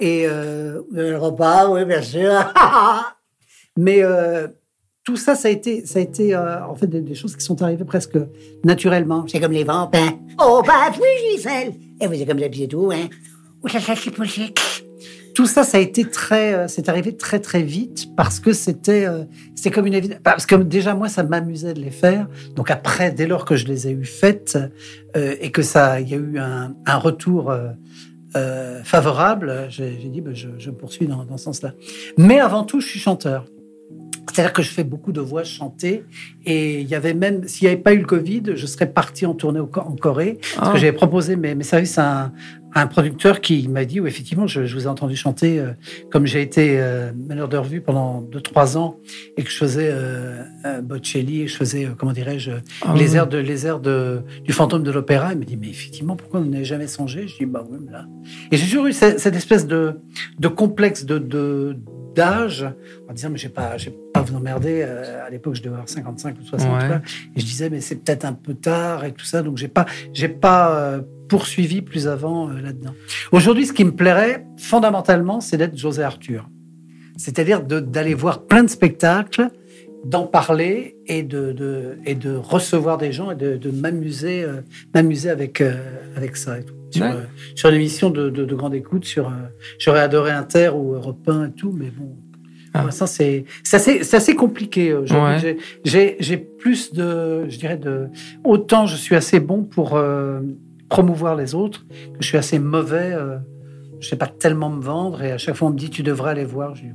et, 0.00 0.26
euh, 0.26 0.82
Le 0.90 1.16
repas, 1.16 1.70
oui, 1.70 1.84
bien 1.84 2.02
sûr. 2.02 2.32
Mais 3.76 4.02
euh, 4.02 4.48
tout 5.06 5.16
ça, 5.16 5.36
ça 5.36 5.46
a 5.46 5.50
été, 5.52 5.86
ça 5.86 6.00
a 6.00 6.02
été 6.02 6.34
euh, 6.34 6.66
en 6.66 6.74
fait 6.74 6.88
des, 6.88 7.14
choses 7.14 7.36
qui 7.36 7.44
sont 7.44 7.62
arrivées 7.62 7.84
presque 7.84 8.18
naturellement. 8.64 9.24
C'est 9.28 9.38
comme 9.38 9.52
les 9.52 9.62
vampins. 9.62 10.18
Oh, 10.40 10.62
bah, 10.66 10.90
oui, 11.00 11.36
Gisèle. 11.36 11.74
Et 12.00 12.08
vous, 12.08 12.14
c'est 12.14 12.26
comme 12.26 12.40
ça, 12.40 12.46
c'est 12.52 12.66
tout, 12.66 12.90
hein. 12.92 13.08
Là 13.64 13.80
là, 13.86 13.94
c'est 13.96 14.18
musique. 14.18 14.60
Tout 15.34 15.46
ça, 15.46 15.62
ça 15.62 15.78
a 15.78 15.80
été 15.80 16.04
très, 16.04 16.54
euh, 16.54 16.66
c'est 16.66 16.88
arrivé 16.88 17.16
très 17.16 17.38
très 17.38 17.62
vite 17.62 18.08
parce 18.16 18.40
que 18.40 18.52
c'était, 18.52 19.06
euh, 19.06 19.24
comme 19.72 19.86
une 19.86 19.94
évidence. 19.94 20.18
Parce 20.24 20.44
que 20.44 20.56
déjà 20.56 20.94
moi, 20.94 21.08
ça 21.08 21.22
m'amusait 21.22 21.74
de 21.74 21.80
les 21.80 21.90
faire. 21.90 22.26
Donc 22.56 22.72
après, 22.72 23.12
dès 23.12 23.28
lors 23.28 23.44
que 23.44 23.54
je 23.54 23.66
les 23.66 23.86
ai 23.86 23.92
eu 23.92 24.04
faites 24.04 24.58
et 25.14 25.50
que 25.50 25.62
ça, 25.62 26.00
il 26.00 26.08
y 26.08 26.14
a 26.14 26.18
eu 26.18 26.38
un 26.38 26.98
retour. 26.98 27.52
Euh, 28.36 28.82
favorable, 28.84 29.66
j'ai 29.68 29.90
dit 29.96 30.20
ben, 30.20 30.34
je, 30.34 30.48
je 30.58 30.70
poursuis 30.70 31.06
dans, 31.06 31.24
dans 31.24 31.36
ce 31.36 31.44
sens-là. 31.44 31.72
Mais 32.18 32.38
avant 32.40 32.64
tout, 32.64 32.80
je 32.80 32.86
suis 32.88 33.00
chanteur. 33.00 33.46
C'est-à-dire 34.32 34.52
que 34.52 34.60
je 34.62 34.70
fais 34.70 34.84
beaucoup 34.84 35.12
de 35.12 35.20
voix 35.20 35.44
chantées 35.44 36.04
et 36.44 36.80
il 36.80 36.86
y 36.88 36.94
avait 36.94 37.14
même, 37.14 37.46
s'il 37.48 37.66
n'y 37.68 37.72
avait 37.72 37.80
pas 37.82 37.94
eu 37.94 37.98
le 37.98 38.04
Covid, 38.04 38.42
je 38.54 38.66
serais 38.66 38.90
parti 38.90 39.24
en 39.24 39.34
tournée 39.34 39.60
au- 39.60 39.70
en 39.76 39.94
Corée 39.96 40.38
parce 40.56 40.68
Ah. 40.70 40.72
que 40.72 40.78
j'avais 40.78 40.92
proposé 40.92 41.36
mes, 41.36 41.54
mes 41.54 41.64
services 41.64 41.96
à 41.96 42.24
un, 42.24 42.32
un 42.80 42.86
producteur 42.86 43.40
qui 43.40 43.68
m'a 43.68 43.86
dit, 43.86 44.00
oui, 44.00 44.08
effectivement, 44.08 44.46
je, 44.46 44.66
je 44.66 44.74
vous 44.74 44.84
ai 44.84 44.86
entendu 44.86 45.16
chanter, 45.16 45.58
euh, 45.58 45.72
comme 46.10 46.26
j'ai 46.26 46.42
été 46.42 46.78
euh, 46.78 47.10
meneur 47.14 47.48
de 47.48 47.56
revue 47.56 47.80
pendant 47.80 48.20
2-3 48.20 48.76
ans 48.76 48.98
et 49.38 49.44
que 49.44 49.50
je 49.50 49.56
faisais 49.56 49.88
euh, 49.90 50.42
euh, 50.66 50.82
Bocelli, 50.82 51.42
et 51.42 51.46
je 51.46 51.56
faisais, 51.56 51.86
euh, 51.86 51.94
comment 51.96 52.12
dirais-je, 52.12 52.52
Ah 52.82 52.94
les 52.94 53.16
airs, 53.16 53.28
de, 53.28 53.38
les 53.38 53.66
airs 53.66 53.80
de, 53.80 54.20
du 54.44 54.52
fantôme 54.52 54.82
de 54.82 54.90
l'opéra. 54.90 55.32
Il 55.32 55.38
me 55.38 55.44
dit, 55.44 55.56
mais 55.56 55.68
effectivement, 55.70 56.16
pourquoi 56.16 56.40
vous 56.40 56.50
n'avez 56.50 56.66
jamais 56.66 56.86
songé? 56.86 57.26
Je 57.26 57.38
dis, 57.38 57.46
bah 57.46 57.64
oui, 57.66 57.78
mais 57.80 57.92
là. 57.92 58.04
Et 58.52 58.58
j'ai 58.58 58.66
toujours 58.66 58.86
eu 58.86 58.92
cette, 58.92 59.20
cette 59.20 59.36
espèce 59.36 59.66
de, 59.66 59.94
de 60.38 60.48
complexe 60.48 61.06
de, 61.06 61.18
de, 61.18 61.78
d'âge 62.16 62.66
en 63.08 63.12
disant, 63.12 63.28
mais 63.30 63.38
j'ai 63.38 63.48
pas, 63.48 63.76
j'ai 63.76 63.94
pas 64.12 64.22
vous 64.22 64.34
emmerder. 64.34 64.82
Euh, 64.84 65.24
à 65.26 65.30
l'époque, 65.30 65.54
je 65.54 65.62
devais 65.62 65.74
avoir 65.74 65.88
55 65.88 66.36
ou 66.40 66.42
60 66.44 66.72
Ouais. 66.72 66.86
quoi. 66.88 67.00
Et 67.36 67.40
je 67.40 67.44
disais, 67.44 67.70
mais 67.70 67.80
c'est 67.80 67.96
peut-être 67.96 68.24
un 68.24 68.32
peu 68.32 68.54
tard 68.54 69.04
et 69.04 69.12
tout 69.12 69.24
ça. 69.24 69.42
Donc, 69.42 69.56
j'ai 69.58 69.68
pas, 69.68 69.86
j'ai 70.12 70.28
pas 70.28 70.76
euh, 70.76 71.02
poursuivi 71.28 71.82
plus 71.82 72.08
avant 72.08 72.48
euh, 72.50 72.60
là-dedans. 72.60 72.94
Aujourd'hui, 73.30 73.66
ce 73.66 73.72
qui 73.72 73.84
me 73.84 73.92
plairait 73.94 74.44
fondamentalement, 74.56 75.40
c'est 75.40 75.56
d'être 75.58 75.76
José 75.76 76.02
Arthur. 76.02 76.48
C'est-à-dire 77.16 77.62
d'aller 77.62 78.14
voir 78.14 78.42
plein 78.46 78.62
de 78.64 78.68
spectacles, 78.68 79.48
d'en 80.04 80.26
parler 80.26 80.96
et 81.06 81.22
de, 81.22 81.52
de- 81.52 81.98
et 82.04 82.14
de 82.14 82.36
recevoir 82.36 82.96
des 82.98 83.10
gens 83.12 83.30
et 83.32 83.34
de, 83.36 83.56
de 83.56 83.70
m'amuser 83.70 84.44
euh, 84.44 84.60
m'amuser 84.94 85.30
avec, 85.30 85.60
euh, 85.60 85.74
avec 86.16 86.36
ça. 86.36 86.58
Et 86.60 86.64
tout. 86.64 86.74
Sur, 86.96 87.04
Ouais. 87.06 87.12
euh, 87.12 87.24
sur 87.54 87.70
l'émission 87.70 88.10
de, 88.10 88.30
de, 88.30 88.44
de 88.44 88.54
grande 88.54 88.74
écoute, 88.74 89.04
sur, 89.04 89.28
euh, 89.28 89.32
j'aurais 89.78 90.00
adoré 90.00 90.30
Inter 90.32 90.70
ou 90.74 90.94
Europe 90.94 91.26
1 91.28 91.46
et 91.48 91.52
tout, 91.52 91.72
mais 91.72 91.90
bon. 91.90 92.16
Ah. 92.74 92.80
pour 92.80 92.86
l'instant, 92.86 93.06
c'est 93.06 93.44
c'est 93.64 93.76
assez, 93.76 94.04
c'est 94.04 94.16
assez 94.18 94.34
compliqué. 94.34 94.92
Ouais. 94.94 95.56
J'ai- 95.84 96.16
J'ai 96.20 96.36
plus 96.36 96.92
de, 96.92 97.48
je 97.48 97.58
dirais, 97.58 97.78
de. 97.78 98.08
Autant 98.44 98.84
je 98.86 98.96
suis 98.96 99.14
assez 99.14 99.40
bon 99.40 99.62
pour 99.64 99.96
euh, 99.96 100.40
promouvoir 100.90 101.36
les 101.36 101.54
autres, 101.54 101.86
que 101.88 102.20
je 102.20 102.26
suis 102.26 102.36
assez 102.38 102.58
mauvais. 102.58 103.12
Euh, 103.14 103.36
je 104.00 104.08
sais 104.08 104.16
pas 104.16 104.26
tellement 104.26 104.68
me 104.68 104.82
vendre 104.82 105.22
et 105.22 105.32
à 105.32 105.38
chaque 105.38 105.54
fois 105.54 105.68
on 105.68 105.70
me 105.72 105.78
dit 105.78 105.88
tu 105.88 106.02
devrais 106.02 106.30
aller 106.32 106.44
voir. 106.44 106.74
Je 106.74 106.82
dis, 106.82 106.88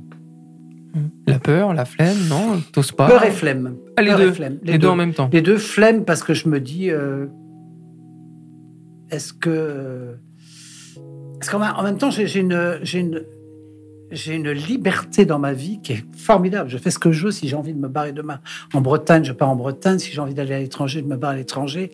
La 1.26 1.38
peur, 1.40 1.74
la 1.74 1.84
flemme, 1.84 2.16
non 2.28 2.60
T'oses 2.72 2.92
pas? 2.92 3.08
Peur 3.08 3.24
et 3.24 3.30
flemme. 3.32 3.74
Ah, 3.96 4.02
les 4.02 4.10
Peur 4.10 4.20
et 4.20 4.24
deux. 4.26 4.32
flemme. 4.32 4.58
Les, 4.62 4.78
deux 4.78 4.86
en 4.88 4.94
même 4.96 5.14
temps. 5.14 5.30
Les 5.32 5.42
deux 5.42 5.58
flemme 5.58 6.04
parce 6.04 6.22
que 6.22 6.32
je 6.32 6.48
me 6.48 6.60
dis, 6.60 6.90
euh, 6.90 7.26
est-ce 9.12 9.32
que, 9.32 10.16
parce 11.38 11.50
qu'en 11.50 11.62
en 11.62 11.82
même 11.82 11.98
temps 11.98 12.10
j'ai 12.10 12.38
une, 12.38 13.24
liberté 14.50 15.24
dans 15.24 15.38
ma 15.38 15.52
vie 15.52 15.80
qui 15.82 15.92
est 15.92 16.04
formidable. 16.16 16.68
Je 16.68 16.78
fais 16.78 16.90
ce 16.90 16.98
que 16.98 17.12
je 17.12 17.26
veux. 17.26 17.30
Si 17.30 17.48
j'ai 17.48 17.56
envie 17.56 17.72
de 17.72 17.78
me 17.78 17.88
barrer 17.88 18.12
demain 18.12 18.40
en 18.74 18.80
Bretagne, 18.80 19.24
je 19.24 19.32
pars 19.32 19.48
en 19.48 19.56
Bretagne. 19.56 19.98
Si 19.98 20.12
j'ai 20.12 20.20
envie 20.20 20.34
d'aller 20.34 20.54
à 20.54 20.58
l'étranger, 20.58 21.00
je 21.00 21.06
me 21.06 21.16
barre 21.16 21.30
à 21.30 21.36
l'étranger. 21.36 21.92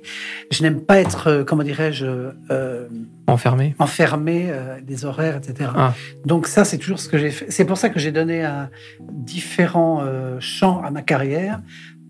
Je 0.51 0.63
n'aime 0.63 0.81
pas 0.81 1.01
être, 1.01 1.29
euh, 1.29 1.45
comment 1.45 1.63
dirais-je, 1.63 2.07
euh, 2.51 2.89
Enfermé. 3.29 3.75
enfermé, 3.79 4.47
euh, 4.49 4.81
des 4.81 5.05
horaires, 5.05 5.37
etc. 5.37 5.71
Ah. 5.77 5.95
Donc 6.25 6.47
ça, 6.47 6.65
c'est 6.65 6.79
toujours 6.79 6.99
ce 6.99 7.09
que 7.09 7.19
j'ai 7.19 7.31
fait. 7.31 7.51
C'est 7.51 7.67
pour 7.67 7.77
ça 7.77 7.91
que 7.91 8.01
j'ai 8.01 8.11
donné 8.11 8.43
un 8.43 8.71
différents 9.01 10.03
euh, 10.03 10.41
champs 10.41 10.83
à 10.83 10.91
ma 10.91 11.03
carrière, 11.03 11.61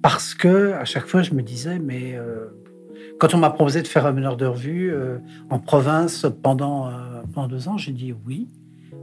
parce 0.00 0.34
que 0.34 0.72
à 0.74 0.84
chaque 0.84 1.06
fois, 1.06 1.22
je 1.22 1.34
me 1.34 1.42
disais, 1.42 1.80
mais 1.80 2.16
quand 3.18 3.34
on 3.34 3.38
m'a 3.38 3.50
proposé 3.50 3.82
de 3.82 3.86
faire 3.88 4.06
un 4.06 4.12
meneur 4.12 4.36
de 4.36 4.46
revue 4.46 4.92
euh, 4.92 5.18
en 5.50 5.58
province 5.58 6.26
pendant, 6.42 6.88
euh, 6.88 6.90
pendant 7.34 7.48
deux 7.48 7.68
ans, 7.68 7.76
j'ai 7.76 7.92
dit 7.92 8.14
oui. 8.26 8.48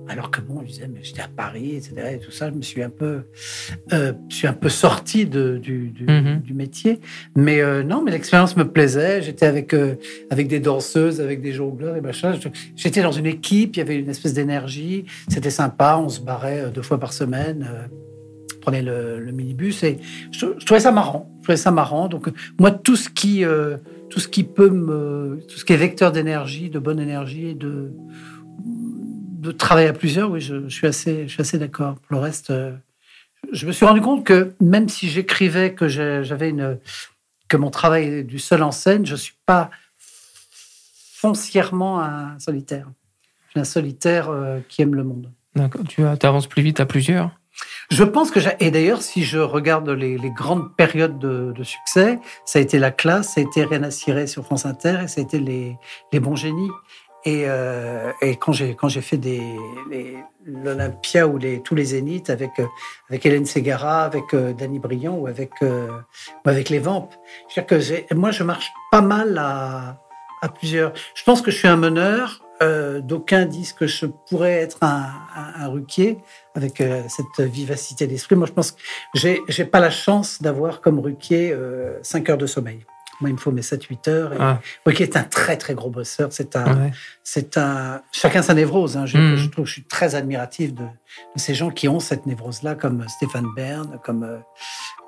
Alors 0.07 0.29
que 0.29 0.39
bon, 0.39 0.61
je 0.61 0.67
disais, 0.67 0.87
mais 0.87 0.99
j'étais 1.03 1.21
à 1.23 1.27
Paris, 1.27 1.71
etc. 1.77 1.93
Et 2.13 2.19
tout 2.19 2.29
ça, 2.29 2.51
je 2.51 2.53
me 2.55 2.61
suis 2.61 2.83
un 2.83 2.91
peu, 2.91 3.23
euh, 3.91 4.13
je 4.29 4.35
suis 4.35 4.47
un 4.47 4.53
peu 4.53 4.69
sorti 4.69 5.25
de, 5.25 5.57
du, 5.57 5.89
du, 5.89 6.05
Mhm. 6.05 6.41
du 6.41 6.53
métier. 6.53 6.99
Mais 7.35 7.59
euh, 7.61 7.81
non, 7.81 8.03
mais 8.03 8.11
l'expérience 8.11 8.55
me 8.55 8.65
plaisait. 8.69 9.23
J'étais 9.23 9.47
avec 9.47 9.73
euh, 9.73 9.95
avec 10.29 10.47
des 10.47 10.59
danseuses, 10.59 11.21
avec 11.21 11.41
des 11.41 11.53
jongleurs 11.53 11.95
et 11.95 12.01
machin. 12.01 12.37
J'étais 12.75 13.01
dans 13.01 13.11
une 13.11 13.25
équipe, 13.25 13.75
il 13.75 13.79
y 13.79 13.81
avait 13.81 13.97
une 13.97 14.09
espèce 14.09 14.35
d'énergie. 14.35 15.05
C'était 15.27 15.49
sympa. 15.49 15.97
On 15.99 16.09
se 16.09 16.21
barrait 16.21 16.69
deux 16.71 16.83
fois 16.83 16.99
par 16.99 17.11
semaine. 17.11 17.67
On 18.65 18.71
prenait 18.71 18.81
le, 18.81 19.31
minibus 19.31 19.83
et 19.83 19.99
je, 20.31 20.45
trouvais 20.65 20.79
ça 20.79 20.91
marrant. 20.91 21.29
Je 21.39 21.43
trouvais 21.43 21.57
ça 21.57 21.71
marrant. 21.71 22.07
Donc 22.07 22.29
moi, 22.59 22.71
tout 22.71 22.95
ce 22.95 23.09
qui 23.09 23.45
euh, 23.45 23.77
tout 24.09 24.19
ce 24.19 24.27
qui 24.27 24.43
peut 24.43 24.69
tout 25.47 25.57
ce 25.57 25.65
qui 25.65 25.73
est 25.73 25.77
vecteur 25.77 26.11
d'énergie, 26.11 26.69
de 26.69 26.79
bonne 26.79 26.99
énergie 26.99 27.47
et 27.47 27.53
de 27.53 27.91
de 28.59 29.51
travailler 29.51 29.89
à 29.89 29.93
plusieurs, 29.93 30.31
oui, 30.31 30.41
je, 30.41 30.67
suis 30.69 30.87
assez, 30.87 31.27
je 31.27 31.33
suis 31.33 31.41
assez 31.41 31.59
d'accord. 31.59 31.95
Pour 31.95 32.15
le 32.15 32.19
reste, 32.19 32.49
euh, 32.49 32.71
je 33.51 33.67
me 33.67 33.71
suis 33.71 33.85
rendu 33.85 34.01
compte 34.01 34.25
que 34.25 34.55
même 34.59 34.89
si 34.89 35.07
j'écrivais 35.07 35.73
que 35.73 35.87
j'avais 35.87 36.49
une, 36.49 36.79
que 37.47 37.57
mon 37.57 37.69
travail 37.69 38.05
est 38.05 38.23
du 38.23 38.39
seul 38.39 38.63
en 38.63 38.71
scène, 38.71 39.05
je 39.05 39.15
suis 39.15 39.35
pas 39.45 39.69
foncièrement 39.99 42.01
un 42.01 42.39
solitaire. 42.39 42.87
Je 43.47 43.51
suis 43.51 43.59
un 43.59 43.65
solitaire 43.65 44.29
euh, 44.29 44.59
qui 44.67 44.81
aime 44.81 44.95
le 44.95 45.03
monde. 45.03 45.31
D'accord. 45.55 45.81
Tu 45.87 46.03
avances 46.03 46.47
plus 46.47 46.63
vite 46.63 46.79
à 46.79 46.87
plusieurs? 46.87 47.39
Je 47.89 48.03
pense 48.03 48.31
que. 48.31 48.39
Et 48.59 48.71
d'ailleurs, 48.71 49.01
si 49.01 49.23
je 49.23 49.37
regarde 49.37 49.89
les, 49.89 50.17
grandes 50.31 50.75
périodes 50.75 51.19
de, 51.19 51.63
succès, 51.63 52.19
ça 52.45 52.59
a 52.59 52.61
été 52.61 52.79
La 52.79 52.91
Classe, 52.91 53.33
ça 53.35 53.41
a 53.41 53.43
été 53.43 53.63
Rien 53.65 53.83
à 53.83 53.91
cirer 53.91 54.27
sur 54.27 54.43
France 54.45 54.65
Inter, 54.65 54.99
et 55.03 55.07
ça 55.07 55.21
a 55.21 55.23
été 55.23 55.39
Les, 55.39 55.77
les 56.11 56.19
Bons 56.19 56.35
Génies. 56.35 56.71
Et, 57.27 57.45
euh, 57.47 58.11
et 58.21 58.35
quand 58.35 58.51
j'ai 58.51 58.75
quand 58.75 58.87
j'ai 58.87 59.01
fait 59.01 59.17
des 59.17 59.41
l'Olympia 60.45 61.27
ou 61.27 61.39
les 61.39 61.61
tous 61.63 61.73
les 61.73 61.85
Zéniths 61.85 62.29
avec 62.29 62.51
euh, 62.59 62.67
avec 63.09 63.25
Hélène 63.25 63.47
Ségara, 63.47 64.03
avec 64.03 64.33
euh, 64.35 64.53
Danny 64.53 64.77
Briand 64.77 65.15
ou 65.15 65.25
avec 65.25 65.51
euh, 65.63 65.87
avec 66.45 66.69
les 66.69 66.77
Vampes, 66.77 67.15
je 67.49 67.59
veux 67.59 67.65
dire 67.65 68.07
que 68.09 68.13
moi 68.13 68.29
je 68.29 68.43
marche 68.43 68.71
pas 68.91 69.01
mal 69.01 69.37
à 69.39 69.97
à 70.43 70.49
plusieurs. 70.49 70.93
Je 71.15 71.23
pense 71.23 71.41
que 71.41 71.49
je 71.49 71.57
suis 71.57 71.67
un 71.67 71.77
meneur. 71.77 72.44
Euh, 72.61 73.01
D'aucuns 73.01 73.45
disent 73.45 73.73
que 73.73 73.85
je 73.87 74.05
pourrais 74.05 74.53
être 74.53 74.77
un, 74.81 75.03
un, 75.35 75.63
un 75.63 75.67
Ruquier 75.67 76.17
avec 76.55 76.79
euh, 76.79 77.03
cette 77.09 77.45
vivacité 77.45 78.07
d'esprit. 78.07 78.35
Moi, 78.35 78.47
je 78.47 78.53
pense 78.53 78.71
que 78.71 78.79
j'ai 79.13 79.41
j'ai 79.49 79.65
pas 79.65 79.79
la 79.81 79.89
chance 79.89 80.41
d'avoir 80.41 80.79
comme 80.81 80.99
Ruquier 80.99 81.51
euh, 81.51 81.99
5 82.01 82.29
heures 82.29 82.37
de 82.37 82.45
sommeil. 82.47 82.85
Moi, 83.21 83.29
il 83.29 83.33
me 83.33 83.37
faut 83.39 83.51
mes 83.51 83.61
7-8 83.61 84.09
heures. 84.09 84.33
Et 84.33 84.37
Ah, 84.39 84.59
Ruquier 84.85 85.03
est 85.05 85.15
un 85.17 85.23
très, 85.23 85.55
très 85.57 85.73
gros 85.73 85.89
bosseur. 85.89 86.29
C'est 86.31 86.55
un, 86.57 86.65
ouais. 86.85 86.91
c'est 87.23 87.57
un, 87.57 88.01
chacun 88.11 88.41
sa 88.41 88.53
névrose. 88.53 88.97
Hein. 88.97 89.05
Je, 89.05 89.17
Mhm. 89.17 89.35
je 89.37 89.49
trouve 89.49 89.63
que 89.63 89.69
je 89.69 89.73
suis 89.73 89.83
très 89.85 90.15
admiratif 90.15 90.73
de, 90.73 90.83
de 90.83 91.39
ces 91.39 91.55
gens 91.55 91.69
qui 91.71 91.87
ont 91.87 91.99
cette 92.01 92.25
névrose-là, 92.25 92.75
comme 92.75 93.05
Stéphane 93.07 93.47
Bern, 93.55 93.99
comme, 94.03 94.23
euh, 94.23 94.37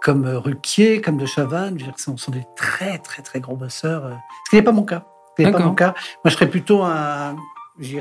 comme 0.02 0.26
euh, 0.26 0.40
Ruquier, 0.40 1.02
comme 1.02 1.18
De 1.18 1.26
Chavannes. 1.26 1.78
Je 1.80 1.84
veux 1.86 1.92
dire, 1.92 2.00
ce 2.00 2.16
sont, 2.16 2.32
des 2.32 2.46
très, 2.56 2.98
très, 3.00 3.22
très 3.24 3.40
gros 3.42 3.58
bosseurs. 3.58 4.06
euh, 4.06 4.14
Ce 4.46 4.50
qui 4.52 4.56
n'est 4.58 4.62
pas 4.64 4.72
mon 4.72 4.84
cas. 4.84 5.06
Ce 5.38 5.44
n'est 5.44 5.52
pas 5.52 5.60
mon 5.60 5.74
cas. 5.76 5.94
Moi, 6.24 6.30
je 6.30 6.32
serais 6.32 6.50
plutôt 6.50 6.82
un, 6.84 7.36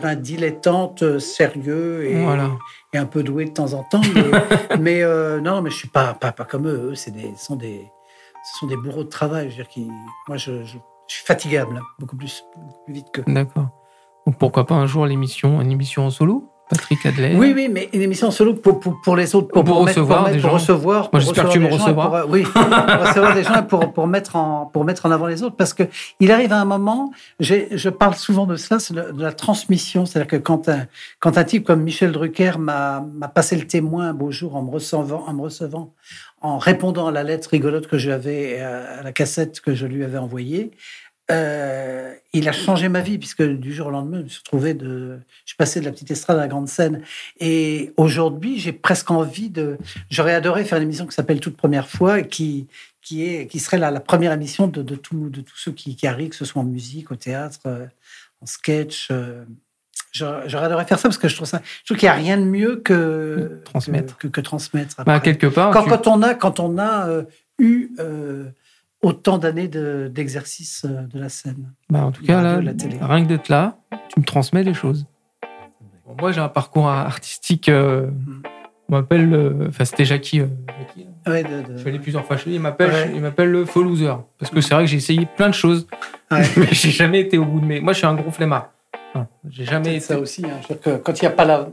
un 0.02 0.14
dilettante 0.16 1.02
euh, 1.02 1.18
sérieux 1.18 2.04
et, 2.04 2.22
Voilà. 2.22 2.50
et 2.92 2.98
un 2.98 3.06
peu 3.06 3.22
doué 3.22 3.44
de 3.44 3.50
temps 3.50 3.72
en 3.74 3.82
temps. 3.84 4.00
Mais, 4.14 4.78
mais, 4.80 5.02
euh, 5.02 5.40
non, 5.40 5.62
mais 5.62 5.70
je 5.70 5.76
suis 5.76 5.88
pas, 5.88 6.14
pas, 6.14 6.32
pas 6.32 6.44
comme 6.44 6.66
eux. 6.66 6.90
Eux, 6.90 6.94
c'est 6.94 7.10
des, 7.10 7.32
ce 7.36 7.44
sont 7.46 7.56
des, 7.56 7.90
ce 8.52 8.58
sont 8.60 8.66
des 8.66 8.76
bourreaux 8.76 9.04
de 9.04 9.08
travail. 9.08 9.46
Je 9.50 9.56
veux 9.56 9.62
dire, 9.62 9.68
qui, 9.68 9.90
moi, 10.28 10.36
je, 10.36 10.64
je, 10.64 10.78
je 11.08 11.14
suis 11.14 11.24
fatigable, 11.24 11.76
hein, 11.78 11.82
beaucoup 11.98 12.16
plus, 12.16 12.44
beaucoup 12.56 12.84
plus 12.84 12.94
vite 12.94 13.06
que. 13.12 13.20
D'accord. 13.30 13.68
Donc 14.26 14.38
pourquoi 14.38 14.66
pas 14.66 14.74
un 14.74 14.86
jour 14.86 15.06
l'émission, 15.06 15.60
une 15.60 15.70
émission 15.70 16.06
en 16.06 16.10
solo? 16.10 16.50
Patrick 16.68 17.06
Adler. 17.06 17.34
Oui, 17.36 17.52
oui, 17.54 17.68
mais 17.70 17.88
une 17.92 18.02
émission 18.02 18.30
solo 18.32 18.54
pour, 18.54 18.80
pour, 18.80 19.00
pour 19.00 19.14
les 19.14 19.34
autres, 19.36 19.48
pour, 19.48 19.62
Pour 19.62 19.78
recevoir 19.86 20.22
mettre- 20.24 20.34
des 20.34 20.40
pour 20.40 20.50
gens. 20.50 20.56
recevoir. 20.56 21.08
Moi, 21.12 21.20
j'espère 21.20 21.44
que 21.46 21.52
tu 21.52 21.60
me 21.60 21.68
recevras. 21.68 22.06
pour, 22.06 22.14
euh, 22.16 22.24
oui, 22.28 22.42
pour 22.42 22.62
recevoir 22.62 23.34
des 23.34 23.44
gens 23.44 23.60
et 23.60 23.66
pour, 23.66 23.92
pour, 23.92 24.06
mettre 24.08 24.34
en, 24.34 24.66
pour 24.66 24.84
mettre 24.84 25.06
en 25.06 25.12
avant 25.12 25.26
les 25.26 25.42
autres. 25.44 25.54
Parce 25.56 25.72
que 25.74 25.84
il 26.18 26.32
arrive 26.32 26.52
à 26.52 26.60
un 26.60 26.64
moment, 26.64 27.12
je 27.38 27.88
parle 27.88 28.14
souvent 28.16 28.46
de 28.46 28.56
cela, 28.56 28.80
c'est 28.80 28.94
de, 28.94 29.12
la 29.22 29.32
transmission. 29.32 30.06
C'est-à-dire 30.06 30.28
que 30.28 30.36
quand 30.36 30.68
un, 30.68 30.86
quand 31.20 31.38
un 31.38 31.44
type 31.44 31.64
comme 31.64 31.82
Michel 31.82 32.10
Drucker 32.10 32.52
m'a 32.58 33.04
passé 33.32 33.54
le 33.56 33.66
témoin 33.66 34.08
un 34.08 34.14
beau 34.14 34.32
jour 34.32 34.56
en 34.56 34.62
me 34.62 34.70
recevant, 34.70 35.24
en 35.26 35.32
me 35.34 35.42
recevant, 35.42 35.92
en 36.42 36.58
répondant 36.58 37.06
à 37.06 37.12
la 37.12 37.22
lettre 37.22 37.48
rigolote 37.50 37.86
que 37.86 37.96
j'avais, 37.98 38.60
à, 38.60 38.98
à 39.00 39.02
la 39.02 39.12
cassette 39.12 39.60
que 39.60 39.74
je 39.74 39.86
lui 39.86 40.02
avais 40.04 40.18
envoyée, 40.18 40.72
euh, 41.30 42.12
il 42.32 42.48
a 42.48 42.52
changé 42.52 42.88
ma 42.88 43.00
vie 43.00 43.18
puisque 43.18 43.42
du 43.42 43.72
jour 43.74 43.88
au 43.88 43.90
lendemain, 43.90 44.18
je 44.18 44.22
me 44.24 44.28
suis 44.28 44.38
retrouvé 44.38 44.74
de, 44.74 45.18
je 45.44 45.48
suis 45.50 45.56
passé 45.56 45.80
de 45.80 45.84
la 45.84 45.90
petite 45.92 46.10
estrade 46.10 46.36
à 46.36 46.40
la 46.40 46.48
grande 46.48 46.68
scène. 46.68 47.02
Et 47.40 47.92
aujourd'hui, 47.96 48.58
j'ai 48.58 48.72
presque 48.72 49.10
envie 49.10 49.50
de, 49.50 49.78
j'aurais 50.10 50.34
adoré 50.34 50.64
faire 50.64 50.78
une 50.78 50.84
émission 50.84 51.06
qui 51.06 51.14
s'appelle 51.14 51.40
Toute 51.40 51.56
première 51.56 51.88
fois, 51.88 52.22
qui, 52.22 52.66
qui 53.02 53.24
est, 53.26 53.46
qui 53.46 53.58
serait 53.58 53.78
la, 53.78 53.90
la 53.90 54.00
première 54.00 54.32
émission 54.32 54.68
de, 54.68 54.82
de, 54.82 54.94
tout, 54.96 55.28
de 55.30 55.40
tous 55.40 55.56
ceux 55.56 55.72
qui, 55.72 55.96
qui 55.96 56.06
arrivent, 56.06 56.30
que 56.30 56.36
ce 56.36 56.44
soit 56.44 56.62
en 56.62 56.66
musique, 56.66 57.10
au 57.10 57.16
théâtre, 57.16 57.58
euh, 57.66 57.86
en 58.42 58.46
sketch. 58.46 59.08
euh. 59.10 59.44
J'aurais 60.12 60.64
adoré 60.66 60.84
faire 60.86 60.98
ça 60.98 61.08
parce 61.08 61.18
que 61.18 61.28
je 61.28 61.34
trouve 61.36 61.46
ça, 61.48 61.60
je 61.80 61.86
trouve 61.86 61.98
qu'il 61.98 62.06
n'y 62.06 62.10
a 62.10 62.14
rien 62.14 62.38
de 62.38 62.44
mieux 62.44 62.76
que 62.76 63.60
Transmettre. 63.64 64.16
que, 64.16 64.28
que, 64.28 64.32
que 64.32 64.40
transmettre. 64.40 65.04
Bah, 65.04 65.20
quelque 65.20 65.46
part. 65.46 65.70
quand, 65.72 65.82
tu- 65.84 65.90
quand 65.90 66.06
on 66.06 66.22
a, 66.22 66.34
quand 66.34 66.58
on 66.60 66.78
a 66.78 67.06
euh, 67.08 67.22
eu 67.58 67.90
euh, 67.98 68.44
autant 69.06 69.38
d'années 69.38 69.68
de- 69.68 70.10
d'exercice 70.12 70.84
euh, 70.84 71.02
de 71.12 71.18
la 71.20 71.28
scène. 71.28 71.72
bah, 71.90 72.04
en 72.04 72.12
tout 72.12 72.24
cas, 72.24 72.42
là, 72.42 72.60
la 72.60 72.74
télé. 72.74 72.96
rien 73.00 73.22
que 73.22 73.28
d'être 73.28 73.48
là, 73.48 73.76
tu 74.12 74.20
me 74.20 74.24
transmets 74.24 74.64
des 74.64 74.74
choses. 74.74 75.06
Bon, 76.06 76.14
moi, 76.20 76.32
j'ai 76.32 76.40
un 76.40 76.48
parcours 76.48 76.88
artistique. 76.88 77.68
euh, 77.68 78.08
Mm. 78.08 78.42
on 78.88 78.92
m'appelle. 78.96 79.32
euh, 79.34 79.66
Enfin, 79.68 79.84
c'était 79.84 80.04
Jackie. 80.04 80.40
euh, 80.40 80.46
Jackie. 80.78 81.06
Ouais, 81.26 81.42
de- 81.42 81.62
de- 81.68 81.72
Je 81.74 81.78
suis 81.80 81.88
allé 81.88 81.98
plusieurs 81.98 82.24
fois 82.24 82.36
chez 82.36 82.50
lui. 82.50 82.56
Il 82.56 82.60
m'appelle, 82.60 82.90
Ouais. 82.90 83.44
le 83.46 83.64
faux 83.64 83.82
loser. 83.82 84.12
Parce 84.38 84.50
que 84.52 84.60
c'est 84.60 84.74
vrai 84.74 84.84
que 84.84 84.90
j'ai 84.90 84.96
essayé 84.98 85.26
plein 85.36 85.48
de 85.48 85.54
choses, 85.54 85.86
Ouais. 86.30 86.42
mais 86.56 86.68
j'ai 86.72 86.90
jamais 86.90 87.20
été 87.20 87.38
au 87.38 87.44
bout 87.44 87.60
de 87.60 87.66
mes. 87.66 87.80
Moi, 87.80 87.92
je 87.92 87.98
suis 87.98 88.06
un 88.06 88.14
gros 88.14 88.30
flemmard. 88.30 88.70
Ah, 89.14 89.26
J'ai 89.48 89.64
jamais 89.64 89.96
été. 89.96 90.00
ça 90.00 90.18
aussi. 90.18 90.44
hein. 90.44 90.50
Je 90.62 90.68
veux 90.68 90.74
dire 90.74 90.80
que 90.80 90.96
quand 91.02 91.20
il 91.20 91.24
n'y 91.24 91.28
a 91.28 91.30
pas 91.30 91.44
la, 91.44 91.68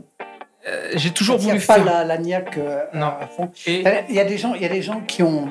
J'ai 0.94 1.10
toujours 1.10 1.36
quand 1.36 1.42
y 1.42 1.50
a 1.50 1.54
voulu 1.54 1.66
pas 1.66 1.74
faire. 1.74 1.84
la, 1.84 2.04
la 2.04 2.18
niaque 2.18 2.58
Non. 2.94 3.06
à 3.20 3.26
fond. 3.26 3.50
Et 3.66 3.84
Il 4.08 4.14
y 4.14 4.20
a 4.20 4.24
des 4.24 4.38
gens, 4.38 4.54
il 4.54 4.62
y 4.62 4.64
a 4.64 4.68
des 4.68 4.80
gens 4.82 5.00
qui 5.02 5.22
ont, 5.22 5.48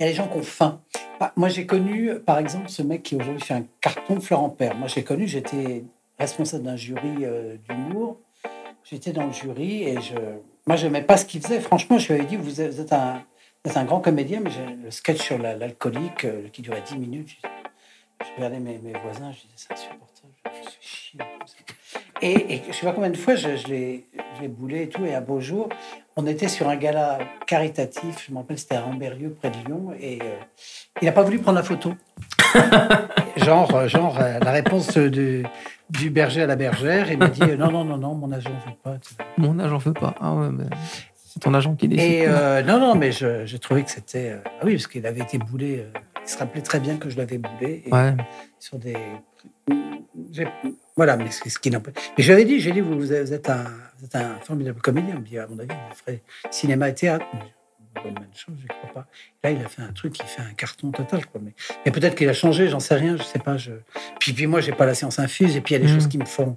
il 0.00 0.04
y 0.04 0.06
a 0.06 0.10
des 0.10 0.16
gens 0.16 0.28
qui 0.28 0.38
ont 0.38 0.42
faim. 0.42 0.80
Ah, 1.20 1.32
Moi, 1.36 1.48
j'ai 1.48 1.66
connu, 1.66 2.14
par 2.20 2.38
exemple, 2.38 2.68
ce 2.68 2.82
mec 2.82 3.02
qui 3.02 3.16
aujourd'hui 3.16 3.40
fait 3.42 3.54
un 3.54 3.64
carton 3.80 4.20
Florent 4.20 4.50
Père. 4.50 4.76
Moi, 4.76 4.86
j'ai 4.86 5.02
connu, 5.02 5.26
j'étais 5.26 5.84
responsable 6.18 6.64
d'un 6.64 6.76
jury 6.76 7.24
euh, 7.24 7.56
d'humour. 7.68 8.20
J'étais 8.84 9.12
dans 9.12 9.26
le 9.26 9.32
jury 9.32 9.82
et 9.82 10.00
je, 10.00 10.14
moi, 10.66 10.76
je 10.76 10.86
n'aimais 10.86 11.02
pas 11.02 11.16
ce 11.16 11.24
qu'il 11.24 11.42
faisait. 11.42 11.60
Franchement, 11.60 11.98
je 11.98 12.12
lui 12.12 12.20
avais 12.20 12.28
dit, 12.28 12.36
vous 12.36 12.60
êtes, 12.60 12.92
un, 12.92 13.24
grand 13.84 14.00
comédien, 14.00 14.40
mais 14.40 14.50
le 14.84 14.90
sketch 14.90 15.20
sur 15.20 15.38
la- 15.38 15.56
l'alcoolique 15.56 16.24
euh, 16.24 16.48
qui 16.52 16.62
durait 16.62 16.82
10 16.86 16.96
minutes, 16.96 17.30
je, 17.42 17.48
je 18.24 18.36
regardais 18.36 18.60
mes, 18.60 18.78
voisins, 19.02 19.32
je 19.32 19.40
disais, 19.40 19.52
c'est 19.56 19.72
insupportable, 19.72 20.32
je 20.64 20.70
suis 20.70 20.80
chier. 20.80 21.20
Et, 22.22 22.54
et 22.54 22.62
je 22.68 22.72
sais 22.72 22.86
pas 22.86 22.92
combien 22.92 23.10
de 23.10 23.16
fois 23.16 23.34
je, 23.34 23.56
je 23.56 23.66
l'ai 23.66 24.04
boulé 24.48 24.82
et 24.82 24.88
tout, 24.88 25.04
et 25.04 25.14
un 25.14 25.20
beau 25.20 25.40
jour, 25.40 25.68
on 26.20 26.26
était 26.26 26.48
sur 26.48 26.68
un 26.68 26.74
gala 26.74 27.18
caritatif, 27.46 28.26
je 28.26 28.32
me 28.32 28.38
rappelle, 28.38 28.58
c'était 28.58 28.74
à 28.74 28.80
Ramberieux, 28.82 29.30
près 29.40 29.50
de 29.50 29.56
Lyon, 29.66 29.92
et 30.00 30.18
euh, 30.20 30.36
il 31.00 31.04
n'a 31.04 31.12
pas 31.12 31.22
voulu 31.22 31.38
prendre 31.38 31.58
la 31.58 31.62
photo. 31.62 31.94
genre, 33.36 33.72
euh, 33.76 33.86
genre 33.86 34.18
euh, 34.20 34.40
la 34.40 34.50
réponse 34.50 34.94
de, 34.98 35.44
du 35.90 36.10
berger 36.10 36.42
à 36.42 36.46
la 36.46 36.56
bergère, 36.56 37.10
il 37.12 37.18
m'a 37.18 37.28
dit 37.28 37.40
non, 37.56 37.70
non, 37.70 37.84
non, 37.84 37.98
non, 37.98 38.14
mon 38.16 38.32
agent 38.32 38.50
ne 38.50 38.70
veut 38.70 38.76
pas. 38.82 38.96
mon 39.36 39.58
agent 39.60 39.78
veut 39.78 39.92
pas. 39.92 40.16
Ah 40.20 40.34
ouais, 40.34 40.48
mais 40.50 40.64
c'est 41.14 41.38
ton 41.38 41.54
agent 41.54 41.76
qui 41.76 41.86
décide. 41.86 42.10
Et 42.12 42.24
euh, 42.26 42.62
non, 42.62 42.80
non, 42.80 42.96
mais 42.96 43.12
je- 43.12 43.46
j'ai 43.46 43.60
trouvé 43.60 43.84
que 43.84 43.90
c'était. 43.92 44.30
euh, 44.30 44.38
ah 44.44 44.64
oui, 44.64 44.72
parce 44.74 44.88
qu'il 44.88 45.06
avait 45.06 45.20
été 45.20 45.38
boulé. 45.38 45.84
il 46.24 46.28
se 46.28 46.36
rappelait 46.36 46.62
très 46.62 46.80
bien 46.80 46.96
que 46.96 47.08
je 47.10 47.16
l'avais 47.16 47.38
boulé. 47.38 47.84
Et 47.86 47.92
Ouais. 47.92 48.14
sur 48.58 48.76
des. 48.78 48.96
Voilà, 50.98 51.16
mais 51.16 51.30
c'est 51.30 51.48
ce 51.48 51.58
qui 51.60 51.70
n'empêche. 51.70 51.94
Mais 52.18 52.24
je 52.24 52.28
lui 52.28 52.34
avais 52.34 52.44
dit, 52.44 52.58
j'ai 52.58 52.72
dit, 52.72 52.80
vous, 52.80 52.98
vous 52.98 53.12
êtes 53.12 53.48
un, 53.48 53.64
vous 53.98 54.04
êtes 54.06 54.16
un 54.16 54.34
formidable 54.40 54.80
comédien. 54.82 55.14
Il 55.14 55.20
me 55.20 55.24
dit, 55.26 55.38
à 55.38 55.46
mon 55.46 55.58
avis, 55.60 55.68
vous 55.70 55.94
ferez 55.94 56.22
cinéma 56.50 56.88
et 56.88 56.94
théâtre. 56.94 57.24
Je- 57.32 58.02
même 58.04 58.16
chose, 58.34 58.54
je 58.58 58.62
ne 58.64 58.68
crois 58.68 58.92
pas. 58.92 59.06
Là, 59.42 59.50
il 59.52 59.64
a 59.64 59.68
fait 59.68 59.82
un 59.82 59.92
truc 59.92 60.12
qui 60.12 60.22
fait 60.26 60.42
un 60.42 60.52
carton 60.54 60.90
total. 60.92 61.24
Quoi. 61.26 61.40
Mais, 61.44 61.52
mais 61.86 61.90
peut-être 61.92 62.14
qu'il 62.16 62.28
a 62.28 62.32
changé, 62.32 62.68
j'en 62.68 62.80
sais 62.80 62.94
rien, 62.96 63.16
je 63.16 63.22
sais 63.22 63.38
pas. 63.40 63.56
Je... 63.56 63.72
Puis, 64.20 64.32
puis 64.32 64.46
moi, 64.48 64.60
j'ai 64.60 64.72
pas 64.72 64.86
la 64.86 64.94
science 64.94 65.18
infuse. 65.20 65.56
Et 65.56 65.60
puis, 65.60 65.74
il 65.74 65.78
y 65.78 65.80
a 65.82 65.84
des 65.86 65.90
Mm. 65.92 65.94
choses 65.94 66.08
qui 66.08 66.18
me 66.18 66.24
font. 66.24 66.56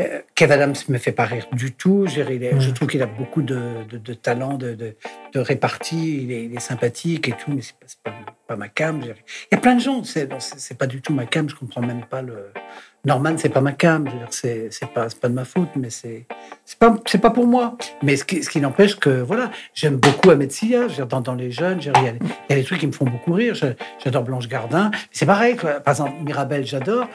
Euh, 0.00 0.20
Kev 0.34 0.52
Adams 0.52 0.74
me 0.88 0.98
fait 0.98 1.12
pas 1.12 1.24
rire 1.26 1.46
du 1.52 1.72
tout. 1.72 2.06
Je, 2.06 2.20
il 2.22 2.42
est- 2.42 2.54
Mm. 2.54 2.60
je 2.60 2.70
trouve 2.70 2.88
qu'il 2.88 3.02
a 3.02 3.06
beaucoup 3.06 3.42
de, 3.42 3.84
de, 3.88 3.98
de 3.98 4.14
talent, 4.14 4.54
de, 4.54 4.74
de, 4.74 4.96
répartie. 5.38 6.22
Il 6.24 6.32
est, 6.32 6.44
il 6.46 6.54
est 6.56 6.60
sympathique 6.60 7.28
et 7.28 7.32
tout, 7.32 7.52
mais 7.52 7.60
c'est 7.62 7.74
pas, 8.02 8.10
pas, 8.10 8.34
pas 8.48 8.56
ma 8.56 8.68
cam. 8.68 9.02
je. 9.02 9.08
Il 9.10 9.12
y 9.52 9.54
a 9.54 9.58
plein 9.58 9.74
de 9.74 9.80
gens, 9.80 10.02
c'est- 10.04 10.28
c'est 10.38 10.76
pas 10.78 10.86
du 10.86 11.02
tout 11.02 11.12
ma 11.12 11.26
cam. 11.26 11.48
Je 11.50 11.54
comprends 11.54 11.82
même 11.82 12.04
pas 12.06 12.22
le. 12.22 12.50
Norman, 13.04 13.34
c'est 13.36 13.48
pas 13.50 13.60
ma 13.60 13.72
cam. 13.72 14.08
C'est 14.30 14.70
pas, 14.94 15.06
pas 15.20 15.28
de 15.28 15.34
ma 15.34 15.44
faute, 15.44 15.68
mais 15.76 15.90
c'est 15.90 16.26
pas, 16.78 16.96
pas 17.20 17.30
pour 17.30 17.46
moi. 17.46 17.76
Mais 18.02 18.16
ce 18.16 18.24
qui, 18.24 18.42
ce 18.42 18.48
qui 18.50 18.60
n'empêche 18.60 18.96
que, 18.98 19.20
voilà, 19.22 19.50
j'aime 19.74 19.96
beaucoup 19.96 20.30
Ahmed 20.30 20.50
Sia, 20.50 20.86
dans, 21.08 21.20
dans 21.20 21.34
les 21.34 21.50
jeunes, 21.50 21.78
il 21.80 21.86
y, 21.86 21.90
a, 21.90 22.00
il 22.00 22.50
y 22.50 22.52
a 22.52 22.56
des 22.56 22.64
trucs 22.64 22.80
qui 22.80 22.86
me 22.86 22.92
font 22.92 23.04
beaucoup 23.04 23.32
rire. 23.32 23.54
J'adore 24.02 24.22
Blanche 24.24 24.48
Gardin. 24.48 24.90
C'est 25.10 25.26
pareil, 25.26 25.56
quoi. 25.56 25.72
Par 25.80 25.92
exemple, 25.92 26.12
Mirabel, 26.24 26.64
j'adore. 26.66 27.06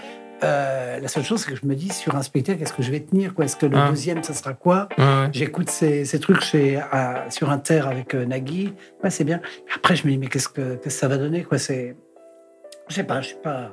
Euh, 0.41 0.99
la 1.01 1.07
seule 1.09 1.25
chose, 1.25 1.41
c'est 1.43 1.51
que 1.51 1.57
je 1.57 1.65
me 1.65 1.75
dis, 1.75 1.89
sur 1.89 2.15
un 2.15 2.21
spectacle, 2.21 2.61
est-ce 2.63 2.71
que 2.71 2.81
je 2.81 2.91
vais 2.91 3.01
tenir 3.01 3.33
Est-ce 3.41 3.57
que 3.57 3.65
le 3.65 3.75
Ah. 3.77 3.89
deuxième, 3.89 4.23
ça 4.23 4.33
sera 4.33 4.53
quoi? 4.53 4.87
Ouais. 4.97 5.27
J'écoute 5.33 5.69
ces, 5.69 6.05
ces 6.05 6.17
trucs 6.19 6.39
chez, 6.41 6.77
à- 6.77 7.25
sur 7.29 7.49
Inter 7.49 7.81
avec 7.85 8.15
euh, 8.15 8.25
Nagui. 8.25 8.73
Ouais, 9.03 9.09
c'est 9.09 9.25
bien. 9.25 9.41
Après, 9.75 9.97
je 9.97 10.05
me 10.07 10.11
dis, 10.11 10.17
mais 10.17 10.27
qu'est-ce 10.27 10.47
que, 10.47 10.75
qu'est-ce 10.75 10.83
que 10.83 10.89
ça 11.01 11.07
va 11.09 11.17
donner 11.17 11.43
quoi? 11.43 11.57
Je 11.57 11.63
sais 12.95 13.03
pas, 13.03 13.19
je 13.19 13.27
suis 13.27 13.37
pas. 13.43 13.71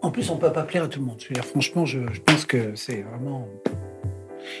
En 0.00 0.10
plus, 0.10 0.30
on 0.30 0.36
peut 0.36 0.52
pas 0.52 0.62
plaire 0.62 0.84
à 0.84 0.88
tout 0.88 1.00
le 1.00 1.06
monde. 1.06 1.20
Franchement, 1.42 1.84
je, 1.84 2.00
pense 2.24 2.46
que 2.46 2.74
c'est 2.76 3.02
vraiment. 3.02 3.48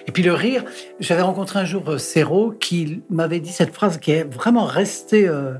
Et 0.06 0.12
puis 0.12 0.22
le 0.22 0.34
rire, 0.34 0.64
j'avais 0.98 1.22
rencontré 1.22 1.60
un 1.60 1.64
jour 1.64 1.88
euh, 1.88 1.98
Serrault 1.98 2.50
qui 2.50 3.02
m'avait 3.08 3.40
dit 3.40 3.52
cette 3.52 3.72
phrase 3.72 3.98
qui 3.98 4.10
est 4.10 4.24
vraiment 4.24 4.64
restée, 4.64 5.28
euh, 5.28 5.54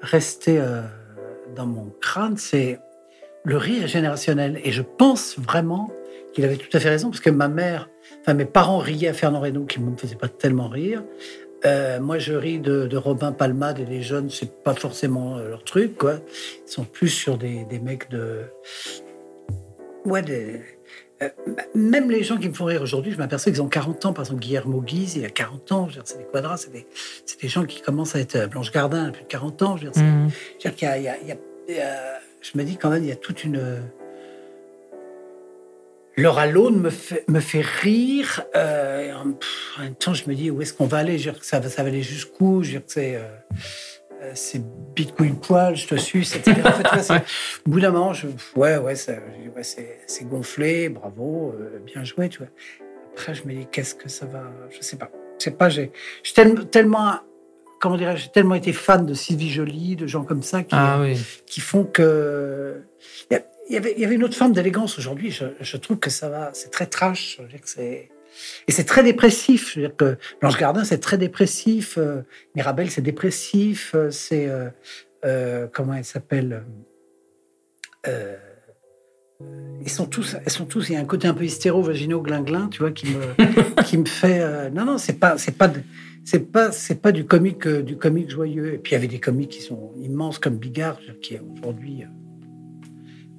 restée 0.00 0.58
euh, 0.58 0.82
dans 1.56 1.66
mon 1.66 1.92
crâne, 2.00 2.36
c'est 2.36 2.78
le 3.44 3.56
rire 3.56 3.84
est 3.84 3.88
générationnel. 3.88 4.60
Et 4.64 4.72
je 4.72 4.82
pense 4.82 5.38
vraiment 5.38 5.90
qu'il 6.32 6.44
avait 6.44 6.56
tout 6.56 6.74
à 6.74 6.80
fait 6.80 6.88
raison, 6.88 7.10
parce 7.10 7.20
que 7.20 7.30
ma 7.30 7.48
mère, 7.48 7.90
enfin 8.20 8.34
mes 8.34 8.44
parents 8.44 8.78
riaient 8.78 9.08
à 9.08 9.14
Fernand 9.14 9.40
Reynaud, 9.40 9.64
qui 9.64 9.80
ne 9.80 9.90
me 9.90 9.96
faisait 9.96 10.16
pas 10.16 10.28
tellement 10.28 10.68
rire. 10.68 11.02
Euh, 11.64 12.00
moi, 12.00 12.18
je 12.18 12.34
ris 12.34 12.58
de, 12.60 12.86
de 12.86 12.96
Robin 12.96 13.32
Palmade 13.32 13.78
et 13.80 13.84
les 13.86 14.02
jeunes, 14.02 14.30
c'est 14.30 14.62
pas 14.62 14.74
forcément 14.74 15.38
euh, 15.38 15.48
leur 15.50 15.64
truc, 15.64 15.96
quoi. 15.96 16.16
Ils 16.66 16.70
sont 16.70 16.84
plus 16.84 17.08
sur 17.08 17.38
des, 17.38 17.64
des 17.64 17.78
mecs 17.78 18.10
de. 18.10 18.42
Ouais, 20.04 20.22
des. 20.22 20.60
euh, 21.22 21.28
même 21.74 22.10
les 22.10 22.22
gens 22.22 22.36
qui 22.36 22.48
me 22.48 22.54
font 22.54 22.66
rire 22.66 22.82
aujourd'hui, 22.82 23.10
je 23.12 23.16
m'aperçois 23.18 23.50
qu'ils 23.50 23.62
ont 23.62 23.68
40 23.68 24.04
ans. 24.06 24.12
Par 24.12 24.24
exemple, 24.24 24.40
Guillermo 24.40 24.80
Guise, 24.82 25.16
il 25.16 25.24
a 25.24 25.30
40 25.30 25.72
ans. 25.72 25.88
C'est 26.04 26.18
des 26.18 26.24
quadras, 26.24 26.58
c'est 26.58 26.70
des, 26.72 26.86
des 27.42 27.48
gens 27.48 27.64
qui 27.64 27.80
commencent 27.80 28.14
à 28.14 28.20
être. 28.20 28.48
Blanche 28.48 28.70
Gardin, 28.70 29.10
plus 29.10 29.22
de 29.22 29.28
40 29.28 29.62
ans. 29.62 29.76
Je 29.76 29.86
veux 29.86 29.90
dire, 29.90 30.02
Mhm. 30.02 30.28
je 30.30 30.68
veux 30.68 30.74
dire 30.74 30.74
qu'il 30.76 30.88
y 30.88 30.90
a- 30.90 30.98
il 30.98 31.04
y 31.04 31.08
a- 31.08 31.16
il 31.22 31.28
y 31.28 31.32
a- 31.32 31.36
il 31.68 31.74
y 31.74 31.80
a- 31.80 32.20
je 32.42 32.56
me 32.58 32.62
dis 32.64 32.76
quand 32.76 32.90
même, 32.90 33.02
il 33.02 33.08
y 33.08 33.12
a 33.12 33.16
toute 33.16 33.42
une. 33.44 33.80
Laura 36.16 36.46
Lone 36.46 36.80
me 36.80 36.90
fait, 36.90 37.24
me 37.28 37.40
fait 37.40 37.60
rire. 37.60 38.42
euh, 38.54 39.12
en, 39.14 39.82
même 39.82 39.94
temps, 39.94 40.14
je 40.14 40.28
me 40.28 40.34
dis 40.34 40.50
où 40.50 40.62
est-ce 40.62 40.72
qu'on 40.72 40.86
va 40.86 40.98
aller? 40.98 41.18
Je 41.18 41.26
veux 41.26 41.32
dire 41.32 41.40
que 41.40 41.46
ça, 41.46 41.60
va- 41.60 41.68
ça 41.68 41.82
va 41.82 41.88
aller 41.88 42.02
jusqu'où? 42.02 42.62
Je 42.62 42.68
veux 42.68 42.78
dire 42.78 42.86
que 42.86 42.92
c'est. 42.92 43.16
euh, 43.16 43.20
euh, 44.22 44.30
c'est 44.34 44.62
bite 44.94 45.14
couille 45.14 45.32
poil, 45.34 45.76
je 45.76 45.86
te 45.86 45.96
suce, 45.96 46.34
etc. 46.36 46.62
En 46.64 46.72
fait, 46.72 47.02
c'est- 47.02 47.22
au 47.66 47.70
bout 47.70 47.80
d'un 47.80 47.90
moment, 47.90 48.14
je, 48.14 48.28
ouais, 48.56 48.78
ouais, 48.78 48.94
ça- 48.94 49.12
ouais, 49.54 49.62
c'est 49.62 50.24
gonflé, 50.24 50.88
bravo, 50.88 51.54
euh, 51.60 51.78
bien 51.84 52.02
joué, 52.02 52.30
tu 52.30 52.38
vois. 52.38 52.46
Après, 53.12 53.34
je 53.34 53.44
me 53.44 53.52
dis, 53.52 53.66
qu'est-ce 53.70 53.94
que 53.94 54.08
ça 54.08 54.24
va 54.24 54.44
Je 54.70 54.80
sais 54.80 54.96
pas. 54.96 55.10
Je 55.38 55.44
sais 55.44 55.50
pas, 55.50 55.68
j'ai 55.68 55.92
tellement, 56.70 57.16
comment 57.78 57.98
j'ai 57.98 58.28
tellement 58.32 58.54
été 58.54 58.72
fan 58.72 59.04
de 59.04 59.12
Sylvie 59.12 59.50
Joly, 59.50 59.96
de 59.96 60.06
gens 60.06 60.24
comme 60.24 60.42
ça 60.42 60.62
qui, 60.62 60.70
Ah 60.74 60.98
oui. 61.02 61.18
qui 61.44 61.60
font 61.60 61.84
que. 61.84 62.80
Il 63.68 63.74
y 63.74 63.76
avait, 63.76 63.94
il 63.96 64.00
y 64.00 64.04
avait 64.04 64.14
une 64.14 64.24
autre 64.24 64.36
forme 64.36 64.52
d'élégance 64.52 64.98
aujourd'hui. 64.98 65.30
Je, 65.30 65.44
je 65.60 65.76
trouve 65.76 65.98
que 65.98 66.10
ça 66.10 66.28
va. 66.28 66.50
C'est 66.54 66.70
très 66.70 66.86
trash. 66.86 67.36
Je 67.38 67.42
veux 67.42 67.48
dire 67.48 67.60
que 67.60 67.68
c'est. 67.68 68.10
Et 68.68 68.72
c'est 68.72 68.84
très 68.84 69.02
dépressif. 69.02 69.72
Je 69.74 69.80
veux 69.80 69.86
dire 69.88 69.96
que 69.96 70.16
Blanche 70.40 70.58
Gardin, 70.58 70.84
c'est 70.84 70.98
très 70.98 71.18
dépressif. 71.18 71.96
euh, 71.98 72.22
Mirabel, 72.54 72.90
c'est 72.90 73.00
dépressif. 73.02 73.92
euh, 73.94 74.10
c'est. 74.10 74.46
euh, 74.48 74.68
euh, 75.24 75.66
comment 75.72 75.94
elle 75.94 76.04
s'appelle 76.04 76.62
ils 79.82 79.90
sont 79.90 80.06
tous, 80.06 80.36
elles 80.44 80.50
sont 80.50 80.64
tous. 80.64 80.88
Il 80.88 80.94
y 80.94 80.96
a 80.96 81.00
un 81.00 81.04
côté 81.04 81.28
un 81.28 81.34
peu 81.34 81.44
hystéro, 81.44 81.82
vaginaux, 81.82 82.22
glinglin, 82.22 82.68
tu 82.68 82.78
vois, 82.78 82.90
qui 82.92 83.06
me, 83.08 83.82
qui 83.82 83.98
me 83.98 84.06
fait. 84.06 84.70
non, 84.70 84.84
non, 84.84 84.96
c'est 84.98 85.14
pas, 85.18 85.36
c'est 85.38 85.56
pas, 85.58 85.70
c'est 86.24 86.50
pas, 86.52 86.72
c'est 86.72 87.02
pas 87.02 87.12
du 87.12 87.26
comique, 87.26 87.66
du 87.68 87.96
comique 87.98 88.30
joyeux. 88.30 88.72
Et 88.74 88.78
puis 88.78 88.92
il 88.92 88.94
y 88.94 88.96
avait 88.98 89.08
des 89.08 89.20
comiques 89.20 89.50
qui 89.50 89.60
sont 89.62 89.92
immenses 90.00 90.38
comme 90.38 90.56
Bigard, 90.56 90.98
qui 91.20 91.36
aujourd'hui 91.58 92.04
euh, 92.04 92.06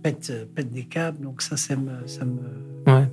pète, 0.02 0.30
euh, 0.32 0.46
pète 0.54 0.70
des 0.72 0.86
câbles. 0.86 1.22
Donc 1.22 1.42
ça, 1.42 1.58
ça 1.58 1.76
me, 1.76 2.08
ça 2.08 2.26
me, 2.26 2.42
Ouais. 2.92 3.08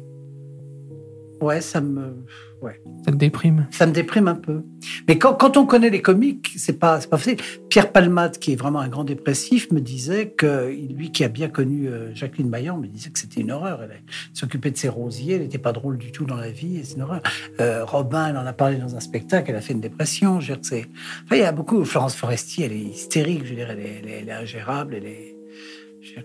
ouais, 1.41 1.61
ça 1.61 1.81
me, 1.81 2.25
ouais, 2.63 2.81
Ça 3.05 3.11
te 3.13 3.17
déprime. 3.17 3.67
ça 3.71 3.87
me 3.87 3.93
déprime 3.93 4.29
un 4.29 4.35
peu. 4.37 4.63
Mais 5.09 5.19
quand, 5.19 5.35
quand 5.35 5.57
on 5.57 5.67
connaît 5.67 5.91
les 5.91 6.01
comiques, 6.01 6.53
c'est 6.57 6.79
pas, 6.79 7.01
c'est 7.01 7.11
pas 7.11 7.19
facile. 7.19 7.37
Pierre 7.69 7.91
Palmade, 7.93 8.39
qui 8.39 8.53
est 8.53 8.57
vraiment 8.57 8.79
un 8.79 8.89
grand 8.89 9.05
dépressif, 9.05 9.71
me 9.73 9.81
disait 9.81 10.29
que 10.31 10.71
lui, 10.71 11.11
qui 11.11 11.25
a 11.25 11.29
bien 11.29 11.49
connu 11.49 11.89
euh, 11.89 12.15
Jacqueline 12.15 12.49
Maillan, 12.49 12.79
me 12.79 12.87
disait 12.87 13.11
que 13.11 13.19
c'était 13.19 13.41
une 13.41 13.51
horreur. 13.51 13.83
Elle 13.83 13.91
s'occupait 14.33 14.71
de 14.71 14.77
ses 14.77 14.89
rosiers, 14.89 15.35
elle 15.35 15.43
n'était 15.43 15.59
pas 15.59 15.73
drôle 15.73 15.99
du 15.99 16.13
tout 16.13 16.25
dans 16.25 16.37
la 16.37 16.51
vie, 16.51 16.77
et 16.79 16.85
c'est 16.85 16.95
une 16.97 17.03
horreur. 17.03 17.23
Euh, 17.61 17.85
Robin, 17.85 18.29
elle 18.29 18.37
en 18.37 18.47
a 18.47 18.53
parlé 18.53 18.77
dans 18.77 18.95
un 18.97 19.01
spectacle, 19.01 19.51
elle 19.51 19.57
a 19.57 19.61
fait 19.61 19.73
une 19.75 19.81
dépression. 19.81 20.41
Je 20.41 20.53
veux 20.53 20.59
dire, 20.61 20.85
enfin, 21.25 21.37
il 21.37 21.39
y 21.41 21.43
a 21.43 21.53
beaucoup. 21.53 21.85
Florence 21.85 22.15
Foresti, 22.15 22.63
elle 22.63 22.73
est 22.73 22.79
hystérique. 22.79 23.45
Je 23.45 23.51
veux 23.51 23.57
dire, 23.57 23.71
elle 23.71 23.81
est, 23.81 24.01
elle 24.03 24.09
est, 24.09 24.21
elle 24.23 24.29
est 24.29 24.33
ingérable. 24.33 24.95
Elle 24.95 25.07
est, 25.07 25.34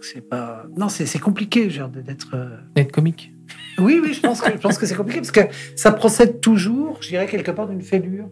c'est 0.01 0.27
pas. 0.27 0.65
Non, 0.77 0.89
c'est, 0.89 1.19
compliqué, 1.19 1.67
dire, 1.67 1.89
d'être. 1.89 2.35
euh, 2.35 2.57
D'être 2.75 2.91
comique. 2.91 3.33
Oui, 3.79 3.99
oui, 4.03 4.13
je 4.13 4.19
pense 4.19 4.41
que, 4.41 4.51
je 4.51 4.57
pense 4.57 4.77
que 4.77 4.85
c'est 4.85 4.95
compliqué 4.95 5.19
parce 5.21 5.31
que 5.31 5.41
ça 5.75 5.91
procède 5.91 6.39
toujours, 6.41 6.97
je 7.01 7.09
dirais, 7.09 7.25
quelque 7.27 7.51
part 7.51 7.67
d'une 7.67 7.81
fêlure, 7.81 8.29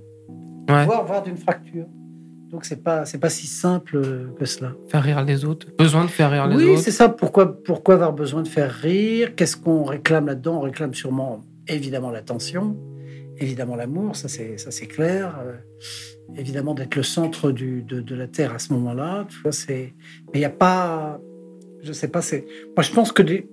Ouais. 0.70 0.86
voire, 0.86 1.06
voire 1.06 1.24
d'une 1.24 1.38
fracture. 1.38 1.86
Donc 2.50 2.64
c'est 2.66 2.82
pas, 2.84 3.06
c'est 3.06 3.18
pas 3.18 3.30
si 3.30 3.46
simple 3.48 3.98
euh, 3.98 4.28
que 4.40 4.46
cela. 4.46 4.74
Faire 4.90 5.04
rire 5.04 5.24
les 5.24 5.44
autres. 5.46 5.68
Besoin 5.78 6.04
de 6.06 6.10
faire 6.10 6.32
rire 6.32 6.48
les 6.48 6.56
Oui, 6.56 6.70
autres. 6.72 6.82
c'est 6.82 6.92
ça. 6.92 7.10
Pourquoi, 7.10 7.62
pourquoi 7.64 7.96
avoir 7.96 8.14
besoin 8.14 8.42
de 8.42 8.48
faire 8.48 8.72
rire? 8.72 9.36
Qu'est-ce 9.36 9.58
qu'on 9.58 9.84
réclame 9.84 10.28
là-dedans? 10.28 10.58
On 10.58 10.62
réclame 10.62 10.94
sûrement, 10.94 11.42
évidemment, 11.68 12.10
l'attention, 12.12 12.78
évidemment 13.38 13.76
l'amour, 13.76 14.16
ça 14.16 14.28
c'est, 14.30 14.58
ça 14.58 14.72
c'est 14.72 14.88
clair. 14.88 15.40
Euh, 15.46 15.56
évidemment 16.38 16.74
d'être 16.74 16.96
le 16.96 17.04
centre 17.04 17.52
du, 17.52 17.82
de, 17.84 18.00
de 18.02 18.16
la 18.16 18.28
terre 18.28 18.54
à 18.54 18.60
ce 18.60 18.72
moment-là. 18.74 19.26
Tu 19.30 19.40
vois, 19.42 19.52
c'est. 19.52 19.94
Mais 20.28 20.36
il 20.36 20.40
n'y 20.40 20.46
a 20.46 20.50
pas. 20.50 21.20
Je 21.88 21.94
sais 21.94 22.10
pas. 22.10 22.22
C'est. 22.22 22.46
Moi, 22.76 22.84
je 22.84 22.92
pense 22.92 23.12
que 23.12 23.24
des. 23.24 23.48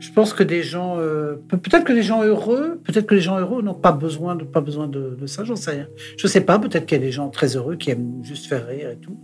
Je 0.00 0.12
pense 0.12 0.32
que 0.32 0.44
des 0.44 0.62
gens, 0.62 0.96
euh, 0.98 1.34
pe- 1.48 1.56
peut-être 1.56 1.84
que 1.84 1.92
des 1.92 2.04
gens 2.04 2.22
heureux, 2.22 2.80
peut-être 2.84 3.06
que 3.06 3.16
les 3.16 3.20
gens 3.20 3.38
heureux 3.38 3.62
n'ont 3.62 3.74
pas 3.74 3.92
besoin 3.92 4.36
de 4.36 4.44
pas 4.44 4.60
besoin 4.60 4.86
de, 4.86 5.16
ça, 5.26 5.42
j'en 5.44 5.56
sais 5.56 5.72
rien. 5.72 5.88
Je 6.16 6.26
sais 6.28 6.40
pas, 6.40 6.58
peut-être 6.58 6.86
qu'il 6.86 6.98
y 6.98 7.00
a 7.00 7.04
des 7.04 7.10
gens 7.10 7.28
très 7.30 7.56
heureux 7.56 7.74
qui 7.76 7.90
aiment 7.90 8.20
juste 8.22 8.46
faire 8.46 8.66
rire 8.66 8.90
et 8.90 8.96
tout. 8.96 9.18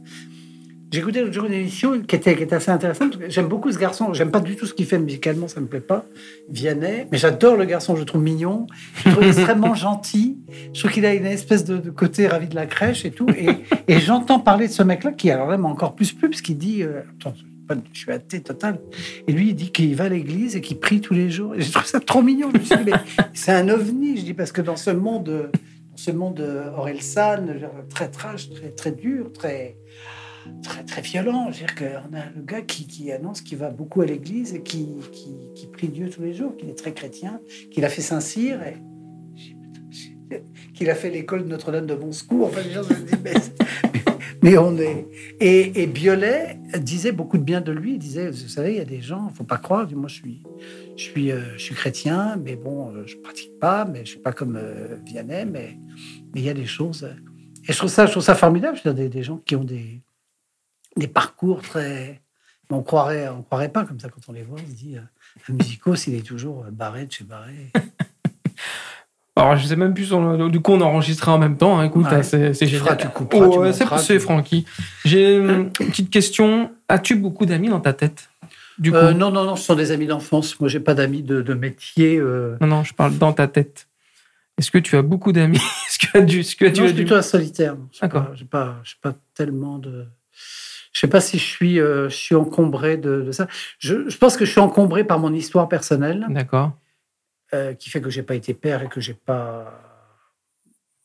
J'ai 0.90 1.00
écouté 1.00 1.22
l'autre 1.22 1.32
jour 1.32 1.46
une 1.46 1.52
émission 1.54 2.00
qui 2.02 2.14
était, 2.14 2.54
assez 2.54 2.70
intéressante. 2.70 3.18
J'aime 3.28 3.48
beaucoup 3.48 3.72
ce 3.72 3.78
garçon. 3.78 4.12
J'aime 4.14 4.30
pas 4.30 4.38
du 4.38 4.54
tout 4.54 4.64
ce 4.66 4.74
qu'il 4.74 4.86
fait 4.86 4.98
musicalement, 4.98 5.48
ça 5.48 5.60
me 5.60 5.66
plaît 5.66 5.80
pas. 5.80 6.06
Vianney. 6.48 7.06
Mais 7.10 7.18
j'adore 7.18 7.56
le 7.56 7.64
garçon, 7.64 7.96
je 7.96 8.00
le 8.00 8.06
trouve 8.06 8.22
mignon. 8.22 8.68
Je 8.96 9.08
le 9.08 9.14
trouve 9.14 9.26
extrêmement 9.26 9.74
gentil. 9.86 10.38
Je 10.72 10.78
trouve 10.78 10.92
qu'il 10.92 11.04
a 11.04 11.14
une 11.14 11.26
espèce 11.26 11.64
de, 11.64 11.78
côté 11.90 12.28
ravi 12.28 12.46
de 12.46 12.54
la 12.54 12.66
crèche 12.66 13.04
et 13.04 13.10
tout. 13.10 13.26
Et, 13.88 13.98
j'entends 13.98 14.38
parler 14.38 14.68
de 14.68 14.72
ce 14.72 14.84
mec-là 14.84 15.10
qui, 15.12 15.32
alors 15.32 15.48
là, 15.48 15.56
m'a 15.56 15.68
encore 15.68 15.96
plus 15.96 16.12
plu, 16.12 16.30
parce 16.30 16.42
qu'il 16.42 16.58
dit. 16.58 16.82
euh, 16.84 17.00
attends, 17.20 17.34
je 17.92 17.98
suis 17.98 18.12
athée 18.12 18.40
total. 18.40 18.80
Et 19.26 19.32
lui, 19.32 19.50
il 19.50 19.54
dit 19.54 19.70
qu'il 19.70 19.94
va 19.94 20.04
à 20.04 20.08
l'église 20.08 20.56
et 20.56 20.60
qu'il 20.60 20.78
prie 20.78 21.00
tous 21.00 21.14
les 21.14 21.30
jours. 21.30 21.54
Je 21.56 21.70
trouve 21.70 21.86
ça 21.86 22.00
trop 22.00 22.22
mignon. 22.22 22.50
C'est 23.34 23.52
un 23.52 23.68
ovni, 23.68 24.16
je 24.16 24.22
dis, 24.22 24.34
parce 24.34 24.52
que 24.52 24.60
dans 24.60 24.76
ce 24.76 24.90
monde, 24.90 25.50
dans 25.90 25.96
ce 25.96 26.10
monde 26.10 26.40
Orelsan, 26.76 27.46
très 27.88 28.10
trash, 28.10 28.50
très, 28.50 28.70
très 28.70 28.92
dur, 28.92 29.32
très, 29.32 29.76
très, 30.62 30.84
très 30.84 31.02
violent. 31.02 31.50
Je 31.50 31.60
veux 31.60 31.66
dire 31.66 31.74
qu'on 31.74 32.16
a 32.16 32.24
le 32.34 32.42
gars 32.42 32.62
qui, 32.62 32.86
qui 32.86 33.12
annonce 33.12 33.40
qu'il 33.40 33.58
va 33.58 33.70
beaucoup 33.70 34.02
à 34.02 34.06
l'église 34.06 34.54
et 34.54 34.62
qui, 34.62 34.88
qui, 35.54 35.66
prie 35.68 35.88
Dieu 35.88 36.08
tous 36.08 36.22
les 36.22 36.34
jours, 36.34 36.56
qu'il 36.56 36.68
est 36.68 36.78
très 36.78 36.92
chrétien, 36.92 37.40
qu'il 37.70 37.84
a 37.84 37.88
fait 37.88 38.02
Saint-Cyr 38.02 38.60
et 38.62 38.76
qu'il 40.74 40.90
a 40.90 40.94
fait 40.94 41.10
l'école 41.10 41.44
de 41.44 41.48
Notre-Dame 41.48 41.86
de 41.86 41.94
Monscourt. 41.94 42.46
Enfin, 42.48 42.62
les 42.62 42.72
gens 42.72 42.82
se 42.82 42.94
disent, 42.94 43.18
mais, 43.22 43.34
est. 44.44 45.06
Et, 45.40 45.82
et 45.82 45.86
Biolay 45.86 46.58
disait 46.78 47.12
beaucoup 47.12 47.38
de 47.38 47.42
bien 47.42 47.60
de 47.60 47.72
lui. 47.72 47.92
Il 47.94 47.98
disait, 47.98 48.30
vous 48.30 48.48
savez, 48.48 48.72
il 48.72 48.76
y 48.78 48.80
a 48.80 48.84
des 48.84 49.00
gens, 49.00 49.30
faut 49.30 49.44
pas 49.44 49.58
croire. 49.58 49.88
Moi, 49.92 50.08
je 50.08 50.14
suis, 50.14 50.42
je 50.96 51.02
suis, 51.02 51.32
euh, 51.32 51.40
je 51.56 51.62
suis 51.62 51.74
chrétien, 51.74 52.36
mais 52.36 52.56
bon, 52.56 52.94
euh, 52.94 53.04
je 53.06 53.16
pratique 53.16 53.58
pas, 53.58 53.84
mais 53.84 54.00
je 54.04 54.10
suis 54.10 54.18
pas 54.18 54.32
comme 54.32 54.56
euh, 54.56 54.96
Vianney, 55.04 55.44
mais 55.46 55.78
mais 56.34 56.40
il 56.40 56.42
y 56.42 56.50
a 56.50 56.54
des 56.54 56.66
choses. 56.66 57.04
euh, 57.04 57.14
Et 57.68 57.72
je 57.72 57.78
trouve 57.78 57.90
ça, 57.90 58.06
je 58.06 58.10
trouve 58.12 58.22
ça 58.22 58.34
formidable. 58.34 58.76
Je 58.82 58.88
veux 58.88 58.94
dire, 58.94 59.08
des, 59.10 59.22
gens 59.22 59.38
qui 59.38 59.56
ont 59.56 59.64
des, 59.64 60.02
des 60.96 61.08
parcours 61.08 61.62
très. 61.62 62.20
On 62.70 62.82
croirait, 62.82 63.28
on 63.28 63.42
croirait 63.42 63.68
pas 63.70 63.84
comme 63.84 64.00
ça 64.00 64.08
quand 64.08 64.22
on 64.28 64.32
les 64.32 64.42
voit. 64.42 64.58
On 64.60 64.66
se 64.70 64.74
dit, 64.74 64.96
un 64.96 65.52
musicos, 65.52 66.06
il 66.08 66.14
est 66.16 66.26
toujours 66.26 66.64
barré 66.72 67.06
de 67.06 67.12
chez 67.12 67.24
barré. 67.24 67.70
Alors, 69.36 69.56
je 69.56 69.66
sais 69.66 69.74
même 69.76 69.94
plus 69.94 70.10
le- 70.12 70.48
Du 70.48 70.60
coup, 70.60 70.72
on 70.72 70.80
enregistrait 70.80 71.30
en 71.32 71.38
même 71.38 71.56
temps. 71.56 71.78
hein. 71.78 71.84
Écoute, 71.84 72.06
Ouais. 72.06 72.22
c'est 72.22 72.54
génial. 72.66 72.96
tu 72.96 73.08
couperas, 73.08 73.48
tu 73.48 73.58
ouais, 73.58 73.72
c'est 73.72 73.84
c'est 73.98 74.14
tu- 74.14 74.20
Francky. 74.20 74.64
J'ai 75.04 75.34
une 75.36 75.70
petite 75.70 76.08
question. 76.10 76.70
As-tu 76.88 77.16
beaucoup 77.16 77.44
d'amis 77.44 77.68
dans 77.68 77.80
ta 77.80 77.92
tête 77.92 78.28
Du 78.78 78.90
coup, 78.92 78.96
Euh, 78.96 79.12
non, 79.12 79.30
non, 79.32 79.44
non, 79.44 79.56
ce 79.56 79.64
sont 79.64 79.74
des 79.74 79.90
amis 79.90 80.06
d'enfance. 80.06 80.58
Moi, 80.60 80.68
j'ai 80.68 80.78
pas 80.80 80.94
d'amis 80.94 81.22
de, 81.22 81.42
de 81.42 81.54
métier. 81.54 82.16
euh. 82.16 82.56
non, 82.60 82.66
non, 82.68 82.84
je 82.84 82.94
parle 82.94 83.16
dans 83.18 83.32
ta 83.32 83.48
tête. 83.48 83.88
Est-ce 84.56 84.70
que 84.70 84.78
tu 84.78 84.96
as 84.96 85.02
beaucoup 85.02 85.32
d'amis? 85.32 85.56
Est-ce 85.88 85.98
que, 85.98 86.18
tu- 86.24 86.40
est-ce 86.40 86.54
que 86.54 86.66
tu 86.66 86.72
Non, 86.80 86.82
as 86.82 86.82
je 86.82 86.86
suis 86.88 86.94
du- 86.94 87.02
plutôt 87.02 87.16
un 87.16 87.22
solitaire. 87.22 87.76
D'accord. 88.00 88.26
pas- 88.26 88.32
J'ai 88.36 88.44
pas, 88.44 88.76
j'ai 88.84 88.94
pas 89.02 89.14
tellement 89.34 89.78
de. 89.78 90.06
Je 90.92 91.00
sais 91.00 91.08
pas 91.08 91.20
si 91.20 91.38
je 91.38 91.44
suis, 91.44 91.80
euh, 91.80 92.08
je 92.08 92.14
suis 92.14 92.36
encombré 92.36 92.96
de, 92.96 93.22
de 93.22 93.32
ça. 93.32 93.48
Je, 93.80 94.08
je 94.08 94.16
pense 94.16 94.36
que 94.36 94.44
je 94.44 94.50
suis 94.52 94.60
encombré 94.60 95.02
par 95.02 95.18
mon 95.18 95.34
histoire 95.34 95.68
personnelle. 95.68 96.24
D'accord. 96.30 96.70
Euh, 97.54 97.72
qui 97.74 97.88
fait 97.90 98.00
que 98.00 98.10
j'ai 98.10 98.22
pas 98.22 98.34
été 98.34 98.52
père 98.54 98.82
et 98.82 98.88
que 98.88 99.00
j'ai 99.00 99.14
pas 99.14 99.72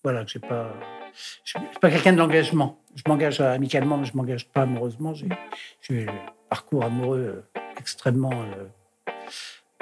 voilà 0.04 0.24
que 0.26 0.32
j'ai 0.32 0.40
pas 0.40 0.74
je 1.46 1.52
suis 1.52 1.60
pas 1.82 1.90
quelqu'un 1.90 2.14
de 2.14 2.18
l'engagement 2.18 2.80
je 2.96 3.04
m'engage 3.08 3.40
amicalement 3.42 3.98
mais 3.98 4.06
je 4.06 4.16
m'engage 4.18 4.48
pas 4.50 4.62
amoureusement 4.64 5.14
j'ai 5.14 5.30
j'ai 5.82 6.08
un 6.08 6.14
parcours 6.50 6.84
amoureux 6.84 7.44
extrêmement 7.78 8.32
euh, 8.34 8.66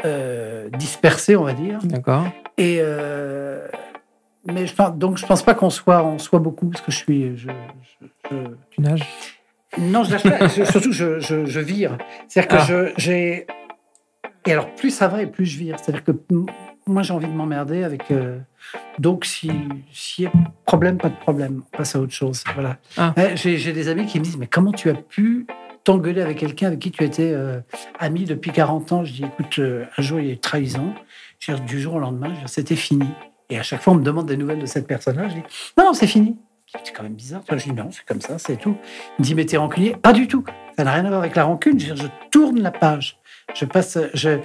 euh, 0.06 0.70
dispersé 0.70 1.36
on 1.36 1.44
va 1.44 1.54
dire 1.54 1.80
D'accord. 1.84 2.26
et 2.58 2.82
mais 4.46 4.66
je 4.66 4.74
pense, 4.74 4.96
donc 4.96 5.18
je 5.18 5.26
pense 5.26 5.44
pas 5.44 5.54
qu'on 5.56 5.70
soit 5.70 6.04
on 6.06 6.18
soit 6.20 6.40
beaucoup 6.40 6.68
parce 6.70 6.82
que 6.82 6.92
je 6.92 6.98
suis 6.98 7.38
je, 7.38 7.50
je- 8.02 8.08
je- 8.32 8.56
Tu 8.72 8.82
nages? 8.82 9.04
Non, 9.78 10.04
je 10.06 10.12
lâche 10.14 10.24
pas. 10.24 10.48
Surtout, 10.66 10.94
je, 10.94 11.20
je, 11.20 11.46
je 11.46 11.60
vire. 11.60 11.98
C'est-à-dire 12.30 12.58
que 12.66 12.88
Ah. 12.88 12.94
j'ai. 12.98 13.46
Et 14.48 14.54
alors, 14.54 14.74
plus 14.76 14.92
ça 14.92 15.08
va 15.08 15.22
et 15.22 15.28
plus 15.28 15.46
je 15.46 15.58
vire. 15.60 15.78
C'est-à-dire 15.80 16.04
que 16.04 16.12
moi, 16.88 17.04
j'ai 17.04 17.14
envie 17.14 17.28
de 17.28 17.34
m'emmerder 17.34 17.84
avec. 17.84 18.10
euh, 18.12 18.40
Donc, 18.98 19.26
si- 19.26 19.52
s'il 19.92 20.24
y 20.26 20.28
a 20.28 20.32
problème, 20.66 20.98
pas 20.98 21.10
de 21.10 21.16
problème. 21.18 21.64
On 21.74 21.78
passe 21.78 21.96
à 21.96 22.00
autre 22.00 22.14
chose. 22.14 22.44
Voilà. 22.54 22.78
Ah. 22.98 23.14
Ouais, 23.18 23.36
J'ai 23.36 23.74
des 23.74 23.90
amis 23.90 24.06
qui 24.06 24.20
me 24.20 24.24
disent 24.24 24.38
Mais 24.38 24.48
comment 24.48 24.72
tu 24.72 24.90
as 24.90 24.94
pu 24.94 25.46
t'engueuler 25.84 26.22
avec 26.22 26.38
quelqu'un 26.38 26.68
avec 26.68 26.80
qui 26.80 26.92
tu 26.92 27.04
étais 27.04 27.32
euh, 27.34 27.60
ami 28.00 28.24
depuis 28.24 28.52
40 28.52 28.92
ans? 28.94 29.04
Je 29.04 29.14
dis 29.14 29.24
Écoute, 29.26 29.60
euh, 29.60 29.86
un 29.98 30.02
jour, 30.02 30.20
il 30.20 30.28
y 30.28 30.30
a 30.30 30.34
eu 30.34 30.38
trahison. 30.40 30.94
Dire, 31.46 31.60
du 31.60 31.80
jour 31.80 31.96
au 31.96 32.00
lendemain, 32.00 32.34
c'était 32.46 32.76
fini. 32.76 33.08
Et 33.50 33.60
à 33.60 33.64
chaque 33.64 33.82
fois, 33.82 33.94
on 33.94 33.98
me 33.98 34.04
demande 34.04 34.28
des 34.28 34.38
nouvelles 34.38 34.60
de 34.60 34.66
cette 34.66 34.88
personne-là. 34.88 35.28
Je 35.30 35.36
dis 35.36 35.44
Non, 35.78 35.86
non, 35.86 35.94
c'est 35.94 36.08
fini. 36.08 36.38
C'est 36.84 36.94
quand 36.94 37.04
même 37.04 37.14
bizarre. 37.14 37.42
Je 37.50 37.56
dis 37.56 37.72
Non, 37.74 37.90
c'est 37.92 38.06
comme 38.06 38.20
ça, 38.22 38.38
c'est 38.40 38.58
tout. 38.58 38.76
Il 39.20 39.22
me 39.22 39.24
dit, 39.26 39.36
mais 39.36 39.46
t'es 39.46 39.56
rancunier? 39.58 39.96
Pas 39.96 40.12
du 40.14 40.28
tout. 40.28 40.44
Ça 40.78 40.84
n'a 40.84 40.92
rien 40.94 41.06
à 41.06 41.10
voir 41.10 41.20
avec 41.22 41.36
la 41.36 41.44
rancune. 41.46 41.80
Je, 41.80 41.94
dire, 41.94 41.96
je 41.96 42.08
tourne 42.32 42.60
la 42.60 42.72
page. 42.72 43.20
Je 43.56 43.66
passe. 43.66 43.98
Je, 44.14 44.40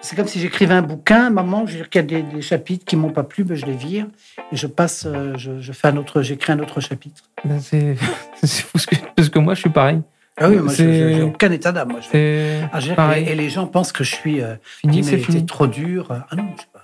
c'est 0.00 0.14
comme 0.16 0.26
si 0.28 0.38
j'écrivais 0.40 0.74
un 0.74 0.82
bouquin. 0.82 1.30
Moment, 1.30 1.66
je 1.66 1.72
veux 1.72 1.78
dire 1.78 1.90
qu'il 1.90 2.00
y 2.02 2.04
a 2.04 2.06
des, 2.06 2.22
des 2.22 2.42
chapitres 2.42 2.84
qui 2.84 2.96
m'ont 2.96 3.10
pas 3.10 3.24
plu, 3.24 3.44
ben, 3.44 3.56
je 3.56 3.66
les 3.66 3.74
vire 3.76 4.06
et 4.52 4.56
je 4.56 4.66
passe. 4.66 5.04
euh, 5.06 5.34
Je, 5.36 5.60
je 5.60 5.72
fais 5.72 5.88
un 5.88 5.96
autre. 5.96 6.22
J'écris 6.22 6.52
un 6.52 6.58
autre 6.60 6.80
chapitre. 6.80 7.22
Ben, 7.44 7.58
C'est 7.60 7.96
c'est 8.42 8.62
fou 8.62 8.78
ce 8.78 8.86
que- 8.86 8.96
parce 9.16 9.28
que 9.28 9.38
moi, 9.38 9.54
je 9.54 9.60
suis 9.60 9.70
pareil. 9.70 10.00
Ah 10.38 10.50
oui, 10.50 10.56
moi, 10.56 10.72
je- 10.72 10.84
j'ai 11.14 11.22
aucun 11.22 11.50
état 11.50 11.72
d'âme. 11.72 11.88
moi. 11.92 12.00
Je- 12.00 12.08
C'est 12.10 12.60
Ah, 12.98 13.18
et 13.18 13.34
les 13.34 13.48
gens 13.48 13.66
pensent 13.66 13.92
que 13.92 14.04
je 14.04 14.14
suis. 14.14 14.42
euh, 14.42 14.54
fini, 14.80 14.98
mais 14.98 15.02
c'est 15.02 15.10
t'es 15.16 15.22
fini. 15.22 15.46
trop 15.46 15.66
dur. 15.66 16.06
Ah 16.10 16.36
non, 16.36 16.44
je. 16.58 16.75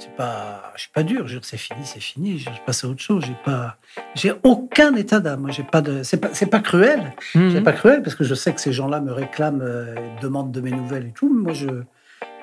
C'est 0.00 0.16
pas. 0.16 0.72
Je 0.76 0.80
suis 0.80 0.90
pas 0.90 1.02
dur. 1.02 1.26
C'est 1.42 1.58
fini, 1.58 1.80
c'est 1.84 2.00
fini. 2.00 2.38
Je 2.38 2.48
passe 2.64 2.84
à 2.84 2.88
autre 2.88 3.02
chose. 3.02 3.22
J'ai 3.26 3.36
pas. 3.44 3.76
J'ai 4.14 4.32
aucun 4.42 4.94
état 4.96 5.20
d'âme. 5.20 5.52
J'ai 5.52 5.62
pas 5.62 5.82
de. 5.82 6.02
C'est 6.02 6.16
pas. 6.16 6.30
C'est 6.32 6.46
pas 6.46 6.60
cruel. 6.60 7.12
C'est 7.34 7.60
pas 7.62 7.72
cruel 7.72 8.02
parce 8.02 8.16
que 8.16 8.24
je 8.24 8.34
sais 8.34 8.54
que 8.54 8.62
ces 8.62 8.72
gens-là 8.72 9.00
me 9.00 9.12
réclament, 9.12 9.60
euh, 9.60 9.94
demandent 10.22 10.52
de 10.52 10.60
mes 10.62 10.70
nouvelles 10.70 11.08
et 11.08 11.12
tout. 11.12 11.28
mais 11.32 11.42
Moi, 11.42 11.52
je. 11.52 11.68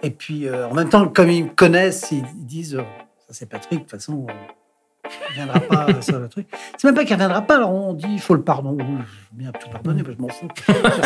Et 0.03 0.11
puis, 0.11 0.47
euh, 0.47 0.67
en 0.67 0.75
même 0.75 0.89
temps, 0.89 1.07
comme 1.07 1.31
ils 1.31 1.45
me 1.45 1.49
connaissent, 1.49 2.11
ils, 2.11 2.23
ils 2.39 2.45
disent 2.45 2.75
euh, 2.75 2.83
Ça, 3.27 3.33
c'est 3.33 3.49
Patrick, 3.49 3.79
de 3.79 3.83
toute 3.85 3.91
façon, 3.91 4.27
euh, 4.29 5.09
il 5.29 5.33
viendra 5.33 5.59
pas 5.59 5.87
euh, 5.89 6.01
sur 6.01 6.19
le 6.19 6.29
truc. 6.29 6.47
C'est 6.77 6.87
même 6.87 6.93
pas 6.93 7.05
qu'il 7.05 7.15
reviendra 7.15 7.41
pas. 7.41 7.55
Alors, 7.55 7.73
on 7.73 7.93
dit 7.93 8.05
Il 8.07 8.21
faut 8.21 8.35
le 8.35 8.43
pardon. 8.43 8.77
Oui, 8.79 8.85
bien 9.31 9.51
tout 9.51 9.67
pardonner, 9.71 10.03
mais 10.05 10.13
je 10.13 10.21
m'en 10.21 10.27
fous. 10.27 10.47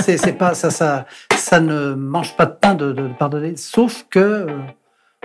C'est 0.02 0.18
c'est 0.18 0.34
pas. 0.34 0.54
Ça, 0.54 0.70
ça, 0.70 1.06
ça 1.34 1.62
ne 1.62 1.94
mange 1.94 2.36
pas 2.36 2.46
de 2.46 2.54
pain 2.56 2.76
de, 2.76 2.92
de 2.92 3.08
pardonner. 3.18 3.56
Sauf 3.56 4.06
que. 4.10 4.48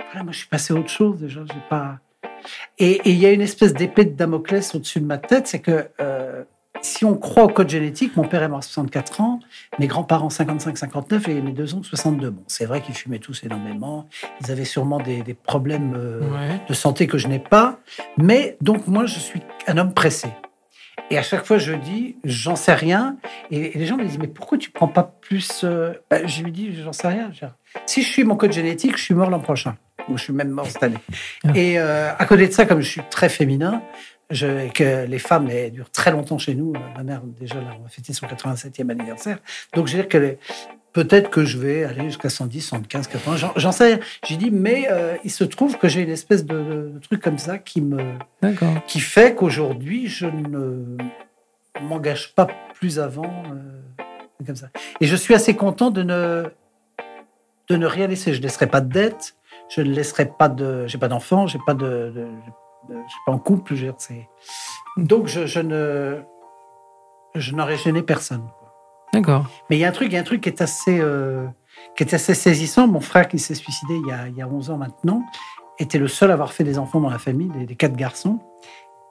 Voilà, 0.05 0.23
moi, 0.23 0.31
je 0.31 0.39
suis 0.39 0.47
passé 0.47 0.73
à 0.73 0.77
autre 0.77 0.89
chose 0.89 1.19
déjà. 1.19 1.41
J'ai 1.45 1.59
pas. 1.69 1.99
Et 2.77 3.01
il 3.05 3.15
y 3.17 3.25
a 3.25 3.31
une 3.31 3.41
espèce 3.41 3.73
d'épée 3.73 4.05
de 4.05 4.11
Damoclès 4.15 4.73
au-dessus 4.75 4.99
de 5.01 5.05
ma 5.05 5.17
tête, 5.17 5.47
c'est 5.47 5.59
que 5.59 5.87
euh, 5.99 6.43
si 6.81 7.03
on 7.03 7.15
croit 7.15 7.43
au 7.43 7.47
code 7.49 7.67
génétique, 7.69 8.15
mon 8.15 8.27
père 8.27 8.43
est 8.43 8.47
mort 8.47 8.59
à 8.59 8.61
64 8.61 9.21
ans, 9.21 9.39
mes 9.79 9.87
grands-parents 9.87 10.27
55-59 10.29 11.29
et 11.29 11.41
mes 11.41 11.51
deux 11.51 11.73
oncles 11.73 11.87
62. 11.87 12.29
Bon, 12.29 12.43
c'est 12.47 12.65
vrai 12.65 12.81
qu'ils 12.81 12.95
fumaient 12.95 13.19
tous 13.19 13.43
énormément, 13.43 14.07
ils 14.41 14.51
avaient 14.51 14.65
sûrement 14.65 14.99
des, 14.99 15.23
des 15.23 15.33
problèmes 15.33 15.93
euh, 15.97 16.19
Ouais. 16.21 16.61
de 16.69 16.73
santé 16.73 17.07
que 17.07 17.17
je 17.17 17.27
n'ai 17.27 17.39
pas, 17.39 17.79
mais 18.17 18.57
donc 18.61 18.87
moi 18.87 19.05
je 19.07 19.19
suis 19.19 19.41
un 19.67 19.77
homme 19.77 19.93
pressé. 19.93 20.29
Et 21.09 21.17
à 21.17 21.23
chaque 21.23 21.45
fois 21.45 21.57
je 21.57 21.73
dis, 21.73 22.17
j'en 22.23 22.55
sais 22.55 22.73
rien, 22.75 23.17
et, 23.49 23.75
et 23.75 23.79
les 23.79 23.85
gens 23.87 23.97
me 23.97 24.05
disent, 24.05 24.19
mais 24.19 24.27
pourquoi 24.27 24.57
tu 24.59 24.69
prends 24.69 24.87
pas 24.87 25.03
plus 25.21 25.61
euh 25.63 25.93
Ben, 26.11 26.27
Je 26.27 26.43
lui 26.43 26.51
dis, 26.51 26.73
j'en 26.75 26.93
sais 26.93 27.07
rien. 27.07 27.31
Si 27.87 28.03
je 28.03 28.07
suis 28.07 28.23
mon 28.23 28.35
code 28.35 28.51
génétique, 28.53 28.97
je 28.97 29.03
suis 29.03 29.13
mort 29.15 29.29
l'an 29.31 29.39
prochain, 29.39 29.75
ou 30.09 30.17
je 30.17 30.23
suis 30.23 30.33
même 30.33 30.49
mort 30.49 30.67
cette 30.67 30.83
année. 30.83 30.97
Ah. 31.45 31.51
Et 31.55 31.79
euh, 31.79 32.11
à 32.17 32.25
côté 32.25 32.47
de 32.47 32.53
ça, 32.53 32.65
comme 32.65 32.81
je 32.81 32.89
suis 32.89 33.01
très 33.09 33.29
féminin, 33.29 33.81
je, 34.29 34.65
et 34.65 34.69
que 34.69 35.05
les 35.05 35.19
femmes 35.19 35.49
elles 35.49 35.71
durent 35.71 35.89
très 35.91 36.11
longtemps 36.11 36.37
chez 36.37 36.53
nous. 36.55 36.73
Ma 36.95 37.03
mère, 37.03 37.21
déjà, 37.23 37.55
là, 37.55 37.75
on 37.79 37.83
va 37.83 37.89
fêter 37.89 38.11
son 38.13 38.25
87e 38.27 38.89
anniversaire. 38.91 39.37
Donc, 39.73 39.87
je 39.87 39.93
veux 39.95 39.99
dire 40.03 40.09
que 40.09 40.17
les- 40.17 40.37
peut-être 40.91 41.29
que 41.29 41.45
je 41.45 41.57
vais 41.57 41.83
aller 41.85 42.05
jusqu'à 42.05 42.29
110, 42.29 42.61
115, 42.61 43.07
80. 43.07 43.37
J'en- 43.37 43.53
J'en 43.55 43.71
sais 43.71 43.85
rien. 43.85 43.99
J'ai 44.27 44.35
dit, 44.35 44.51
mais 44.51 44.87
euh, 44.91 45.15
il 45.23 45.31
se 45.31 45.43
trouve 45.45 45.77
que 45.77 45.87
j'ai 45.87 46.01
une 46.01 46.09
espèce 46.09 46.43
de, 46.45 46.91
de 46.93 46.99
truc 47.01 47.21
comme 47.21 47.37
ça 47.37 47.57
qui, 47.57 47.79
me, 47.81 47.99
D'accord. 48.41 48.73
qui 48.87 48.99
fait 48.99 49.33
qu'aujourd'hui, 49.35 50.07
je 50.07 50.25
ne 50.25 50.97
m'engage 51.81 52.33
pas 52.35 52.47
plus 52.73 52.99
avant. 52.99 53.31
euh, 53.53 54.03
comme 54.45 54.55
ça. 54.55 54.67
Et 55.01 55.07
je 55.07 55.15
suis 55.15 55.33
assez 55.33 55.55
content 55.55 55.89
de 55.89 56.03
ne, 56.03 56.45
de 57.69 57.75
ne 57.75 57.85
rien 57.85 58.07
laisser. 58.07 58.33
Je 58.33 58.39
ne 58.39 58.43
laisserai 58.43 58.67
pas 58.67 58.81
de 58.81 58.91
dette. 58.91 59.35
Je 59.69 59.81
ne 59.81 59.91
laisserai 59.91 60.25
pas 60.25 60.49
de. 60.49 60.87
J'ai 60.87 60.97
pas 60.97 61.07
d'enfant. 61.07 61.47
J'ai 61.47 61.59
pas 61.65 61.73
de. 61.73 61.85
de- 62.15 62.29
de- 62.89 63.01
je 63.05 63.09
suis 63.11 63.19
pas 63.25 63.31
en 63.33 63.39
couple. 63.39 63.75
Je 63.75 63.85
veux 63.85 63.91
dire, 63.91 63.95
c'est- 63.99 64.27
Donc 64.97 65.27
je, 65.27 65.45
je 65.45 65.59
ne. 65.59 66.21
Je 67.35 67.53
n'aurais 67.55 67.77
gêné 67.77 68.01
personne. 68.01 68.47
D'accord. 69.13 69.45
Mais 69.69 69.77
il 69.77 69.79
y 69.79 69.85
a 69.85 69.89
un 69.89 69.91
truc, 69.91 70.07
il 70.11 70.15
y 70.15 70.17
a 70.17 70.21
un 70.21 70.23
truc 70.23 70.41
qui 70.41 70.49
est 70.49 70.61
assez, 70.61 70.99
euh, 70.99 71.45
qui 71.95 72.03
est 72.03 72.13
assez 72.13 72.33
saisissant. 72.33 72.87
Mon 72.87 72.99
frère 73.01 73.27
qui 73.27 73.39
s'est 73.39 73.55
suicidé 73.55 73.95
il 73.95 74.07
y, 74.07 74.11
a, 74.11 74.27
il 74.27 74.35
y 74.35 74.41
a 74.41 74.47
11 74.47 74.69
ans 74.71 74.77
maintenant 74.77 75.23
était 75.79 75.99
le 75.99 76.07
seul 76.07 76.31
à 76.31 76.33
avoir 76.33 76.51
fait 76.53 76.63
des 76.63 76.77
enfants 76.79 76.99
dans 76.99 77.09
la 77.09 77.19
famille, 77.19 77.49
des, 77.49 77.65
des 77.65 77.75
quatre 77.75 77.95
garçons. 77.95 78.39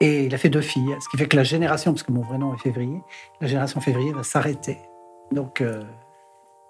Et 0.01 0.25
il 0.25 0.35
a 0.35 0.37
fait 0.37 0.49
deux 0.49 0.61
filles. 0.61 0.95
Ce 0.99 1.07
qui 1.09 1.17
fait 1.17 1.27
que 1.27 1.35
la 1.37 1.43
génération, 1.43 1.91
parce 1.93 2.03
que 2.03 2.11
mon 2.11 2.21
vrai 2.21 2.37
nom 2.37 2.53
est 2.53 2.57
février, 2.59 3.01
la 3.41 3.47
génération 3.47 3.79
février 3.81 4.11
va 4.11 4.23
s'arrêter. 4.23 4.77
Donc, 5.31 5.61
euh, 5.61 5.81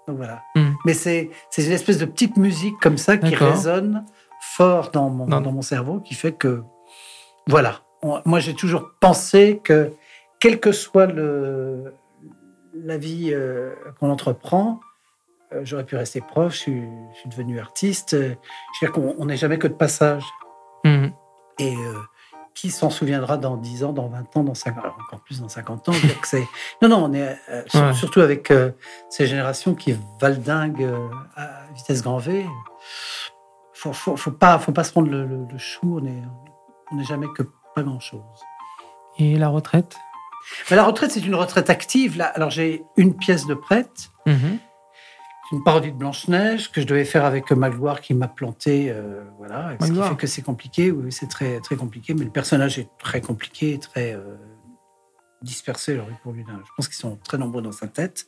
donc 0.08 0.16
voilà. 0.16 0.42
Hmm. 0.56 0.72
Mais 0.84 0.94
c'est 0.94 1.30
une 1.56 1.70
espèce 1.72 1.98
de 1.98 2.04
petite 2.06 2.36
musique 2.36 2.74
comme 2.80 2.98
ça 2.98 3.16
qui 3.18 3.34
résonne 3.52 4.04
fort 4.56 4.90
dans 4.90 5.08
mon, 5.10 5.26
dans 5.26 5.52
mon 5.52 5.62
cerveau, 5.62 6.00
qui 6.00 6.14
fait 6.14 6.32
que, 6.32 6.62
voilà. 7.46 7.80
On- 8.02 8.20
moi, 8.24 8.40
j'ai 8.40 8.54
toujours 8.54 8.90
pensé 9.00 9.60
que, 9.62 9.92
quel 10.40 10.58
que 10.60 10.72
soit 10.72 11.06
le, 11.06 11.94
la 12.74 12.96
vie 12.96 13.30
euh, 13.32 13.74
qu'on 14.00 14.10
entreprend, 14.10 14.80
euh, 15.52 15.60
j'aurais 15.64 15.84
pu 15.84 15.96
rester 15.96 16.20
prof, 16.20 16.52
je 16.52 16.58
suis, 16.58 16.82
je 17.14 17.18
suis 17.20 17.28
devenu 17.28 17.58
artiste. 17.58 18.14
euh, 18.14 18.34
je 18.80 18.86
veux 18.86 18.92
dire 18.92 18.92
qu'on 18.92 19.14
on 19.18 19.26
n'est 19.26 19.36
jamais 19.36 19.58
que 19.58 19.66
de 19.68 19.74
passage. 19.74 20.24
Mhm. 20.84 21.12
Et 21.58 21.74
qui 22.54 22.70
s'en 22.70 22.90
souviendra 22.90 23.36
dans 23.36 23.56
10 23.56 23.84
ans, 23.84 23.92
dans 23.92 24.08
20 24.08 24.36
ans, 24.36 24.44
dans 24.44 24.54
50 24.54 24.84
alors 24.84 24.98
encore 25.00 25.20
plus 25.20 25.40
dans 25.40 25.48
50 25.48 25.88
ans 25.90 25.92
c'est- 26.24 26.46
Non, 26.82 26.88
non, 26.88 27.04
on 27.04 27.12
est 27.12 27.36
euh, 27.50 27.62
Ouais. 27.74 27.94
surtout 27.94 28.20
avec 28.20 28.50
euh, 28.50 28.72
ces 29.10 29.26
générations 29.26 29.74
qui 29.74 29.94
valdinguent 30.20 30.82
euh, 30.82 31.08
à 31.36 31.62
vitesse 31.74 32.02
grand 32.02 32.18
V. 32.18 32.44
Faut, 33.72 33.92
faut, 33.92 34.16
faut 34.16 34.32
pas, 34.32 34.58
faut 34.58 34.72
pas 34.72 34.82
se 34.84 34.90
prendre 34.92 35.08
le, 35.08 35.24
le- 35.24 35.46
le 35.50 35.58
chou. 35.58 35.98
On 36.02 36.04
est, 36.06 36.22
on 36.90 36.96
n'est 36.96 37.04
jamais 37.04 37.28
que 37.36 37.44
pas 37.74 37.82
grand 37.82 38.00
chose. 38.00 38.20
Et 39.18 39.36
la 39.36 39.48
retraite? 39.48 39.96
Mais 40.70 40.76
la 40.76 40.84
retraite, 40.84 41.10
c'est 41.12 41.20
une 41.24 41.34
retraite 41.34 41.70
active. 41.70 42.16
Là, 42.16 42.26
alors 42.26 42.50
j'ai 42.50 42.84
une 42.96 43.14
pièce 43.16 43.46
de 43.46 43.54
prête. 43.54 44.10
Mhm. 44.26 44.58
Une 45.52 45.62
parodie 45.62 45.92
de 45.92 45.96
Blanche-Neige 45.96 46.70
que 46.70 46.80
je 46.80 46.86
devais 46.86 47.04
faire 47.04 47.24
avec 47.24 47.50
Magloire 47.50 48.00
qui 48.00 48.14
m'a 48.14 48.28
planté. 48.28 48.90
euh, 48.90 49.22
voilà. 49.38 49.76
Ce 49.80 49.86
qui 49.86 50.00
fait 50.00 50.16
que 50.16 50.26
c'est 50.26 50.42
compliqué. 50.42 50.90
Oui, 50.90 51.10
c'est 51.10 51.28
très, 51.28 51.60
très 51.60 51.76
compliqué. 51.76 52.14
Mais 52.14 52.24
le 52.24 52.30
personnage 52.30 52.78
est 52.78 52.88
très 52.98 53.20
compliqué, 53.20 53.78
très 53.78 54.14
euh, 54.14 54.36
dispersé. 55.42 55.94
Alors, 55.94 56.06
pour 56.22 56.32
lui, 56.32 56.44
je 56.46 56.70
pense 56.76 56.88
qu'ils 56.88 56.96
sont 56.96 57.16
très 57.16 57.38
nombreux 57.38 57.62
dans 57.62 57.72
sa 57.72 57.86
tête. 57.86 58.26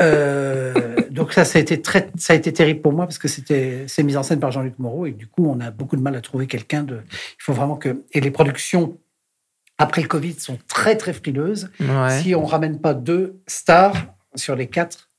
Euh, 0.00 0.96
donc 1.10 1.32
ça, 1.32 1.44
ça 1.44 1.58
a 1.58 1.62
été 1.62 1.80
très, 1.80 2.10
ça 2.16 2.32
a 2.32 2.36
été 2.36 2.52
terrible 2.52 2.80
pour 2.80 2.92
moi 2.92 3.06
parce 3.06 3.18
que 3.18 3.28
c'était, 3.28 3.84
c'est 3.86 4.02
mis 4.02 4.16
en 4.16 4.22
scène 4.22 4.40
par 4.40 4.50
Jean-Luc 4.50 4.78
Moreau 4.78 5.06
et 5.06 5.12
du 5.12 5.26
coup, 5.26 5.46
on 5.46 5.60
a 5.60 5.70
beaucoup 5.70 5.96
de 5.96 6.02
mal 6.02 6.16
à 6.16 6.20
trouver 6.20 6.46
quelqu'un 6.46 6.82
de. 6.82 7.00
Il 7.10 7.42
faut 7.42 7.52
vraiment 7.52 7.76
que 7.76 8.04
et 8.12 8.20
les 8.20 8.30
productions 8.30 8.98
après 9.78 10.02
le 10.02 10.08
Covid 10.08 10.34
sont 10.34 10.58
très 10.68 10.96
très 10.96 11.12
frileuses. 11.12 11.70
Ouais. 11.80 12.20
Si 12.20 12.34
on 12.34 12.44
ramène 12.44 12.80
pas 12.80 12.94
deux 12.94 13.40
stars 13.46 13.96
sur 14.34 14.56
les 14.56 14.68
quatre, 14.68 15.10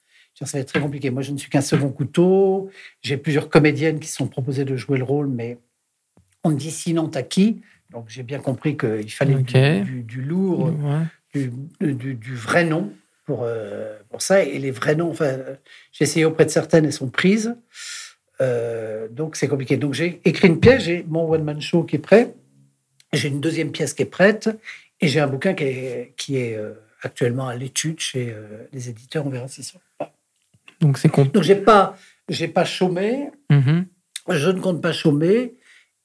ça 0.44 0.58
va 0.58 0.62
être 0.62 0.68
très 0.68 0.82
compliqué. 0.82 1.10
Moi, 1.12 1.22
je 1.22 1.32
ne 1.32 1.38
suis 1.38 1.50
qu'un 1.50 1.62
second 1.62 1.90
couteau. 1.90 2.70
J'ai 3.02 3.16
plusieurs 3.16 3.50
comédiennes 3.50 4.00
qui 4.00 4.08
se 4.10 4.16
sont 4.18 4.28
proposées 4.28 4.66
de 4.66 4.76
jouer 4.76 4.98
le 4.98 5.06
rôle, 5.06 5.28
mais 5.28 5.58
on 6.44 6.50
me 6.50 6.58
dit 6.58 6.72
sinon 6.72 7.08
t'as 7.08 7.24
qui? 7.24 7.62
Donc 7.92 8.06
j'ai 8.10 8.24
bien 8.24 8.40
compris 8.40 8.76
qu'il 8.76 9.10
fallait 9.12 9.36
du, 9.36 9.82
du- 9.84 10.04
du 10.04 10.22
lourd, 10.22 10.74
Ouais. 10.84 11.04
du, 11.34 12.36
vrai 12.36 12.66
nom 12.66 12.92
pour, 13.26 13.44
euh, 13.44 13.98
pour 14.10 14.22
ça. 14.22 14.44
Et 14.44 14.60
les 14.60 14.72
vrais 14.72 14.96
noms, 14.96 15.10
enfin, 15.12 15.38
j'ai 15.94 16.04
essayé 16.04 16.26
auprès 16.26 16.44
de 16.46 16.50
certaines, 16.50 16.84
elles 16.86 16.92
sont 16.94 17.10
prises. 17.10 17.56
Euh, 18.42 19.08
donc 19.08 19.38
c'est 19.38 19.48
compliqué. 19.48 19.78
Donc 19.78 19.94
j'ai 19.94 20.20
écrit 20.26 20.50
une 20.50 20.60
pièce, 20.60 20.84
j'ai 20.84 21.06
mon 21.08 21.30
one-man 21.32 21.62
show 21.62 21.84
qui 21.84 21.96
est 21.96 22.00
prêt, 22.00 22.34
j'ai 23.14 23.30
une 23.30 23.40
deuxième 23.40 23.72
pièce 23.72 23.94
qui 23.94 24.02
est 24.04 24.06
prête, 24.08 24.50
et 25.00 25.08
j'ai 25.08 25.22
un 25.22 25.28
bouquin 25.28 25.54
qui 25.54 25.64
est, 25.64 26.14
qui 26.18 26.36
est 26.38 26.56
euh, 26.58 26.74
actuellement 27.02 27.48
à 27.48 27.56
l'étude 27.56 28.00
chez 28.02 28.36
les 28.74 28.90
éditeurs. 28.90 29.26
On 29.26 29.30
verra 29.30 29.48
si 29.48 29.64
ça. 29.64 29.80
Donc 30.82 30.98
c'est 30.98 31.10
con. 31.10 31.26
Donc 31.26 31.44
j'ai 31.44 31.56
pas, 31.56 31.98
j'ai 32.30 32.48
pas 32.48 32.66
chômé, 32.66 33.30
Mhm. 33.50 33.86
je 34.30 34.50
ne 34.50 34.60
compte 34.60 34.82
pas 34.82 34.92
chômer. 34.94 35.56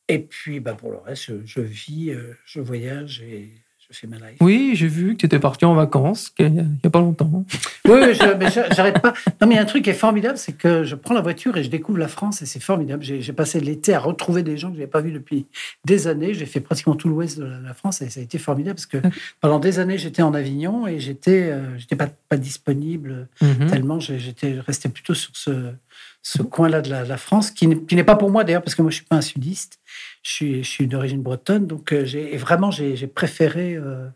Et 0.08 0.18
puis, 0.18 0.58
bah, 0.60 0.74
pour 0.74 0.90
le 0.90 0.98
reste, 0.98 1.22
je, 1.26 1.34
je 1.44 1.60
vis, 1.60 2.10
euh, 2.10 2.34
je 2.44 2.60
voyage 2.60 3.20
et 3.22 3.50
je 3.90 3.98
fais 3.98 4.06
ma 4.06 4.16
life. 4.16 4.36
Oui, 4.40 4.72
j'ai 4.74 4.86
vu 4.86 5.12
que 5.14 5.18
tu 5.18 5.26
étais 5.26 5.38
parti 5.38 5.64
en 5.64 5.74
vacances 5.74 6.32
il 6.38 6.52
n'y 6.52 6.60
a, 6.84 6.90
pas 6.90 7.00
longtemps. 7.00 7.44
Oui, 7.86 7.98
oui, 8.02 8.14
j'arrête 8.14 9.00
pas. 9.00 9.12
Non, 9.40 9.46
mais 9.46 9.54
il 9.54 9.56
y 9.56 9.58
a 9.58 9.62
un 9.62 9.66
truc 9.66 9.84
qui 9.84 9.90
est 9.90 9.94
formidable, 9.94 10.38
c'est 10.38 10.52
que 10.52 10.84
je 10.84 10.94
prends 10.94 11.14
la 11.14 11.20
voiture 11.20 11.56
et 11.56 11.64
je 11.64 11.70
découvre 11.70 11.98
la 11.98 12.08
France 12.08 12.42
et 12.42 12.46
c'est 12.46 12.60
formidable. 12.60 13.02
J'ai 13.02 13.32
passé 13.32 13.60
l'été 13.60 13.94
à 13.94 14.00
retrouver 14.00 14.42
des 14.42 14.56
gens 14.56 14.68
que 14.68 14.74
je 14.74 14.80
n'avais 14.80 14.90
pas 14.90 15.00
vus 15.00 15.12
depuis 15.12 15.46
des 15.84 16.06
années. 16.06 16.34
J'ai 16.34 16.46
fait 16.46 16.60
pratiquement 16.60 16.94
tout 16.94 17.08
l'ouest 17.08 17.38
de 17.38 17.44
la, 17.44 17.74
France 17.74 18.02
et 18.02 18.10
ça 18.10 18.20
a 18.20 18.22
été 18.22 18.38
formidable 18.38 18.76
parce 18.76 18.86
que 18.86 18.98
pendant 19.40 19.58
des 19.58 19.78
années, 19.78 19.98
j'étais 19.98 20.22
en 20.22 20.34
Avignon 20.34 20.86
et 20.86 21.00
j'étais 21.00 21.50
euh, 21.50 21.78
j'étais 21.78 21.96
pas, 21.96 22.08
pas 22.28 22.36
disponible 22.36 23.28
Mhm. 23.40 23.66
tellement. 23.68 24.00
J'étais 24.00 24.58
resté 24.60 24.88
plutôt 24.88 25.14
sur 25.14 25.30
ce, 25.34 25.72
ce 26.22 26.42
coin-là 26.42 26.82
de 26.82 26.90
la, 26.90 27.16
France 27.16 27.50
qui 27.50 27.66
n'est 27.66 28.04
pas 28.04 28.16
pour 28.16 28.30
moi 28.30 28.44
d'ailleurs 28.44 28.62
parce 28.62 28.74
que 28.74 28.82
moi, 28.82 28.90
je 28.90 28.96
suis 28.96 29.04
pas 29.04 29.16
un 29.16 29.22
sudiste. 29.22 29.78
Je 30.22 30.62
suis, 30.62 30.86
d'origine 30.86 31.22
bretonne. 31.22 31.66
Donc, 31.66 31.92
euh, 31.92 32.04
vraiment, 32.36 32.70
j'ai 32.70 33.06
préféré. 33.06 33.74
euh, 33.74 34.08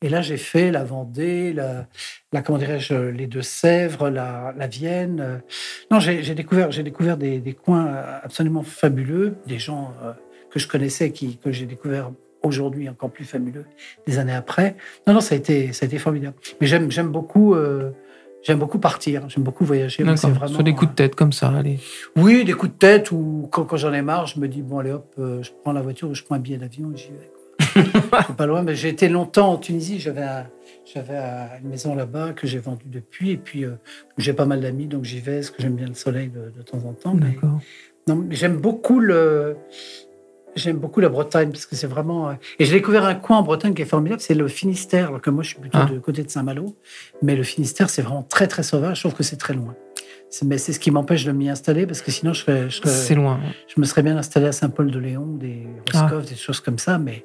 et 0.00 0.08
là, 0.08 0.20
j'ai 0.20 0.36
fait 0.36 0.72
la 0.72 0.82
Vendée, 0.82 1.52
la, 1.52 2.42
comment 2.42 2.58
dirais-je, 2.58 2.94
les 2.94 3.28
Deux-Sèvres, 3.28 4.08
la, 4.08 4.52
la 4.56 4.66
Vienne. 4.66 5.20
euh. 5.20 5.38
Non, 5.90 6.00
j'ai 6.00 6.34
découvert, 6.34 6.72
j'ai 6.72 6.82
découvert 6.82 7.16
des, 7.16 7.56
coins 7.62 7.94
absolument 8.22 8.62
fabuleux, 8.62 9.36
des 9.46 9.58
gens 9.58 9.94
que 10.50 10.58
je 10.58 10.66
connaissais, 10.66 11.12
qui, 11.12 11.36
que 11.36 11.52
j'ai 11.52 11.66
découvert 11.66 12.10
aujourd'hui 12.42 12.88
encore 12.88 13.10
plus 13.10 13.24
fabuleux 13.24 13.66
des 14.06 14.18
années 14.18 14.34
après. 14.34 14.74
Non, 15.06 15.14
non, 15.14 15.20
ça 15.20 15.36
a 15.36 15.38
été, 15.38 15.72
ça 15.72 15.84
a 15.84 15.86
été 15.86 15.98
formidable. 15.98 16.36
Mais 16.60 16.66
j'aime, 16.66 16.88
beaucoup, 17.08 17.54
j'aime 18.42 18.58
beaucoup 18.58 18.78
partir, 18.78 19.28
j'aime 19.28 19.44
beaucoup 19.44 19.64
voyager. 19.64 20.02
D'accord. 20.04 20.30
vraiment, 20.30 20.54
Sur 20.54 20.62
des 20.64 20.74
coups 20.74 20.90
de 20.90 20.96
tête 20.96 21.14
comme 21.14 21.32
ça, 21.32 21.48
allez. 21.56 21.78
oui, 22.16 22.44
des 22.44 22.52
coups 22.52 22.72
de 22.72 22.78
tête 22.78 23.12
ou 23.12 23.48
quand, 23.50 23.64
quand 23.64 23.76
j'en 23.76 23.92
ai 23.92 24.02
marre, 24.02 24.26
je 24.26 24.38
me 24.40 24.48
dis 24.48 24.62
bon 24.62 24.78
allez 24.78 24.92
hop, 24.92 25.12
euh, 25.18 25.42
je 25.42 25.50
prends 25.62 25.72
la 25.72 25.82
voiture 25.82 26.10
ou 26.10 26.14
je 26.14 26.22
prends 26.22 26.34
un 26.36 26.40
billet 26.40 26.58
d'avion 26.58 26.92
et 26.94 26.96
j'y 26.96 27.08
vais. 27.10 27.30
c'est 28.26 28.36
pas 28.36 28.46
loin, 28.46 28.62
mais 28.62 28.74
j'ai 28.74 28.88
été 28.88 29.08
longtemps 29.08 29.52
en 29.52 29.56
Tunisie. 29.56 29.98
J'avais 30.00 30.22
un- 30.22 30.46
j'avais 30.92 31.16
un- 31.16 31.48
une 31.62 31.68
maison 31.68 31.94
là-bas 31.94 32.32
que 32.32 32.46
j'ai 32.46 32.58
vendue 32.58 32.86
depuis 32.86 33.30
et 33.30 33.36
puis 33.36 33.64
euh, 33.64 33.72
j'ai 34.18 34.32
pas 34.32 34.46
mal 34.46 34.60
d'amis 34.60 34.86
donc 34.86 35.04
j'y 35.04 35.20
vais 35.20 35.36
parce 35.36 35.50
que 35.50 35.62
j'aime 35.62 35.76
bien 35.76 35.86
le 35.86 35.94
soleil 35.94 36.28
de, 36.28 36.50
de 36.56 36.62
temps 36.62 36.78
en 36.86 36.92
temps. 36.92 37.14
Mais, 37.14 37.32
D'accord. 37.32 37.60
non, 38.08 38.16
mais 38.16 38.34
j'aime 38.34 38.56
beaucoup 38.56 38.98
le 38.98 39.56
J'aime 40.54 40.76
beaucoup 40.76 41.00
la 41.00 41.08
Bretagne 41.08 41.50
parce 41.50 41.64
que 41.66 41.74
c'est 41.76 41.86
vraiment. 41.86 42.28
euh, 42.28 42.32
Et 42.58 42.64
j'ai 42.66 42.74
découvert 42.74 43.04
un 43.04 43.14
coin 43.14 43.38
en 43.38 43.42
Bretagne 43.42 43.72
qui 43.74 43.82
est 43.82 43.86
formidable, 43.86 44.20
c'est 44.20 44.34
le 44.34 44.48
Finistère, 44.48 45.08
alors 45.08 45.20
que 45.22 45.30
moi 45.30 45.42
je 45.42 45.48
suis 45.50 45.58
plutôt 45.58 45.78
Ah. 45.80 45.86
de 45.90 45.98
côté 45.98 46.22
de 46.22 46.30
Saint-Malo. 46.30 46.76
Mais 47.22 47.34
le 47.36 47.42
Finistère, 47.42 47.88
c'est 47.88 48.02
vraiment 48.02 48.22
très 48.22 48.46
très 48.48 48.62
sauvage. 48.62 48.96
Je 48.98 49.02
trouve 49.02 49.14
que 49.14 49.22
c'est 49.22 49.36
très 49.38 49.54
loin. 49.54 49.74
Mais 50.44 50.56
c'est 50.58 50.72
ce 50.72 50.80
qui 50.80 50.90
m'empêche 50.90 51.24
de 51.24 51.32
m'y 51.32 51.48
installer 51.50 51.86
parce 51.86 52.00
que 52.02 52.10
sinon 52.10 52.32
je, 52.32 52.40
serais- 52.40 52.70
je, 52.70 53.14
loin. 53.14 53.38
je 53.68 53.78
me 53.80 53.84
serais 53.84 54.02
bien 54.02 54.16
installé 54.16 54.46
à 54.46 54.52
Saint-Paul-de-Léon, 54.52 55.26
des 55.36 55.66
Ah. 55.94 56.02
Roscoff, 56.02 56.26
des 56.26 56.36
choses 56.36 56.60
comme 56.60 56.78
ça. 56.78 56.96
Mais 56.98 57.24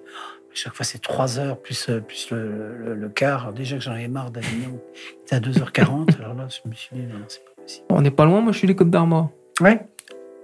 à 0.51 0.53
chaque 0.55 0.73
fois 0.73 0.85
c'est 0.85 1.01
trois 1.01 1.37
heures 1.39 1.57
plus, 1.57 1.87
euh, 1.89 1.99
plus 2.01 2.29
le, 2.31 2.75
le- 2.77 2.95
le 2.95 3.09
quart. 3.09 3.41
Alors 3.43 3.53
déjà 3.53 3.77
que 3.77 3.83
j'en 3.83 3.91
avais 3.93 4.07
marre 4.09 4.31
d'Avignon, 4.31 4.79
c'était 5.25 5.35
à 5.35 5.39
2h40. 5.39 6.17
alors 6.21 6.33
là, 6.33 6.47
je 6.49 6.69
me 6.69 6.73
suis 6.75 6.89
dit, 6.95 7.03
non, 7.03 7.19
non, 7.19 7.25
c'est 7.27 7.43
pas 7.45 7.61
possible. 7.61 7.85
On 7.89 8.01
n'est 8.01 8.11
pas 8.11 8.25
loin, 8.25 8.41
moi 8.41 8.51
je 8.53 8.57
suis 8.57 8.67
les 8.67 8.75
Côtes 8.75 8.89
d'Armor. 8.89 9.31
Ouais. 9.61 9.85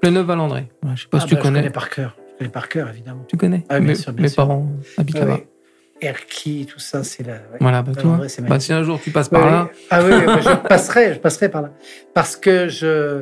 Pleneuve-Valandré. 0.02 0.68
Ouais, 0.84 0.92
je 0.96 1.04
sais 1.04 1.08
pas 1.10 1.18
Ah 1.18 1.22
si 1.22 1.28
tu 1.28 1.36
bah, 1.36 1.40
Je 1.42 1.46
connais. 1.46 1.60
connais 1.60 1.70
par 1.72 1.90
cœur. 1.90 2.16
Connais 2.44 2.52
par 2.52 2.70
cœur, 2.70 2.89
évidemment. 2.89 3.24
Tu 3.28 3.38
connais 3.38 3.66
Ah, 3.70 3.80
bien 3.80 3.89
Mes, 3.89 3.96
sûr, 3.96 4.12
bien 4.14 4.24
mes 4.24 4.28
sûr. 4.30 4.36
parents 4.38 4.68
habitent 4.98 5.20
là-bas. 5.20 5.34
Ouais. 5.36 5.48
Erki, 6.02 6.66
tout 6.66 6.80
ça, 6.80 7.04
c'est 7.04 7.26
la. 7.26 7.34
ouais. 7.34 7.39
Voilà, 7.62 7.82
bah, 7.82 7.94
toi. 7.96 8.20
Bah, 8.48 8.60
si 8.60 8.74
un 8.74 8.84
jour 8.84 9.00
tu 9.02 9.12
passes 9.12 9.28
Ouais, 9.28 9.39
par 9.39 9.46
là, 9.50 9.70
Ah 9.89 10.04
oui, 10.04 10.12
bah, 10.26 10.39
je 10.41 10.68
passerai, 10.68 11.14
je 11.14 11.20
passerai 11.20 11.50
par 11.50 11.62
là. 11.62 11.72
Parce 12.14 12.36
que 12.36 12.68
je, 12.68 13.22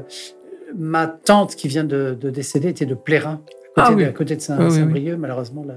ma 0.75 1.05
tante 1.07 1.55
qui 1.55 1.67
vient 1.67 1.83
de, 1.83 2.17
de 2.19 2.29
décéder 2.31 2.69
était 2.69 2.85
de 2.87 2.95
Plérin, 2.95 3.41
à 3.75 3.81
côté, 3.83 3.91
Ah 3.91 3.91
oui. 3.93 4.03
de, 4.05 4.09
à 4.09 4.13
côté 4.13 4.35
de 4.35 4.41
Oui, 4.41 4.55
oui. 4.59 4.71
Saint-Brieuc. 4.71 5.17
Malheureusement, 5.17 5.63
la, 5.67 5.75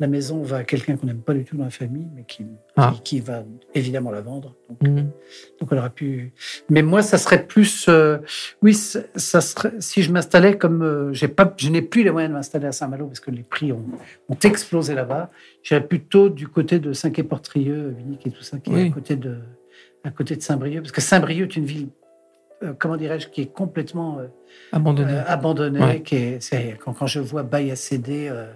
la 0.00 0.06
maison 0.06 0.42
va 0.42 0.56
à 0.58 0.64
quelqu'un 0.64 0.96
qu'on 0.96 1.06
n'aime 1.06 1.20
pas 1.20 1.34
du 1.34 1.44
tout 1.44 1.56
dans 1.56 1.64
la 1.64 1.70
famille, 1.70 2.08
mais 2.16 2.24
qui, 2.26 2.46
Ah. 2.76 2.92
qui, 2.96 3.02
qui 3.02 3.20
va 3.20 3.44
évidemment 3.74 4.10
la 4.10 4.22
vendre. 4.22 4.54
Donc, 4.68 4.82
mhm. 4.82 5.10
donc 5.60 5.70
on 5.72 5.76
aurait 5.76 5.90
pu. 5.90 6.32
Mais 6.70 6.82
moi, 6.82 7.02
ça 7.02 7.18
serait 7.18 7.46
plus. 7.46 7.86
euh, 7.88 8.18
oui, 8.62 8.72
ça 8.74 9.40
serait. 9.40 9.72
Si 9.78 10.02
je 10.02 10.10
m'installais 10.10 10.56
comme 10.56 10.82
euh, 10.82 11.12
j'ai 11.12 11.28
pas, 11.28 11.52
je 11.56 11.68
n'ai 11.68 11.82
plus 11.82 12.02
les 12.02 12.10
moyens 12.10 12.30
de 12.30 12.36
m'installer 12.36 12.66
à 12.66 12.72
Saint-Malo 12.72 13.06
parce 13.06 13.20
que 13.20 13.30
les 13.30 13.42
prix 13.42 13.72
ont, 13.72 13.84
ont 14.28 14.38
explosé 14.42 14.94
là-bas. 14.94 15.28
J'irais 15.62 15.86
plutôt 15.86 16.30
du 16.30 16.48
côté 16.48 16.78
de 16.78 16.92
Saint-Quay-Portrieux, 16.94 17.94
Vinic 17.98 18.26
et 18.26 18.30
tout 18.30 18.42
ça, 18.42 18.58
qui 18.58 18.72
est 18.72 18.86
à 18.88 18.90
côté 18.90 19.16
de, 19.16 19.36
à 20.04 20.10
côté 20.10 20.34
de 20.34 20.42
Saint-Brieuc, 20.42 20.80
parce 20.82 20.92
que 20.92 21.02
Saint-Brieuc 21.02 21.44
est 21.44 21.56
une 21.56 21.66
ville. 21.66 21.88
euh, 22.62 22.72
comment 22.78 22.96
dirais-je, 22.96 23.28
qui 23.28 23.42
est 23.42 23.52
complètement 23.52 24.18
euh, 24.18 24.26
abandonné. 24.72 25.12
euh. 25.82 25.86
Ouais. 25.86 26.00
Qui 26.02 26.16
est, 26.16 26.78
quand, 26.82 26.92
quand 26.94 27.06
je 27.06 27.20
vois 27.20 27.42
bail 27.42 27.70
à 27.70 27.76
céder, 27.76 28.28
euh, 28.30 28.50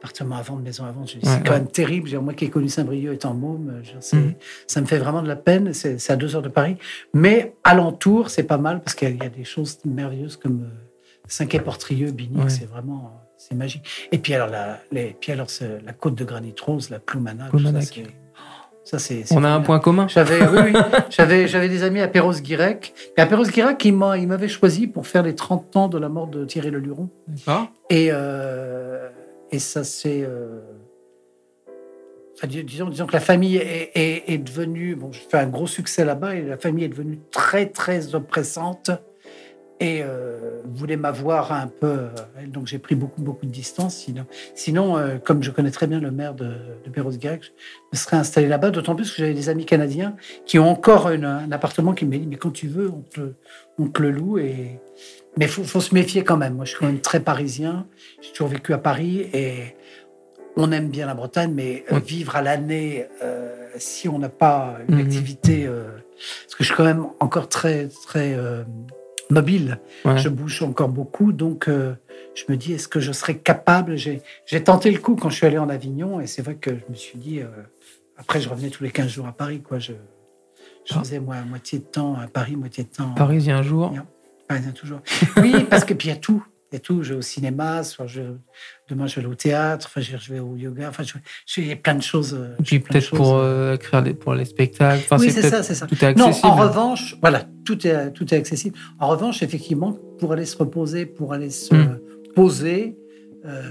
appartement 0.00 0.36
à 0.36 0.42
vendre, 0.42 0.62
maison 0.62 0.84
à 0.84 0.92
vendre, 0.92 1.06
Ouais, 1.12 1.20
c'est 1.22 1.44
quand 1.46 1.52
même 1.52 1.66
terrible. 1.68 2.10
Moi 2.20 2.32
qui 2.34 2.46
ai 2.46 2.50
connu 2.50 2.68
Saint-Brieuc 2.68 3.12
étant 3.14 3.34
môme, 3.34 3.82
euh, 3.84 4.16
Mhm. 4.16 4.34
ça 4.66 4.80
me 4.80 4.86
fait 4.86 4.98
vraiment 4.98 5.22
de 5.22 5.28
la 5.28 5.36
peine. 5.36 5.72
C'est 5.74 6.10
à 6.10 6.16
deux 6.16 6.34
heures 6.34 6.42
de 6.42 6.48
Paris. 6.48 6.76
Mais 7.12 7.54
alentour, 7.64 8.30
c'est 8.30 8.44
pas 8.44 8.56
mal 8.58 8.80
parce 8.82 8.94
qu'il 8.94 9.08
y, 9.08 9.10
a- 9.12 9.14
il 9.14 9.22
y 9.22 9.26
a 9.26 9.28
des 9.30 9.44
choses 9.44 9.78
merveilleuses 9.84 10.36
comme 10.36 10.62
euh, 10.62 10.68
Saint-Quay-Portrieux, 11.28 12.10
Bigny, 12.12 12.42
Ouais. 12.42 12.48
c'est 12.50 12.64
vraiment 12.68 13.20
c'est 13.36 13.54
magique. 13.54 13.86
Et 14.12 14.18
puis 14.18 14.34
alors, 14.34 14.48
la, 14.48 14.80
les, 14.92 15.16
puis 15.18 15.32
alors 15.32 15.46
la 15.84 15.92
côte 15.94 16.14
de 16.14 16.24
granit 16.24 16.54
rose, 16.60 16.90
la 16.90 16.98
Ploumanac. 16.98 17.50
Ça, 18.84 18.98
c'est- 18.98 19.24
On 19.32 19.44
a 19.44 19.48
un 19.50 19.60
point 19.60 19.78
commun. 19.78 20.08
J'avais, 20.08 20.42
oui, 20.48 20.58
oui. 20.64 20.72
j'avais, 21.10 21.46
j'avais 21.46 21.68
des 21.68 21.82
amis 21.84 22.00
à 22.00 22.08
Perros-Guirec. 22.08 22.92
Et 23.16 23.20
à 23.20 23.26
Perros-Guirec, 23.26 23.82
il 23.84 23.92
m'a, 23.94 24.18
il 24.18 24.26
m'avait 24.26 24.48
choisi 24.48 24.86
pour 24.88 25.06
faire 25.06 25.22
les 25.22 25.34
30 25.34 25.76
ans 25.76 25.88
de 25.88 25.98
la 25.98 26.08
mort 26.08 26.26
de 26.26 26.44
Thierry 26.44 26.70
Le 26.70 26.78
Luron. 26.80 27.08
Et, 27.88 28.08
euh, 28.10 29.08
et 29.50 29.58
ça, 29.58 29.84
c'est. 29.84 30.22
euh, 30.22 30.60
disons, 32.44 33.06
que 33.06 33.12
la 33.12 33.20
famille 33.20 33.56
est, 33.56 34.38
devenue. 34.38 34.94
Bon, 34.94 35.12
je 35.12 35.20
fais 35.20 35.38
un 35.38 35.48
gros 35.48 35.66
succès 35.66 36.04
là-bas 36.04 36.36
et 36.36 36.42
la 36.42 36.56
famille 36.56 36.84
est 36.84 36.88
devenue 36.88 37.20
très, 37.30 37.66
très 37.66 38.14
oppressante. 38.14 38.90
et 39.82 40.02
euh, 40.02 40.60
voulait 40.66 40.96
m'avoir 40.96 41.52
un 41.52 41.66
peu. 41.66 41.86
euh, 41.86 42.08
donc 42.46 42.66
j'ai 42.66 42.78
pris 42.78 42.94
beaucoup, 42.94 43.22
beaucoup 43.22 43.46
de 43.46 43.50
distance. 43.50 43.96
Sinon, 43.96 44.26
sinon 44.54 44.96
comme 45.24 45.42
je 45.42 45.50
connais 45.50 45.70
très 45.70 45.86
bien 45.86 46.00
le 46.00 46.10
maire 46.10 46.34
de, 46.34 46.54
de 46.84 46.90
Perros-Guirec, 46.90 47.42
je 47.44 47.50
me 47.92 47.96
serais 47.96 48.16
installé 48.18 48.46
là-bas, 48.46 48.70
d'autant 48.70 48.94
plus 48.94 49.10
que 49.10 49.16
j'avais 49.18 49.34
des 49.34 49.48
amis 49.48 49.64
canadiens 49.64 50.16
qui 50.46 50.58
ont 50.58 50.68
encore 50.70 51.08
un 51.08 51.50
appartement 51.52 51.92
qui 51.92 52.04
me 52.06 52.16
dit 52.16 52.26
Mais 52.26 52.36
quand 52.36 52.52
tu 52.52 52.68
veux, 52.68 52.90
on 52.90 53.02
te, 53.02 53.32
on 53.78 53.88
te 53.88 54.02
le 54.02 54.10
loue. 54.10 54.38
Et... 54.38 54.80
Mais 55.36 55.44
il 55.46 55.50
faut, 55.50 55.64
faut 55.64 55.80
se 55.80 55.94
méfier 55.94 56.24
quand 56.24 56.36
même. 56.36 56.54
Moi, 56.54 56.64
je 56.64 56.70
suis 56.70 56.78
quand 56.78 56.86
même 56.86 57.00
très 57.00 57.20
parisien. 57.20 57.86
J'ai 58.20 58.32
toujours 58.32 58.48
vécu 58.48 58.72
à 58.72 58.78
Paris 58.78 59.28
et 59.32 59.76
on 60.56 60.72
aime 60.72 60.88
bien 60.88 61.06
la 61.06 61.14
Bretagne, 61.14 61.52
mais 61.54 61.84
euh, 61.92 61.98
vivre 62.00 62.36
à 62.36 62.42
l'année, 62.42 63.06
euh, 63.22 63.54
si 63.76 64.08
on 64.08 64.18
n'a 64.18 64.28
pas 64.28 64.78
une 64.88 64.96
Mhm. 64.96 65.00
activité. 65.06 65.66
euh, 65.66 65.84
parce 66.44 66.54
que 66.56 66.64
je 66.64 66.64
suis 66.64 66.74
quand 66.74 66.84
même 66.84 67.06
encore 67.20 67.48
très, 67.48 67.88
très 67.88 68.34
euh, 68.34 68.62
mobile. 69.30 69.78
Ouais. 70.04 70.18
Je 70.18 70.28
bouge 70.28 70.60
encore 70.62 70.88
beaucoup, 70.90 71.32
donc 71.32 71.66
je 71.68 72.44
me 72.48 72.56
dis, 72.56 72.72
est-ce 72.74 72.88
que 72.88 73.00
je 73.00 73.12
serais 73.12 73.36
capable? 73.38 73.96
J'ai 73.96 74.20
tenté 74.64 74.90
le 74.90 74.98
coup 74.98 75.14
quand 75.16 75.30
je 75.30 75.36
suis 75.36 75.46
allé 75.46 75.56
en 75.56 75.68
Avignon, 75.70 76.20
et 76.20 76.26
c'est 76.26 76.42
vrai 76.42 76.56
que 76.56 76.70
je 76.72 76.82
me 76.90 76.94
suis 76.94 77.16
dit, 77.18 77.40
après 78.18 78.40
je 78.40 78.48
revenais 78.50 78.68
tous 78.70 78.82
les 78.84 78.90
15 78.90 79.08
jours 79.08 79.26
à 79.28 79.32
Paris, 79.32 79.60
quoi. 79.62 79.78
Je, 79.78 79.92
je 80.84 80.94
Ah. 80.94 80.98
faisais 80.98 81.20
moi 81.20 81.36
moitié 81.48 81.78
de 81.78 81.84
temps 81.84 82.16
à 82.18 82.26
Paris, 82.26 82.56
moitié 82.56 82.84
de 82.84 82.88
temps 82.90 83.14
Parisien 83.14 83.58
un 83.58 83.62
jour. 83.62 83.94
Toujours. 84.74 85.00
Oui, 85.38 85.54
parce 85.68 85.84
que 85.84 85.94
puis 85.94 86.08
il 86.08 86.10
y 86.10 86.14
a 86.14 86.16
tout. 86.18 86.44
Il 86.72 86.74
y 86.74 86.76
a 86.76 86.80
tout. 86.80 87.02
Je 87.02 87.12
vais 87.14 87.18
au 87.18 87.22
cinéma, 87.22 87.82
je, 88.06 88.20
demain 88.88 89.06
je 89.08 89.20
vais 89.20 89.26
au 89.26 89.34
théâtre, 89.34 89.86
enfin 89.90 90.00
je, 90.00 90.16
je 90.16 90.32
vais 90.32 90.38
au 90.40 90.56
yoga, 90.56 90.88
enfin 90.88 91.02
je, 91.02 91.14
je- 91.46 91.60
il 91.60 91.66
y 91.66 91.72
a 91.72 91.76
plein 91.76 91.94
de 91.96 92.02
choses. 92.02 92.34
euh, 92.34 92.54
Et 92.60 92.62
puis 92.62 92.78
peut-être 92.80 93.10
pour 93.10 93.34
euh, 93.36 93.74
écrire 93.74 94.02
des, 94.02 94.14
pour 94.14 94.34
les 94.34 94.44
spectacles. 94.44 95.02
Enfin, 95.04 95.18
oui, 95.18 95.30
c'est 95.32 95.42
ça, 95.48 95.62
c'est 95.64 95.74
ça. 95.74 95.86
Tout 95.88 95.94
est 96.04 96.14
Non, 96.14 96.26
accessible. 96.26 96.46
en 96.48 96.54
revanche, 96.56 97.16
voilà, 97.20 97.44
tout 97.64 97.86
est, 97.86 98.12
tout 98.12 98.32
est 98.32 98.36
accessible. 98.36 98.76
En 99.00 99.08
revanche, 99.08 99.42
effectivement, 99.42 99.92
pour 100.20 100.32
aller 100.32 100.44
se 100.46 100.56
reposer, 100.56 101.06
pour 101.06 101.32
aller 101.32 101.50
se 101.50 101.74
Mm. 101.74 102.00
poser, 102.36 102.96
euh, 103.44 103.62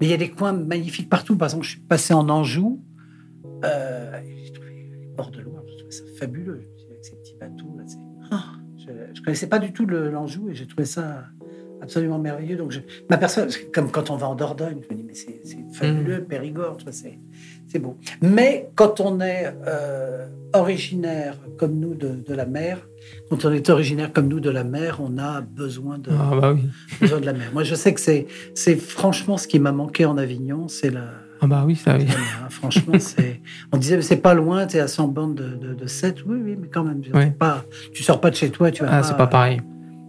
mais 0.00 0.06
il 0.06 0.10
y 0.10 0.14
a 0.14 0.16
des 0.16 0.30
coins 0.30 0.52
magnifiques 0.52 1.08
partout. 1.08 1.36
Par 1.36 1.46
exemple, 1.46 1.64
je 1.64 1.70
suis 1.70 1.80
passé 1.80 2.14
en 2.14 2.28
Anjou, 2.28 2.82
euh, 3.64 4.20
j'ai 4.44 4.52
trouvé 4.52 4.70
les 4.90 5.06
bords 5.16 5.30
de 5.30 5.40
Loire, 5.40 5.62
j'ai 5.68 5.76
trouvé 5.76 5.92
ça 5.92 6.02
fabuleux. 6.18 6.62
Je 6.78 6.84
Avec 6.86 7.04
ces 7.04 7.16
petits 7.16 7.36
bateaux, 7.38 7.74
là, 7.78 7.84
c'est- 7.86 7.96
je 9.20 9.22
ne 9.22 9.24
connaissais 9.26 9.48
pas 9.48 9.58
du 9.58 9.72
tout 9.74 9.84
l'Anjou 9.84 10.48
et 10.48 10.54
j'ai 10.54 10.66
trouvé 10.66 10.86
ça 10.86 11.24
absolument 11.82 12.18
merveilleux. 12.18 12.56
Donc, 12.56 12.70
je 12.70 12.80
m'aperçois, 13.10 13.46
comme 13.72 13.90
quand 13.90 14.08
on 14.08 14.16
va 14.16 14.28
en 14.28 14.34
Dordogne, 14.34 14.78
je 14.88 14.94
me 14.94 14.98
dis, 14.98 15.06
mais 15.06 15.12
c'est 15.14 15.40
fabuleux, 15.74 16.24
Périgord, 16.24 16.78
tu 16.78 16.84
vois, 16.84 16.92
c'est 16.92 17.78
beau. 17.78 17.98
Mais 18.22 18.70
quand 18.74 19.00
on 19.00 19.20
est 19.20 19.54
euh, 19.66 20.26
originaire 20.54 21.36
comme 21.58 21.78
nous 21.78 21.94
de, 21.94 22.08
de 22.14 22.34
la 22.34 22.46
mer, 22.46 22.88
quand 23.28 23.44
on 23.44 23.52
est 23.52 23.68
originaire 23.68 24.10
comme 24.10 24.28
nous 24.28 24.40
de 24.40 24.48
la 24.50 24.64
mer, 24.64 25.00
on 25.02 25.18
a 25.18 25.42
besoin 25.42 25.98
de, 25.98 26.10
Ah 26.18 26.30
bah 26.40 26.52
oui. 26.54 26.62
besoin 26.98 27.20
de 27.20 27.26
la 27.26 27.34
mer. 27.34 27.50
Moi, 27.52 27.62
je 27.62 27.74
sais 27.74 27.92
que 27.92 28.00
c'est 28.00 28.26
c'est 28.54 28.76
franchement 28.76 29.36
ce 29.36 29.46
qui 29.46 29.58
m'a 29.58 29.72
manqué 29.72 30.06
en 30.06 30.16
Avignon, 30.16 30.66
c'est 30.68 30.90
la, 30.90 31.04
Ah 31.42 31.46
bah 31.46 31.62
oui, 31.66 31.74
ça 31.76 31.96
oui. 31.96 32.06
hein. 32.08 32.48
Franchement, 32.50 32.94
c'est. 32.98 33.40
On 33.72 33.78
disait, 33.78 33.96
mais 33.96 34.02
c'est 34.02 34.16
pas 34.20 34.34
loin, 34.34 34.66
tu 34.66 34.76
es 34.76 34.80
à 34.80 34.88
100 34.88 35.08
bandes 35.08 35.34
de, 35.34 35.48
de, 35.56 35.74
de 35.74 35.86
7. 35.86 36.24
Oui, 36.26 36.38
oui, 36.44 36.56
mais 36.60 36.68
quand 36.68 36.84
même, 36.84 37.00
c'est 37.02 37.38
pas, 37.38 37.64
tu 37.94 38.02
sors 38.02 38.20
pas 38.20 38.30
de 38.30 38.36
chez 38.36 38.50
toi, 38.50 38.70
tu 38.70 38.82
vas 38.82 38.88
Ah, 38.92 39.02
c'est 39.02 39.16
pas 39.16 39.26
pareil. 39.26 39.60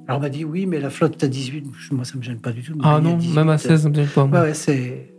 Alors, 0.07 0.19
on 0.19 0.21
m'a 0.23 0.29
dit, 0.29 0.43
oui, 0.43 0.65
mais 0.65 0.79
la 0.79 0.89
flotte 0.89 1.23
à 1.23 1.27
18, 1.27 1.91
moi, 1.93 2.03
ça 2.03 2.17
me 2.17 2.21
gêne 2.21 2.39
pas 2.39 2.51
du 2.51 2.61
tout. 2.63 2.73
Ah 2.83 2.99
non, 3.01 3.15
18. 3.17 3.35
même 3.35 3.49
à 3.49 3.57
16, 3.57 3.83
ça 3.83 3.89
me 3.89 3.93
gêne 3.95 4.07
pas. 4.07 4.25
moi. 4.25 4.39
Ouais, 4.41 4.47
ouais, 4.47 4.53
c'est. 4.53 5.13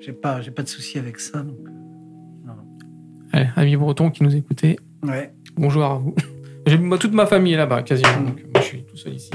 J'ai 0.00 0.12
pas, 0.12 0.40
j'ai 0.40 0.50
pas 0.50 0.62
de 0.62 0.68
souci 0.68 0.98
avec 0.98 1.20
ça. 1.20 1.38
Donc... 1.38 1.56
euh, 1.66 1.70
non. 2.46 2.54
Allez, 3.32 3.48
amis 3.56 3.76
bretons 3.76 4.10
qui 4.10 4.22
nous 4.24 4.34
écoutez, 4.34 4.76
Ouais. 5.02 5.32
bonjour 5.56 5.84
à 5.84 5.94
vous. 5.98 6.14
J'ai 6.66 6.78
toute 6.98 7.12
ma 7.12 7.26
famille 7.26 7.52
est 7.52 7.58
là-bas, 7.58 7.82
quasiment. 7.82 8.22
Donc, 8.22 8.42
moi, 8.52 8.60
je 8.62 8.62
suis 8.62 8.82
tout 8.84 8.96
seul 8.96 9.12
ici. 9.14 9.30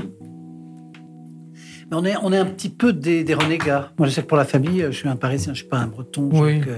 Mais 1.92 1.98
on 1.98 2.06
est, 2.06 2.16
on 2.22 2.32
est 2.32 2.38
un 2.38 2.46
petit 2.46 2.70
peu 2.70 2.94
des, 2.94 3.24
des 3.24 3.34
renégats. 3.34 3.92
Moi, 3.98 4.08
je 4.08 4.14
sais 4.14 4.22
que 4.22 4.28
pour 4.28 4.38
la 4.38 4.46
famille, 4.46 4.86
je 4.86 4.92
suis 4.92 5.08
un 5.08 5.16
Parisien, 5.16 5.54
je 5.54 5.60
suis 5.62 5.68
pas 5.68 5.78
un 5.80 5.88
Breton. 5.88 6.30
Oui. 6.32 6.62
que 6.62 6.70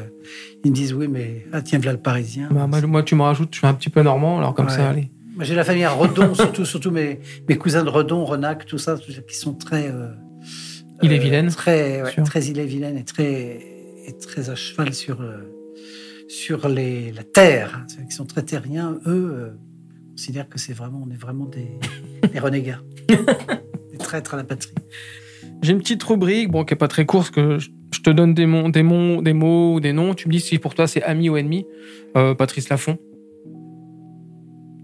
ils 0.63 0.71
me 0.71 0.75
disent, 0.75 0.93
oui, 0.93 1.07
mais 1.07 1.45
ah, 1.51 1.61
tiens, 1.61 1.79
voilà 1.79 1.93
le 1.93 1.99
Parisien. 2.01 2.47
Bah, 2.51 2.67
moi, 2.67 2.79
moi, 2.81 3.03
tu 3.03 3.15
me 3.15 3.21
rajoutes, 3.23 3.49
je 3.53 3.57
suis 3.59 3.67
un 3.67 3.73
petit 3.73 3.89
peu 3.89 4.01
normand, 4.03 4.37
alors 4.37 4.53
comme 4.53 4.67
Ouais. 4.67 4.71
ça, 4.71 4.89
allez. 4.89 5.09
Moi, 5.35 5.43
j'ai 5.43 5.55
la 5.55 5.63
famille 5.63 5.83
à 5.83 5.91
Redon, 5.91 6.33
surtout, 6.35 6.65
surtout 6.65 6.91
mes, 6.91 7.19
mes 7.49 7.57
cousins 7.57 7.83
de 7.83 7.89
Redon, 7.89 8.23
Renac, 8.25 8.65
tout 8.65 8.77
ça, 8.77 8.95
qui 9.27 9.35
sont 9.35 9.53
très. 9.53 9.89
Euh, 9.89 10.11
Ille-et-Vilaine, 11.01 11.49
Très, 11.49 12.03
ouais, 12.03 12.11
sûr. 12.11 12.23
très 12.23 12.43
île-et-vilaine 12.45 12.95
et 12.97 13.03
très, 13.03 13.59
et 14.07 14.17
très 14.21 14.51
à 14.51 14.55
cheval 14.55 14.93
sur, 14.93 15.19
euh, 15.21 15.51
sur 16.29 16.69
les, 16.69 17.11
la 17.11 17.23
terre. 17.23 17.83
Ceux 17.87 18.03
qui 18.03 18.11
sont 18.11 18.25
très 18.25 18.43
terriens, 18.43 18.99
eux, 19.07 19.31
euh, 19.33 19.49
considèrent 20.11 20.47
que 20.47 20.59
c'est 20.59 20.73
vraiment, 20.73 21.01
on 21.05 21.11
est 21.11 21.19
vraiment 21.19 21.45
des, 21.45 21.79
des 22.31 22.39
renégats. 22.39 22.81
des 24.01 24.07
traîtres 24.07 24.33
à 24.33 24.37
la 24.37 24.43
patrie. 24.43 24.73
J'ai 25.61 25.71
une 25.73 25.79
petite 25.79 26.01
rubrique, 26.03 26.49
bon, 26.49 26.63
qui 26.63 26.73
est 26.73 26.77
pas 26.77 26.87
très 26.87 27.05
courte, 27.05 27.31
que 27.31 27.59
je, 27.59 27.69
te 28.01 28.09
donne 28.09 28.33
des 28.33 28.47
mots, 28.47 28.69
des 28.69 28.83
mots, 28.83 29.21
des 29.21 29.33
mots 29.33 29.75
ou 29.75 29.79
des 29.79 29.93
noms. 29.93 30.13
Tu 30.15 30.27
me 30.27 30.33
dis 30.33 30.39
si 30.39 30.57
pour 30.57 30.73
toi 30.73 30.87
c'est 30.87 31.03
ami 31.03 31.29
ou 31.29 31.37
ennemi. 31.37 31.65
Euh, 32.17 32.33
Patrice 32.33 32.69
Laffont. 32.69 32.97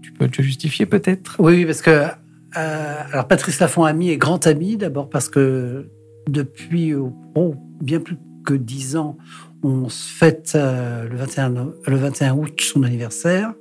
Tu 0.02 0.12
peux 0.12 0.28
te 0.28 0.40
justifier 0.40 0.86
peut-être? 0.86 1.36
Oui, 1.40 1.64
parce 1.64 1.82
que 1.82 1.90
euh, 1.90 2.94
alors 3.12 3.26
Patrice 3.26 3.58
Laffont 3.58 3.84
ami 3.84 4.10
est 4.10 4.16
grand 4.16 4.46
ami 4.46 4.76
d'abord 4.76 5.10
parce 5.10 5.28
que 5.28 5.88
depuis 6.28 6.92
euh, 6.92 7.08
oh, 7.34 7.54
bien 7.82 7.98
plus 7.98 8.16
que 8.44 8.54
dix 8.54 8.96
ans, 8.96 9.18
on 9.62 9.88
se 9.88 10.08
fête 10.12 10.52
euh, 10.54 11.08
le 11.08 11.16
21 11.16 11.50
no- 11.50 11.74
le 11.86 11.96
21 11.96 12.34
août 12.36 12.60
son 12.60 12.82
anniversaire. 12.84 13.54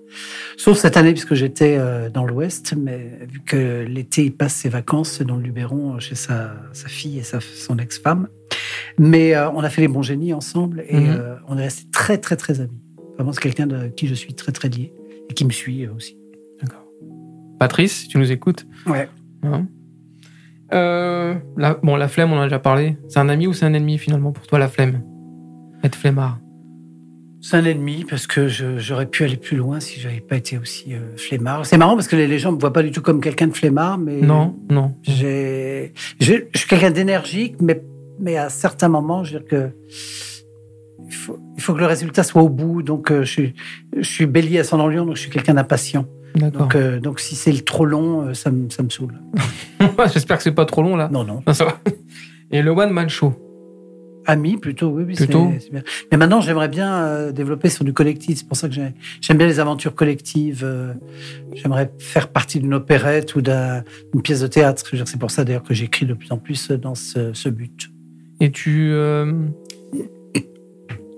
Sauf 0.58 0.78
cette 0.78 0.96
année 0.98 1.12
puisque 1.12 1.34
j'étais 1.34 1.76
euh, 1.80 2.10
dans 2.10 2.26
l'Ouest, 2.26 2.76
mais 2.78 3.20
vu 3.32 3.40
que 3.42 3.84
l'été 3.88 4.26
il 4.26 4.36
passe 4.36 4.54
ses 4.56 4.70
vacances 4.70 5.22
dans 5.22 5.38
le 5.38 5.44
Luberon 5.44 6.00
chez 6.00 6.16
sa, 6.16 6.54
sa 6.74 6.88
fille 6.88 7.18
et 7.20 7.24
sa, 7.24 7.40
son 7.42 7.78
ex-femme. 7.80 8.28
Mais 9.00 9.36
euh, 9.36 9.50
on 9.52 9.62
a 9.62 9.70
fait 9.70 9.82
les 9.82 9.88
bons 9.88 10.02
génies 10.04 10.34
ensemble 10.34 10.84
et 10.88 11.00
Mhm. 11.00 11.16
euh, 11.18 11.36
on 11.48 11.58
est 11.58 11.64
restés 11.64 11.90
très 11.92 12.18
très 12.20 12.36
très 12.36 12.62
amis. 12.62 12.80
Vraiment, 13.16 13.32
c'est 13.34 13.42
quelqu'un 13.42 13.66
de 13.68 13.88
qui 13.88 14.08
je 14.08 14.14
suis 14.14 14.34
très 14.36 14.52
très 14.52 14.70
lié 14.70 14.94
et 15.30 15.34
qui 15.34 15.46
me 15.46 15.52
suit 15.52 15.86
euh, 15.86 15.94
aussi. 15.96 16.18
D'accord. 16.62 16.86
Patrice, 17.60 18.02
si 18.02 18.08
tu 18.08 18.18
nous 18.20 18.32
écoutes. 18.32 18.68
Ouais. 18.86 19.10
Hein 19.44 19.66
Euh, 20.74 21.36
la, 21.58 21.76
bon, 21.82 21.96
la 21.96 22.08
flemme, 22.08 22.32
on 22.34 22.38
en 22.38 22.42
a 22.42 22.44
déjà 22.44 22.60
parlé. 22.60 22.98
C'est 23.08 23.20
un 23.20 23.30
ami 23.30 23.48
ou 23.48 23.54
c'est 23.54 23.66
un 23.66 23.74
ennemi 23.74 23.98
finalement 23.98 24.32
pour 24.32 24.46
toi, 24.46 24.60
la 24.60 24.68
flemme? 24.68 25.02
Être 25.84 25.96
flemmard. 25.96 26.40
C'est 27.40 27.58
un 27.58 27.66
ennemi 27.66 28.04
parce 28.10 28.26
que 28.28 28.48
j'aurais 28.48 29.06
pu 29.06 29.24
aller 29.24 29.38
plus 29.38 29.58
loin 29.58 29.80
si 29.80 30.00
j'avais 30.00 30.20
pas 30.22 30.36
été 30.38 30.58
aussi 30.58 30.94
euh, 30.96 31.16
flemmard. 31.18 31.66
C'est 31.66 31.78
marrant 31.78 31.96
parce 31.96 32.08
que 32.08 32.16
les, 32.16 32.28
les 32.28 32.40
gens 32.40 32.52
me 32.52 32.60
voient 32.60 32.74
pas 32.74 32.82
du 32.84 32.92
tout 32.92 33.02
comme 33.02 33.22
quelqu'un 33.22 33.48
de 33.48 33.54
flemmard, 33.54 33.98
mais 34.00 34.22
Non, 34.22 34.56
non. 34.70 34.96
j'ai, 35.04 35.94
je 36.20 36.34
suis 36.56 36.68
quelqu'un 36.68 36.92
d'énergique, 36.92 37.56
mais 37.62 37.82
mais 38.20 38.36
à 38.38 38.50
certains 38.50 38.90
moments, 38.90 39.24
je 39.24 39.34
veux 39.36 39.40
dire 39.42 39.48
que 39.48 39.70
il 41.06 41.14
faut, 41.14 41.40
il 41.56 41.62
faut 41.62 41.74
que 41.76 41.80
le 41.80 41.86
résultat 41.86 42.24
soit 42.24 42.42
au 42.42 42.50
bout. 42.50 42.82
Donc 42.82 43.12
euh, 43.12 43.24
je 43.24 43.32
suis 43.32 43.54
je 43.96 44.02
suis 44.10 44.26
bélier 44.26 44.60
à 44.60 44.64
son 44.64 44.86
lion, 44.88 45.06
donc 45.06 45.16
je 45.16 45.22
suis 45.22 45.30
quelqu'un 45.30 45.54
d'impatient. 45.54 46.06
D'accord. 46.36 46.62
Donc 46.64 46.76
euh, 46.76 47.00
donc 47.00 47.20
si 47.20 47.36
c'est 47.36 47.64
trop 47.64 47.86
long, 47.86 48.22
euh, 48.28 48.34
ça 48.34 48.50
me 48.50 48.70
ça 48.72 48.82
me 48.82 48.90
saoule. 48.90 49.14
J'espère 50.12 50.38
que 50.38 50.44
c'est 50.44 50.52
pas 50.52 50.66
trop 50.66 50.82
long 50.82 50.96
là. 50.96 51.08
Non 51.12 51.24
non. 51.24 51.44
Non, 51.46 51.54
ça 51.54 51.66
va. 51.66 51.80
Et 52.52 52.62
le 52.64 52.72
one 52.72 52.90
man 52.92 53.08
show? 53.10 53.34
Ami 54.30 54.58
plutôt, 54.58 54.90
oui, 54.90 55.16
Plutôt. 55.16 55.48
bien. 55.48 55.82
Mais 56.12 56.18
maintenant, 56.18 56.42
j'aimerais 56.42 56.68
bien 56.68 56.94
euh, 57.06 57.32
développer 57.32 57.70
sur 57.70 57.86
du 57.86 57.94
collectif. 57.94 58.40
C'est 58.40 58.48
pour 58.48 58.58
ça 58.58 58.68
que 58.68 58.74
j'ai- 58.74 58.94
j'aime 59.22 59.38
bien 59.38 59.48
les 59.48 59.60
aventures 59.62 59.96
collectives. 59.96 60.62
euh, 60.66 60.94
j'aimerais 61.54 61.90
faire 61.98 62.28
partie 62.28 62.60
d'une 62.60 62.74
opérette 62.74 63.36
ou 63.36 63.42
d'un- 63.42 63.84
d'une 64.12 64.22
pièce 64.22 64.42
de 64.42 64.48
théâtre. 64.48 64.84
C'est 65.06 65.18
pour 65.18 65.32
ça 65.32 65.46
d'ailleurs 65.46 65.64
que 65.64 65.74
j'écris 65.74 66.06
de 66.06 66.14
plus 66.14 66.30
en 66.34 66.38
plus 66.38 66.70
dans 66.72 66.94
ce, 66.94 67.32
ce 67.34 67.48
but. 67.48 67.90
Et 68.42 68.52
tu. 68.52 68.90
euh, 68.92 69.32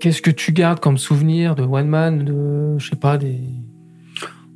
Qu'est-ce 0.00 0.22
que 0.22 0.30
tu 0.30 0.52
gardes 0.52 0.80
comme 0.80 0.96
souvenir 0.96 1.54
de 1.54 1.62
one 1.62 1.86
man, 1.88 2.24
de. 2.24 2.78
Je 2.78 2.88
sais 2.90 2.96
pas, 2.96 3.18
des. 3.18 3.38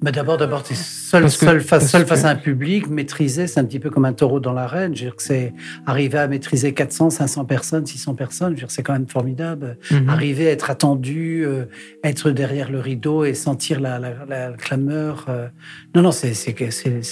Mais 0.04 0.12
d'abord, 0.12 0.36
d'abord, 0.36 0.62
tu 0.62 0.74
es 0.74 0.76
seul, 0.76 1.22
Parce 1.22 1.38
que- 1.38 1.46
seul, 1.46 1.60
face, 1.62 1.68
parce 1.80 1.90
seul 1.92 2.02
que- 2.02 2.08
face 2.08 2.24
à 2.26 2.28
un 2.30 2.36
public, 2.36 2.88
maîtriser, 2.90 3.46
c'est 3.46 3.58
un 3.58 3.64
petit 3.64 3.78
peu 3.78 3.88
comme 3.88 4.04
un 4.04 4.12
taureau 4.12 4.38
dans 4.38 4.52
l'arène. 4.52 4.94
Je 4.94 5.04
veux 5.04 5.06
dire 5.10 5.16
que 5.16 5.22
c'est 5.22 5.54
arriver 5.86 6.18
à 6.18 6.28
maîtriser 6.28 6.74
400, 6.74 7.08
500 7.08 7.46
personnes, 7.46 7.86
600 7.86 8.14
personnes. 8.14 8.48
Je 8.50 8.52
veux 8.52 8.58
dire, 8.66 8.70
c'est 8.70 8.82
quand 8.82 8.92
même 8.92 9.08
formidable. 9.08 9.78
Mhm. 9.90 10.10
arriver 10.10 10.48
à 10.48 10.50
être 10.50 10.68
attendu, 10.70 11.44
euh, 11.46 11.64
être 12.02 12.30
derrière 12.30 12.70
le 12.70 12.80
rideau 12.80 13.24
et 13.24 13.32
sentir 13.32 13.80
la, 13.80 13.98
la, 13.98 14.12
la 14.28 14.52
clameur. 14.52 15.24
euh. 15.30 15.48
Non, 15.94 16.02
non, 16.02 16.12
c'est 16.12 16.34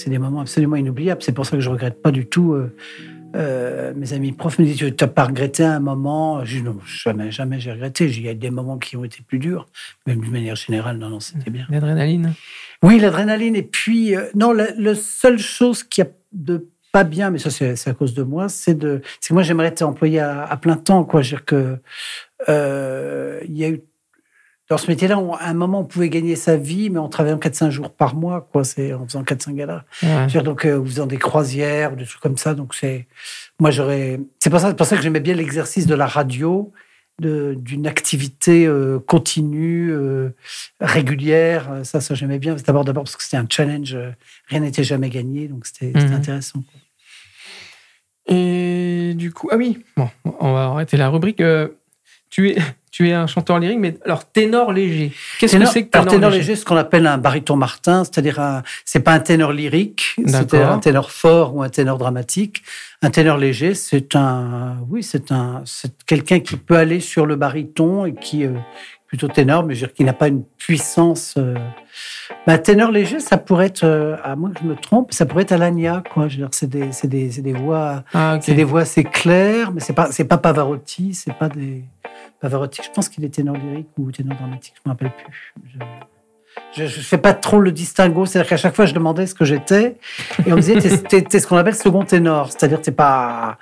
des 0.07 0.17
moments 0.19 0.41
absolument 0.41 0.75
inoubliables. 0.75 1.23
C'est 1.23 1.31
pour 1.31 1.47
ça 1.47 1.57
que 1.57 1.61
je 1.63 1.69
regrette 1.69 1.99
pas 1.99 2.11
du 2.11 2.27
tout. 2.27 2.53
euh, 2.53 2.75
euh, 3.35 3.93
mes 3.95 4.13
amis 4.13 4.31
profs 4.31 4.59
me 4.59 4.65
disent 4.65 4.77
Tu 4.77 4.85
n'as 5.01 5.07
pas 5.07 5.23
regretté 5.25 5.63
un 5.63 5.79
moment? 5.79 6.45
Je 6.45 6.57
dis 6.57 6.61
Non, 6.63 6.77
jamais, 6.85 7.31
jamais 7.31 7.59
j'ai 7.59 7.71
regretté. 7.71 8.05
Il 8.05 8.21
y 8.21 8.29
a 8.29 8.35
des 8.35 8.51
moments 8.51 8.77
qui 8.77 8.95
ont 8.95 9.03
été 9.03 9.23
plus 9.25 9.39
durs, 9.39 9.65
mais 10.05 10.15
d'une 10.15 10.29
manière 10.31 10.55
générale, 10.55 10.97
non, 10.99 11.09
non, 11.09 11.19
c'était 11.19 11.49
bien. 11.49 11.65
L'adrénaline. 11.71 12.33
Oui, 12.83 12.99
l'adrénaline. 12.99 13.55
Et 13.55 13.63
puis, 13.63 14.15
euh, 14.15 14.25
non, 14.35 14.51
la, 14.51 14.67
la 14.77 14.93
seule 14.93 15.39
chose 15.39 15.83
qui 15.83 16.01
a 16.01 16.07
de 16.31 16.69
pas 16.91 17.03
bien, 17.03 17.31
mais 17.31 17.39
ça 17.39 17.49
c'est 17.49 17.87
à 17.87 17.93
cause 17.93 18.13
de 18.13 18.21
moi, 18.21 18.49
c'est 18.49 18.75
de, 18.75 19.01
que 19.27 19.33
moi 19.33 19.41
j'aimerais 19.41 19.69
être 19.69 19.81
employé 19.81 20.19
à, 20.19 20.43
à 20.43 20.57
plein 20.57 20.75
temps, 20.75 21.03
quoi. 21.03 21.23
Je 21.23 21.31
veux 21.31 21.37
dire 21.37 21.45
que 21.45 21.77
euh, 22.49 23.39
il 23.45 23.57
y 23.57 23.65
a 23.65 23.69
eu 23.69 23.81
dans 24.69 24.77
ce 24.77 24.87
métier-là, 24.87 25.17
à 25.39 25.49
un 25.49 25.53
moment, 25.53 25.81
on 25.81 25.83
pouvait 25.83 26.09
gagner 26.09 26.35
sa 26.35 26.55
vie, 26.55 26.89
mais 26.89 26.99
en 26.99 27.09
travaillant 27.09 27.37
4-5 27.37 27.69
jours 27.69 27.89
par 27.91 28.15
mois, 28.15 28.47
quoi. 28.51 28.63
C'est 28.63 28.93
en 28.93 29.05
faisant 29.05 29.23
4-5 29.23 29.55
galas. 29.55 29.83
Ouais. 30.01 30.09
Je 30.09 30.21
veux 30.21 30.27
dire, 30.27 30.43
donc, 30.43 30.65
euh, 30.65 30.77
ou 30.77 30.85
faisant 30.85 31.05
des 31.05 31.17
croisières, 31.17 31.95
des 31.95 32.05
trucs 32.05 32.21
comme 32.21 32.37
ça. 32.37 32.53
Donc, 32.53 32.73
c'est. 32.73 33.07
Moi, 33.59 33.71
j'aurais. 33.71 34.21
C'est 34.39 34.49
pour 34.49 34.59
ça, 34.59 34.73
pour 34.73 34.85
ça 34.85 34.95
que 34.95 35.01
j'aimais 35.01 35.19
bien 35.19 35.35
l'exercice 35.35 35.85
de 35.85 35.95
la 35.95 36.05
radio, 36.05 36.71
d'une 37.19 37.87
activité 37.87 38.65
euh, 38.65 38.99
continue, 38.99 39.91
euh, 39.91 40.29
régulière. 40.81 41.71
Euh, 41.71 41.83
Ça, 41.83 42.01
ça, 42.01 42.15
j'aimais 42.15 42.39
bien. 42.39 42.55
D'abord, 42.55 42.83
d'abord 42.85 43.03
parce 43.03 43.15
que 43.15 43.23
c'était 43.23 43.37
un 43.37 43.47
challenge. 43.49 43.95
Rien 44.47 44.59
n'était 44.61 44.83
jamais 44.83 45.09
gagné, 45.09 45.47
donc 45.47 45.65
c'était 45.65 45.91
Mhm. 45.97 46.13
intéressant. 46.13 46.63
Et 48.27 49.13
du 49.15 49.31
coup, 49.31 49.49
ah 49.51 49.57
oui, 49.57 49.83
bon, 49.97 50.09
on 50.39 50.53
va 50.53 50.65
arrêter 50.67 50.97
la 50.97 51.09
rubrique. 51.09 51.41
Euh, 51.41 51.67
tu, 52.33 52.49
es, 52.49 52.57
tu 52.91 53.09
es 53.09 53.13
un 53.13 53.27
chanteur 53.27 53.59
lyrique, 53.59 53.77
mais 53.79 53.95
alors 54.05 54.25
ténor 54.25 54.73
léger. 54.73 55.11
Qu'est-ce 55.39 55.53
que 55.53 55.57
Ténor- 55.59 55.71
c'est 55.71 55.85
que 55.85 55.89
alors, 55.95 56.05
ténor, 56.05 56.15
ténor 56.15 56.29
léger, 56.31 56.41
léger, 56.41 56.55
c'est 56.55 56.61
ce 56.61 56.65
qu'on 56.65 56.77
appelle 56.77 57.05
un 57.05 57.19
baryton 57.19 57.55
Martin, 57.55 58.03
c'est-à-dire 58.03 58.39
un, 58.39 58.63
c'est 58.85 59.01
pas 59.01 59.13
un 59.13 59.19
ténor 59.19 59.53
lyrique, 59.53 60.15
c'est 60.25 60.55
un 60.55 60.79
ténor 60.79 61.11
fort 61.11 61.55
ou 61.55 61.61
un 61.61 61.69
ténor 61.69 61.99
dramatique. 61.99 62.63
Un 63.03 63.11
ténor 63.11 63.37
léger, 63.37 63.75
c'est 63.75 64.15
un, 64.15 64.77
oui, 64.89 65.03
c'est 65.03 65.31
un, 65.31 65.61
c'est 65.65 65.93
quelqu'un 66.07 66.39
qui 66.39 66.55
peut 66.55 66.75
aller 66.77 67.01
sur 67.01 67.27
le 67.27 67.35
baryton 67.35 68.05
et 68.07 68.15
qui, 68.15 68.45
euh, 68.45 68.53
plutôt 69.13 69.27
ténor, 69.27 69.63
mais 69.63 69.75
je 69.75 69.81
veux 69.81 69.87
dire 69.87 69.93
qui 69.93 70.03
n'a 70.03 70.13
pas 70.13 70.27
une 70.27 70.43
puissance. 70.57 71.35
Euh... 71.37 71.53
Bah, 72.47 72.57
ténor 72.57 72.89
léger, 72.89 73.19
ça 73.19 73.37
pourrait 73.37 73.67
être, 73.67 73.83
euh, 73.83 74.15
à 74.23 74.35
moins 74.35 74.49
que 74.49 74.59
je 74.59 74.65
me 74.65 74.75
trompe, 74.75 75.13
ça 75.13 75.27
pourrait 75.27 75.43
être 75.43 75.51
Alagna, 75.51 76.01
quoi. 76.11 76.27
Je 76.27 76.37
veux 76.37 76.41
dire, 76.41 76.49
c'est 76.51 76.67
des, 76.67 76.91
c'est 76.91 77.07
des, 77.07 77.29
c'est 77.29 77.43
des 77.43 77.53
voix, 77.53 78.03
Ah, 78.15 78.39
c'est 78.41 78.55
des 78.55 78.63
voix 78.63 78.81
assez 78.81 79.03
claires, 79.03 79.71
mais 79.71 79.81
c'est 79.81 79.93
pas, 79.93 80.11
c'est 80.11 80.23
pas 80.23 80.39
Pavarotti, 80.39 81.13
c'est 81.13 81.33
pas 81.33 81.47
des 81.47 81.83
Pavarotti. 82.41 82.81
Je 82.83 82.89
pense 82.89 83.07
qu'il 83.07 83.23
est 83.23 83.29
ténor 83.29 83.55
lyrique 83.55 83.89
ou 83.99 84.11
ténor 84.11 84.35
dramatique, 84.35 84.73
je 84.83 84.89
me 84.89 84.93
rappelle 84.93 85.11
plus. 85.11 85.53
Je, 86.75 86.81
je, 86.81 86.87
je 86.87 87.01
fais 87.01 87.19
pas 87.19 87.33
trop 87.33 87.59
le 87.59 87.71
distinguo, 87.71 88.25
c'est-à-dire 88.25 88.49
qu'à 88.49 88.57
chaque 88.57 88.75
fois 88.75 88.87
je 88.87 88.95
demandais 88.95 89.27
ce 89.27 89.35
que 89.35 89.45
j'étais 89.45 89.97
et 90.47 90.51
on 90.51 90.55
me 90.55 90.61
disait 90.61 90.79
t'es- 90.79 90.97
t'es 90.97 91.21
t'es 91.21 91.39
ce 91.39 91.45
qu'on 91.45 91.57
appelle 91.57 91.75
second 91.75 92.03
ténor, 92.03 92.51
c'est-à-dire 92.51 92.81
t'es 92.81 92.91
pas 92.91 93.59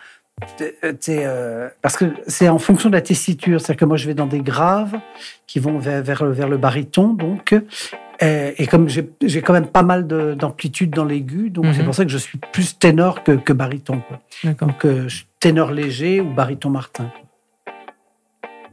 euh, 1.10 1.70
parce 1.82 1.98
que 1.98 2.06
c'est 2.28 2.50
en 2.50 2.58
fonction 2.60 2.90
de 2.90 2.96
la 2.96 3.02
tessiture, 3.02 3.60
c'est-à-dire 3.62 3.80
que 3.80 3.86
moi 3.86 3.98
je 3.98 4.08
vais 4.08 4.14
dans 4.14 4.26
des 4.28 4.42
graves 4.42 4.98
qui 5.48 5.60
vont 5.60 5.78
vers 5.80 6.02
vers, 6.02 6.26
vers 6.26 6.48
le 6.50 6.58
baryton, 6.58 7.14
donc 7.14 7.54
euh, 8.24 8.52
et 8.58 8.68
comme 8.68 8.88
j'ai 8.90 9.42
quand 9.42 9.54
même 9.54 9.68
pas 9.68 9.84
mal 9.84 10.08
de- 10.08 10.34
d'amplitude 10.36 10.92
dans 10.92 11.06
l'aigu, 11.06 11.50
donc 11.50 11.66
Mhm. 11.66 11.74
c'est 11.74 11.84
pour 11.84 11.96
ça 11.96 12.06
que 12.06 12.12
je 12.12 12.18
suis 12.18 12.38
plus 12.38 12.78
ténor 12.78 13.24
que, 13.24 13.32
que 13.34 13.54
baryton. 13.54 14.02
Donc 14.60 14.86
euh, 14.86 15.08
je- 15.08 15.24
ténor 15.40 15.72
léger 15.72 16.22
ou 16.22 16.32
baryton 16.34 16.70
Martin. 16.70 17.12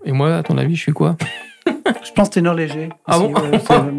Et 0.04 0.12
moi, 0.12 0.36
à 0.36 0.42
ton 0.42 0.56
avis, 0.58 0.76
je 0.76 0.82
suis 0.82 0.92
quoi? 0.92 1.16
Je 2.04 2.12
pense 2.12 2.30
ténor 2.30 2.54
léger. 2.54 2.88
Ah 3.06 3.18
bon? 3.18 3.32
ouais, 3.34 3.58
c'est 3.66 3.72
euh, 3.72 3.90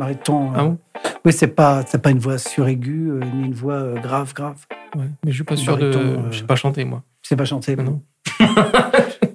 Ah 0.55 0.63
bon? 0.63 0.77
Oui, 1.25 1.33
c'est 1.33 1.47
pas, 1.47 1.83
pas 1.83 2.11
une 2.11 2.19
voix 2.19 2.37
suraiguë 2.37 3.09
euh, 3.11 3.19
ni 3.35 3.45
une 3.47 3.53
voix 3.53 3.73
euh, 3.75 3.95
grave, 3.99 4.33
grave. 4.33 4.65
ouais, 4.95 5.05
Mais 5.25 5.31
je 5.31 5.35
suis 5.35 5.43
pas 5.43 5.55
sûr 5.55 5.77
de. 5.77 5.85
Euh, 5.85 6.31
Je 6.31 6.39
sais 6.39 6.45
pas 6.45 6.55
chanter, 6.55 6.85
moi. 6.85 7.03
C'est 7.29 7.35
pas 7.35 7.45
chanté. 7.45 7.75
Non. 7.75 8.01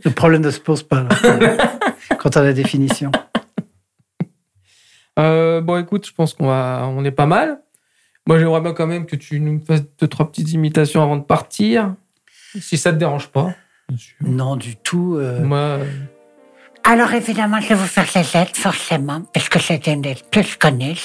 Le 0.05 0.11
problème 0.11 0.43
ne 0.43 0.51
se 0.51 0.59
pose 0.59 0.83
pas 0.83 1.05
là, 1.05 1.79
quant 2.19 2.29
à 2.31 2.43
la 2.43 2.53
définition. 2.53 3.13
Euh, 5.17 5.61
bon, 5.61 5.79
écoute, 5.81 6.05
je 6.09 6.13
pense 6.13 6.35
qu'on 6.35 6.49
va, 6.49 6.89
on 6.91 7.05
est 7.05 7.13
pas 7.13 7.27
mal. 7.27 7.61
Moi, 8.27 8.41
j'aimerais 8.41 8.61
bien 8.63 8.73
quand 8.73 8.89
même 8.89 9.07
que 9.07 9.15
tu 9.15 9.39
nous 9.39 9.63
fasses 9.65 9.85
deux, 10.01 10.09
trois 10.09 10.29
petites 10.29 10.51
imitations 10.53 11.05
avant 11.05 11.17
de 11.17 11.23
partir. 11.23 11.95
Si 12.61 12.77
ça 12.77 12.91
te 12.93 12.97
dérange 12.97 13.29
pas, 13.29 13.55
bien 13.89 13.97
sûr. 13.97 14.17
Non, 14.23 14.57
du 14.57 14.75
tout. 14.75 15.15
euh, 15.21 15.45
Moi, 15.45 15.59
euh, 15.59 15.85
Alors 16.83 17.13
évidemment, 17.15 17.61
je 17.61 17.69
vais 17.69 17.75
vous 17.77 17.87
faire 17.87 18.07
les 18.17 18.23
lettres, 18.35 18.57
forcément, 18.59 19.23
parce 19.33 19.49
que 19.49 19.61
c'est 19.61 19.87
une 19.87 20.03
des 20.03 20.17
plus 20.33 20.57
connues. 20.57 21.01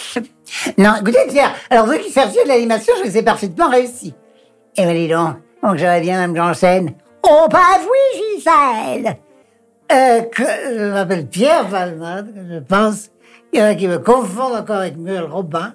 Non, 0.79 0.95
écoutez, 0.99 1.19
tiens, 1.29 1.53
alors 1.69 1.85
vous 1.85 1.99
qui 1.99 2.11
cherchiez 2.11 2.43
de 2.45 2.47
l'animation, 2.47 2.93
je 2.97 3.03
les 3.03 3.17
ai 3.19 3.21
parfaitement 3.23 3.69
réussi. 3.69 4.15
Eh 4.75 4.85
ben 4.85 4.95
dis 4.95 5.07
donc, 5.07 5.35
donc 5.63 5.77
j'aurais 5.77 6.01
bien 6.01 6.27
me 6.27 6.39
en 6.39 6.53
scène. 6.53 6.93
Oh, 7.23 7.47
bah 7.49 7.77
oui, 7.81 8.21
Gisèle 8.37 9.17
euh, 9.91 10.21
que, 10.21 10.43
Je 10.43 10.91
m'appelle 10.91 11.27
Pierre 11.27 11.67
Valmade, 11.67 12.33
je 12.51 12.59
pense. 12.59 13.09
Il 13.51 13.59
y 13.59 13.63
en 13.63 13.65
a 13.65 13.75
qui 13.75 13.87
me 13.87 13.97
confondent 13.97 14.55
encore 14.55 14.77
avec 14.77 14.97
Muriel 14.97 15.23
Robin. 15.25 15.73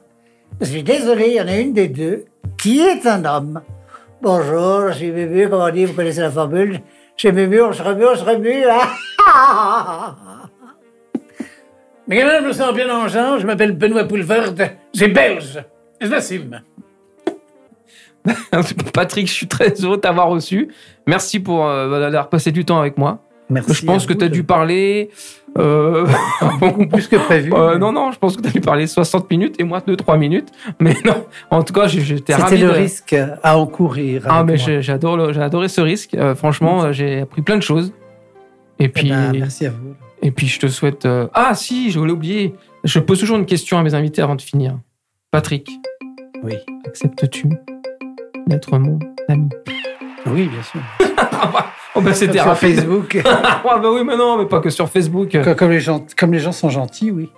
Je 0.61 0.67
suis 0.67 0.83
désolé, 0.83 1.27
il 1.29 1.35
y 1.35 1.41
en 1.41 1.49
a 1.49 1.57
une 1.57 1.73
des 1.73 1.89
deux 1.89 2.25
qui 2.57 2.81
est 2.81 3.07
un 3.07 3.25
homme. 3.25 3.61
Bonjour, 4.23 4.89
je 4.89 4.99
suis 4.99 5.11
Bébu, 5.11 5.49
comme 5.49 5.61
on 5.61 5.71
dit, 5.71 5.85
vous 5.85 5.95
connaissez 5.95 6.21
la 6.21 6.31
formule? 6.31 6.81
Je 7.17 7.21
suis 7.29 7.33
Bébu, 7.33 7.61
on 7.61 7.73
se 7.73 7.83
remue, 7.83 8.07
on 8.07 8.17
se 8.17 8.25
remue. 8.25 8.65
hein. 8.65 10.17
Je 12.09 12.45
me 12.47 12.53
sens 12.53 12.75
bien 12.75 12.95
en 12.95 13.09
genre. 13.09 13.39
Je 13.39 13.47
m'appelle 13.47 13.73
Benoît 13.73 14.05
Poulvard. 14.05 14.53
J'ai 14.93 15.09
belge. 15.09 15.63
Je 16.01 16.09
l'assume. 16.09 16.61
Patrick, 18.95 19.27
je 19.29 19.33
suis 19.33 19.49
très 19.49 19.71
heureux 19.83 19.97
de 19.97 20.01
t'avoir 20.03 20.29
reçu. 20.29 20.69
Merci 21.07 21.41
pour 21.41 21.67
euh, 21.67 22.01
d'avoir 22.01 22.29
passé 22.29 22.53
du 22.53 22.65
temps 22.65 22.79
avec 22.79 22.97
moi. 22.99 23.21
Merci. 23.51 23.75
je 23.75 23.85
pense 23.85 24.07
que 24.07 24.15
tu 24.15 24.25
as 24.25 24.29
dû 24.31 24.43
parler. 24.43 25.11
euh, 25.59 26.07
beaucoup 26.61 26.87
plus 26.89 27.07
que 27.09 27.17
prévu. 27.17 27.53
Euh, 27.57 27.77
non, 27.79 27.93
non, 27.93 28.11
je 28.11 28.19
pense 28.19 28.37
que 28.37 28.43
tu 28.43 28.49
as 28.49 28.53
dû 28.53 28.61
parler 28.63 28.87
60 28.87 29.31
minutes 29.31 29.57
et 29.61 29.65
moi 29.65 29.81
2-3 29.87 30.19
minutes. 30.19 30.49
Mais 30.81 30.97
non, 31.05 31.27
en 31.51 31.63
tout 31.63 31.75
cas, 31.75 31.87
j'ai- 31.87 32.01
j'étais 32.01 32.35
ravi. 32.35 32.57
C'était 32.57 32.67
le 32.67 32.73
de- 32.73 32.77
risque 32.79 33.15
à 33.43 33.59
encourir. 33.59 34.25
Ah, 34.27 34.43
mais 34.45 34.57
j'ai- 34.57 34.81
adoré 34.91 35.69
ce 35.69 35.81
risque. 35.83 36.17
Franchement, 36.37 36.91
j'ai 36.93 37.21
appris 37.21 37.43
plein 37.43 37.57
de 37.57 37.63
choses. 37.63 37.93
Et 38.81 38.85
Eh 38.85 38.89
puis, 38.89 39.11
ben, 39.11 39.31
merci 39.33 39.67
à 39.67 39.71
vous. 39.71 39.95
et 40.23 40.31
puis 40.31 40.47
je 40.49 40.59
te 40.59 40.67
souhaite. 40.67 41.07
Ah, 41.35 41.55
si, 41.55 41.91
je 41.91 41.99
voulais 41.99 42.13
oublier. 42.13 42.55
Je 42.83 42.99
pose 42.99 43.21
toujours 43.21 43.37
une 43.37 43.47
question 43.47 43.79
à 43.79 43.83
mes 43.83 43.95
invités 43.95 44.23
avant 44.23 44.35
de 44.37 44.43
finir. 44.43 44.79
Patrick, 45.31 45.71
Oui. 46.43 46.55
acceptes-tu 46.87 47.49
d'être 48.47 48.79
mon 48.79 48.99
ami 49.29 49.49
Oui, 50.27 50.49
bien 50.49 50.63
sûr. 50.63 50.81
Oh, 51.97 52.01
bah 52.01 52.13
c'était 52.13 52.39
Sur 52.39 52.47
rapide. 52.47 52.75
Facebook. 52.75 53.23
ah, 53.25 53.61
bah 53.65 53.89
oui, 53.93 54.03
mais 54.05 54.17
non, 54.17 54.37
mais 54.37 54.47
pas 54.47 54.59
que 54.59 54.69
sur 54.69 54.89
Facebook. 54.89 55.31
comme, 55.31 55.55
comme 55.55 55.71
les 55.71 55.79
gens, 55.79 56.05
comme 56.19 56.33
les 56.33 56.41
gens 56.41 56.51
sont 56.51 56.69
gentils, 56.69 57.13
oui. 57.13 57.31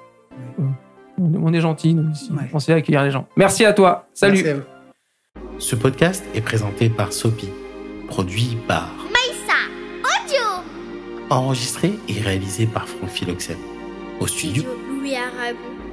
On 0.58 1.44
on 1.44 1.52
est 1.52 1.60
gentils, 1.60 1.92
nous, 1.94 2.10
ici. 2.10 2.30
Ouais. 2.32 2.48
On 2.54 2.58
sait 2.58 2.72
accueillir 2.72 3.02
les 3.04 3.10
gens. 3.10 3.26
Merci 3.36 3.66
à 3.66 3.74
toi. 3.74 4.06
Salut. 4.14 4.42
Merci 4.42 4.48
à 4.48 4.54
vous. 4.54 4.62
Ce 5.58 5.76
podcast 5.76 6.24
est 6.34 6.40
présenté 6.40 6.88
par 6.88 7.12
Sopi, 7.12 7.50
produit 8.08 8.56
par 8.66 8.88
Maïssa, 9.12 9.58
audio. 10.02 10.42
enregistré 11.28 11.92
et 12.08 12.20
réalisé 12.20 12.66
par 12.66 12.88
Franck 12.88 13.10
Philoxène. 13.10 13.56
Au 14.20 14.26
studio 14.26 14.62
Studio 14.62 14.70
Louis 15.00 15.16
Aragon. 15.16 15.85